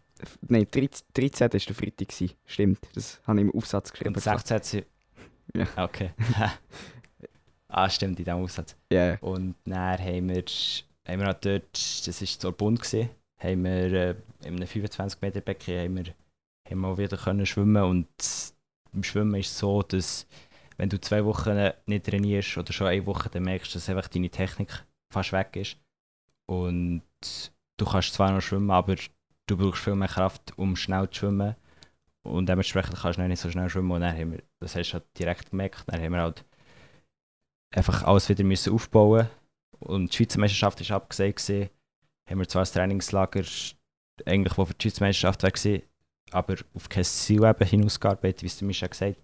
Nein, 0.48 0.68
13. 0.70 1.06
13. 1.14 1.40
war 1.42 1.60
der 1.60 1.76
Freitag. 1.76 2.08
Stimmt, 2.46 2.80
das 2.96 3.22
habe 3.26 3.40
ich 3.40 3.46
im 3.46 3.56
Aufsatz 3.56 3.92
geschrieben. 3.92 4.16
Und 4.16 4.22
16. 4.22 4.64
sie- 4.64 4.86
Ja. 5.56 5.68
Okay. 5.78 6.12
ah, 7.70 7.90
stimmt, 7.90 8.20
in 8.20 8.26
diesem 8.26 8.42
Aufsatz. 8.42 8.76
Ja, 8.92 9.06
ja. 9.12 9.18
Und 9.22 9.56
dann 9.66 10.00
haben 10.00 10.30
wir, 10.30 10.44
haben 11.08 11.20
wir 11.20 11.28
halt 11.28 11.46
dort, 11.46 12.08
das 12.08 12.22
war 12.22 12.28
zur 12.28 12.52
Bund, 12.52 12.82
gewesen, 12.82 13.10
haben 13.40 13.64
wir 13.64 13.94
äh, 13.94 14.16
in 14.44 14.56
einem 14.56 14.68
25 14.68 15.22
Meter 15.22 15.42
Becken 15.42 15.80
haben 15.80 15.96
wir, 15.98 16.14
haben 16.70 16.82
wir 16.82 16.98
wieder 16.98 17.18
können 17.18 17.46
schwimmen 17.46 17.84
und 17.84 18.08
im 18.94 19.04
Schwimmen 19.04 19.40
ist 19.40 19.52
es 19.52 19.60
so, 19.60 19.82
dass 19.84 20.28
wenn 20.78 20.90
du 20.90 21.00
zwei 21.00 21.26
Wochen 21.26 21.72
nicht 21.86 22.06
trainierst 22.06 22.58
oder 22.58 22.72
schon 22.72 22.88
eine 22.88 23.06
Woche, 23.06 23.30
dann 23.30 23.44
merkst 23.44 23.74
du, 23.74 23.80
dass 23.80 23.90
einfach 23.90 24.08
deine 24.08 24.30
Technik 24.30 24.86
fast 25.12 25.32
weg 25.32 25.56
ist. 25.56 25.78
Und 26.48 27.02
du 27.78 27.86
kannst 27.86 28.14
zwar 28.14 28.32
noch 28.32 28.42
schwimmen, 28.42 28.72
aber 28.72 28.96
du 29.48 29.58
brauchst 29.58 29.84
viel 29.84 29.96
mehr 29.96 30.08
Kraft, 30.08 30.58
um 30.58 30.76
schnell 30.76 31.10
zu 31.10 31.20
schwimmen. 31.20 31.56
Und 32.24 32.48
dementsprechend 32.48 32.98
kannst 33.00 33.18
du 33.18 33.28
nicht 33.28 33.40
so 33.40 33.50
schnell 33.50 33.70
schwimmen. 33.70 33.92
Und 33.92 34.02
dann 34.02 34.16
haben 34.16 34.34
wir, 34.34 34.44
das 34.60 34.76
hast 34.76 34.90
du 34.90 34.94
halt 34.94 35.06
direkt 35.18 35.50
gemerkt, 35.50 35.84
dann 35.88 36.02
haben 36.02 36.14
wir 36.14 36.22
halt 36.22 36.46
einfach 37.72 38.04
alles 38.04 38.30
wieder 38.30 38.44
müssen 38.44 38.74
aufbauen 38.74 39.28
und 39.80 40.12
die 40.12 40.18
Schweizer 40.18 40.40
Meisterschaft 40.40 40.82
ist 40.82 40.92
abgesehen 40.92 41.36
gewesen. 41.36 41.70
Haben 42.30 42.40
wir 42.40 42.48
zwar 42.48 42.64
das 42.64 42.74
Trainingslager 42.74 43.44
eigentlich, 44.26 44.58
wo 44.58 44.66
für 44.66 44.74
die 44.74 44.90
Schweizer 44.90 45.06
Meisterschaft 45.06 45.44
war, 45.44 45.82
aber 46.32 46.56
auf 46.74 46.90
kein 46.90 47.04
Ziel 47.04 47.44
eben 47.44 47.68
hinausgearbeitet, 47.68 48.44
wie 48.44 48.48
es 48.48 48.58
der 48.58 48.68
Mischa 48.68 48.88
gesagt. 48.88 49.18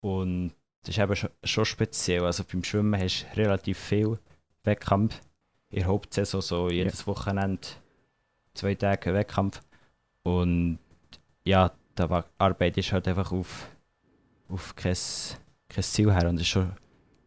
Und 0.00 0.52
das 0.82 0.96
ist 0.96 0.98
eben 0.98 1.16
schon, 1.16 1.30
schon 1.44 1.64
speziell. 1.64 2.24
Also 2.24 2.44
beim 2.44 2.64
Schwimmen 2.64 3.00
hast 3.00 3.26
du 3.32 3.40
relativ 3.40 3.78
viel 3.78 4.18
Wettkampf. 4.64 5.20
In 5.70 5.80
der 5.80 5.88
Hauptsaison 5.88 6.40
so 6.40 6.70
jedes 6.70 7.06
Wochenende 7.06 7.66
zwei 8.54 8.74
Tage 8.74 9.14
Wettkampf. 9.14 9.60
Und 10.22 10.78
ja, 11.44 11.72
da 11.94 12.10
war 12.10 12.26
Arbeit 12.38 12.76
ist 12.78 12.92
halt 12.92 13.08
einfach 13.08 13.32
auf, 13.32 13.68
auf 14.48 14.74
kein, 14.74 14.96
kein 15.68 15.84
Ziel 15.84 16.12
her 16.12 16.28
und 16.28 16.36
das 16.36 16.42
ist 16.42 16.48
schon, 16.48 16.72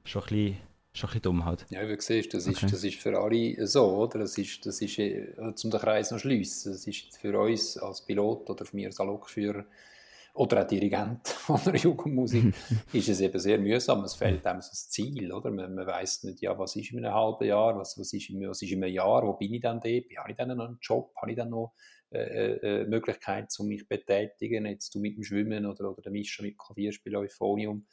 schon, 0.04 0.22
ein 0.24 0.28
bisschen, 0.28 0.58
schon 0.94 1.10
ein 1.10 1.12
bisschen 1.12 1.22
dumm 1.24 1.46
halt. 1.46 1.66
Ja, 1.70 1.88
wie 1.88 1.96
du 1.96 2.02
siehst, 2.02 2.34
das, 2.34 2.48
Okay. 2.48 2.66
ist, 2.66 2.74
das 2.74 2.84
ist 2.84 3.00
für 3.00 3.20
alle 3.20 3.68
so, 3.68 3.98
oder? 3.98 4.20
Das 4.20 4.38
ist, 4.38 4.66
das 4.66 4.82
ist 4.82 5.00
äh, 5.00 5.34
zum 5.56 5.72
den 5.72 5.80
Kreis 5.80 6.12
noch 6.12 6.20
schliessen. 6.20 6.72
Das 6.72 6.86
ist 6.88 7.18
für 7.18 7.38
uns 7.40 7.78
als 7.78 8.06
Pilot 8.06 8.50
oder 8.50 8.66
für 8.66 8.76
mich 8.76 8.86
als 8.86 9.00
Lokführer 9.00 9.66
oder 10.36 10.64
auch 10.64 10.68
Dirigent 10.68 11.28
von 11.28 11.60
der 11.66 11.76
Jugendmusik 11.76 12.54
ist 12.94 13.10
es 13.10 13.22
eben 13.22 13.40
sehr 13.40 13.60
mühsam. 13.60 14.04
Es 14.04 14.16
fehlt 14.16 14.46
einem 14.48 14.62
so 14.62 14.70
das 14.70 14.90
Ziel, 14.90 15.32
oder? 15.32 15.52
Man, 15.52 15.76
man 15.76 15.86
weiß 15.86 16.24
nicht, 16.24 16.42
ja, 16.42 16.58
was 16.58 16.76
ist 16.76 16.92
in 16.92 17.06
einem 17.06 17.14
halben 17.14 17.46
Jahr, 17.48 17.78
was, 17.78 17.98
was, 17.98 18.14
ist, 18.14 18.30
in, 18.30 18.48
was 18.48 18.62
ist 18.62 18.72
in 18.72 18.84
einem 18.84 18.94
Jahr, 18.94 19.24
wo 19.26 19.34
bin 19.34 19.54
ich 19.54 19.62
dann 19.62 19.80
dort, 19.80 20.06
habe 20.18 20.32
ich 20.32 20.38
dann 20.38 20.56
noch 20.58 20.66
einen 20.66 20.78
Job, 20.82 21.14
habe 21.22 21.32
ich 21.32 21.38
dann 21.38 21.50
noch 21.50 21.74
äh, 22.12 22.82
äh, 22.82 22.86
Möglichkeit, 22.86 23.52
um 23.60 23.68
mich 23.68 23.82
zu 23.82 23.88
betätigen, 23.88 24.66
jetzt 24.66 24.94
du 24.94 25.00
mit 25.00 25.18
dem 25.18 25.24
Schwimmen 25.24 25.66
oder, 25.66 25.92
oder 25.92 26.02
der 26.02 26.12
Mischa 26.12 26.44
mit 26.44 26.58
Klavierspiel 26.58 27.16
Euphonium. 27.16 27.86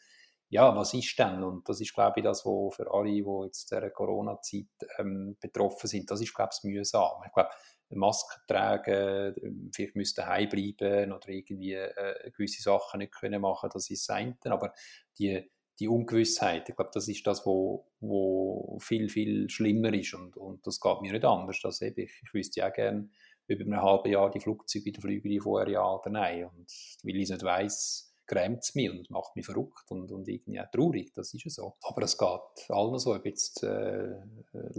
Ja, 0.52 0.74
was 0.74 0.94
ist 0.94 1.16
denn? 1.16 1.44
Und 1.44 1.68
das 1.68 1.80
ist, 1.80 1.94
glaube 1.94 2.18
ich, 2.20 2.24
das, 2.24 2.44
was 2.44 2.74
für 2.74 2.92
alle, 2.92 3.10
die 3.10 3.24
jetzt 3.44 3.70
der 3.70 3.88
Corona-Zeit 3.90 4.66
ähm, 4.98 5.36
betroffen 5.40 5.86
sind, 5.86 6.10
das 6.10 6.20
ist, 6.20 6.34
glaube 6.34 6.50
ich, 6.52 6.64
mühsam. 6.64 7.22
Ich 7.24 7.32
glaube, 7.32 7.50
Masken 7.90 8.40
tragen, 8.48 9.34
ähm, 9.42 9.70
vielleicht 9.72 9.94
müsste 9.96 10.22
daheim 10.22 10.48
bleiben 10.48 11.12
oder 11.12 11.28
irgendwie 11.28 11.74
äh, 11.74 12.30
gewisse 12.36 12.62
Sachen 12.62 12.98
nicht 12.98 13.12
können 13.14 13.40
machen, 13.40 13.70
das 13.72 13.90
ist 13.90 14.08
das. 14.08 14.36
Aber 14.44 14.72
die, 15.18 15.48
die 15.78 15.88
Ungewissheit, 15.88 16.68
ich 16.68 16.76
glaube, 16.76 16.90
das 16.92 17.08
ist 17.08 17.26
das, 17.26 17.46
wo, 17.46 17.86
wo 18.00 18.78
viel, 18.80 19.08
viel 19.08 19.48
schlimmer 19.50 19.92
ist 19.94 20.14
und, 20.14 20.36
und 20.36 20.66
das 20.66 20.80
geht 20.80 21.00
mir 21.00 21.12
nicht 21.12 21.24
anders. 21.24 21.60
Also 21.64 21.84
eben, 21.84 22.00
ich, 22.02 22.12
ich 22.24 22.34
wüsste 22.34 22.60
ja 22.60 22.70
gerne 22.70 23.08
über 23.46 23.64
einem 23.64 23.82
halben 23.82 24.10
Jahr 24.10 24.30
die 24.30 24.40
Flugzeuge 24.40 24.84
wieder 24.86 25.00
fliegen 25.00 25.28
die 25.28 25.40
vorher 25.40 25.68
ja 25.72 25.94
oder 25.94 26.10
nein. 26.10 26.44
Und 26.44 26.70
weil 27.02 27.16
ich 27.16 27.24
es 27.24 27.30
nicht 27.30 27.42
weiss, 27.44 28.09
grämt 28.30 28.62
es 28.62 28.76
mich 28.76 28.88
und 28.88 29.10
macht 29.10 29.34
mich 29.34 29.44
verrückt 29.44 29.90
und, 29.90 30.12
und 30.12 30.28
irgendwie 30.28 30.60
auch 30.60 30.70
traurig, 30.70 31.12
das 31.14 31.34
ist 31.34 31.44
ja 31.44 31.50
so. 31.50 31.76
Aber 31.82 32.02
es 32.02 32.16
geht 32.16 32.70
allen 32.70 32.98
so, 32.98 33.12
ob 33.12 33.26
jetzt 33.26 33.64
äh, 33.64 34.14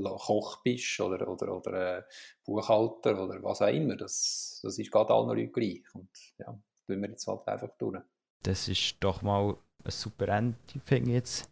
Koch 0.02 0.64
bist 0.64 1.00
oder, 1.02 1.28
oder, 1.28 1.58
oder 1.58 1.98
äh, 1.98 2.04
Buchhalter 2.46 3.22
oder 3.22 3.44
was 3.44 3.62
auch 3.62 3.68
immer, 3.68 3.98
das, 3.98 4.62
das 4.64 4.80
ist 4.80 4.90
gerade 4.90 5.14
allen 5.14 5.28
Leuten 5.28 5.52
gleich. 5.52 5.84
Und 5.94 6.10
ja, 6.38 6.58
tun 6.88 7.02
wir 7.02 7.10
jetzt 7.10 7.28
halt 7.28 7.46
einfach 7.46 7.70
durch. 7.78 8.02
Das 8.44 8.70
ist 8.70 8.96
doch 9.02 9.22
mal 9.22 9.58
ein 9.84 9.92
super 9.92 10.30
Ending 10.30 11.10
jetzt. 11.10 11.50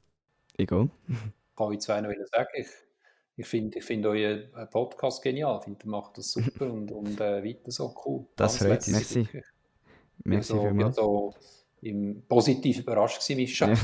Egal. 0.57 0.89
kann 1.57 1.73
ich 1.73 1.81
zwei 1.81 1.99
noch 1.99 2.11
sagen. 2.31 2.49
Ich, 2.53 2.67
ich 3.35 3.47
finde 3.47 3.77
ich 3.77 3.83
find 3.83 4.05
euren 4.05 4.49
Podcast 4.69 5.21
genial. 5.21 5.57
Ich 5.59 5.65
finde, 5.65 5.85
ihr 5.85 5.89
macht 5.89 6.17
das 6.17 6.31
super 6.31 6.71
und, 6.71 6.91
und 6.91 7.19
äh, 7.19 7.43
weiter 7.43 7.71
so 7.71 7.93
cool. 8.05 8.25
Das 8.37 8.57
freut 8.57 8.87
uns. 8.87 9.15
wirklich. 9.15 9.45
Merci 10.23 10.53
also, 10.53 10.63
vielmals. 10.63 10.97
Also, 10.97 11.33
im 11.81 12.23
positiv 12.27 12.79
überrascht 12.79 13.21
gewesen, 13.21 13.37
Mischa. 13.37 13.69
Ja. 13.69 13.77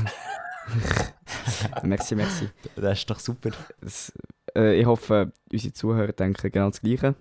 merci, 1.82 2.14
merci. 2.14 2.48
Das 2.74 2.98
ist 2.98 3.10
doch 3.10 3.18
super. 3.18 3.50
Das, 3.80 4.12
äh, 4.56 4.78
ich 4.78 4.86
hoffe, 4.86 5.32
unsere 5.52 5.72
Zuhörer 5.72 6.12
denken 6.12 6.50
genau 6.50 6.70
das 6.70 6.80
Gleiche. 6.80 7.14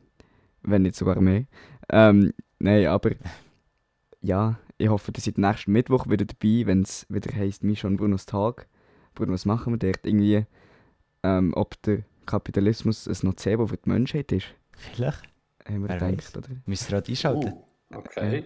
Wenn 0.63 0.81
nicht 0.81 0.95
sogar 0.95 1.21
mehr. 1.21 1.45
Ähm, 1.89 2.33
nein, 2.59 2.87
aber 2.87 3.11
ja, 4.21 4.57
ich 4.77 4.89
hoffe, 4.89 5.11
ihr 5.15 5.21
seid 5.21 5.37
nächsten 5.37 5.71
Mittwoch 5.71 6.09
wieder 6.09 6.25
dabei, 6.25 6.65
wenn 6.65 6.81
es 6.81 7.05
wieder 7.09 7.33
heisst 7.35 7.63
Mischa 7.63 7.87
und 7.87 7.97
Brunos 7.97 8.25
Tag. 8.25 8.67
Bruno, 9.13 9.33
was 9.33 9.45
machen 9.45 9.73
wir 9.73 9.77
dort? 9.77 10.05
Irgendwie, 10.05 10.45
ähm, 11.23 11.53
ob 11.55 11.81
der 11.83 12.03
Kapitalismus 12.25 13.07
ein 13.07 13.17
Nocebo 13.21 13.67
für 13.67 13.77
die 13.77 13.89
Menschheit 13.89 14.31
ist. 14.31 14.47
Vielleicht 14.71 15.21
Haben 15.65 15.83
wir 15.83 15.89
Wer 15.89 16.11
gedacht, 16.11 16.37
oder? 16.37 16.49
müsst 16.65 16.89
ihr 16.89 16.95
halt 16.95 17.07
einschalten. 17.07 17.53
Uh, 17.93 17.97
okay. 17.97 18.45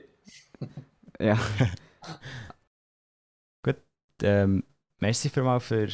Ja, 1.19 1.37
Ähm, 4.21 4.63
merci 4.99 5.29
für 5.29 5.43
mal 5.43 5.59
für, 5.59 5.87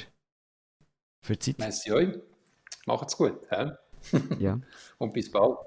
für 1.22 1.36
die 1.36 1.40
Zeit. 1.40 1.60
Merci 1.60 1.92
euch. 1.92 2.10
Macht's 2.86 3.18
gut. 3.18 3.42
ja. 4.40 4.60
Und 4.98 5.14
bis 5.14 5.32
bald. 5.32 5.58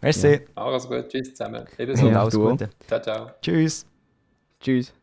Merci 0.00 0.28
Ja. 0.28 0.40
Alles 0.54 0.86
gut. 0.88 1.08
Tschüss 1.08 1.30
zusammen. 1.30 1.66
Ebenso. 1.78 2.06
und 2.06 2.12
Ja, 2.12 2.20
alles. 2.22 2.34
Gute. 2.34 2.70
Ciao, 2.86 3.00
ciao. 3.00 3.30
Tschüss. 3.40 3.86
Tschüss. 4.60 4.94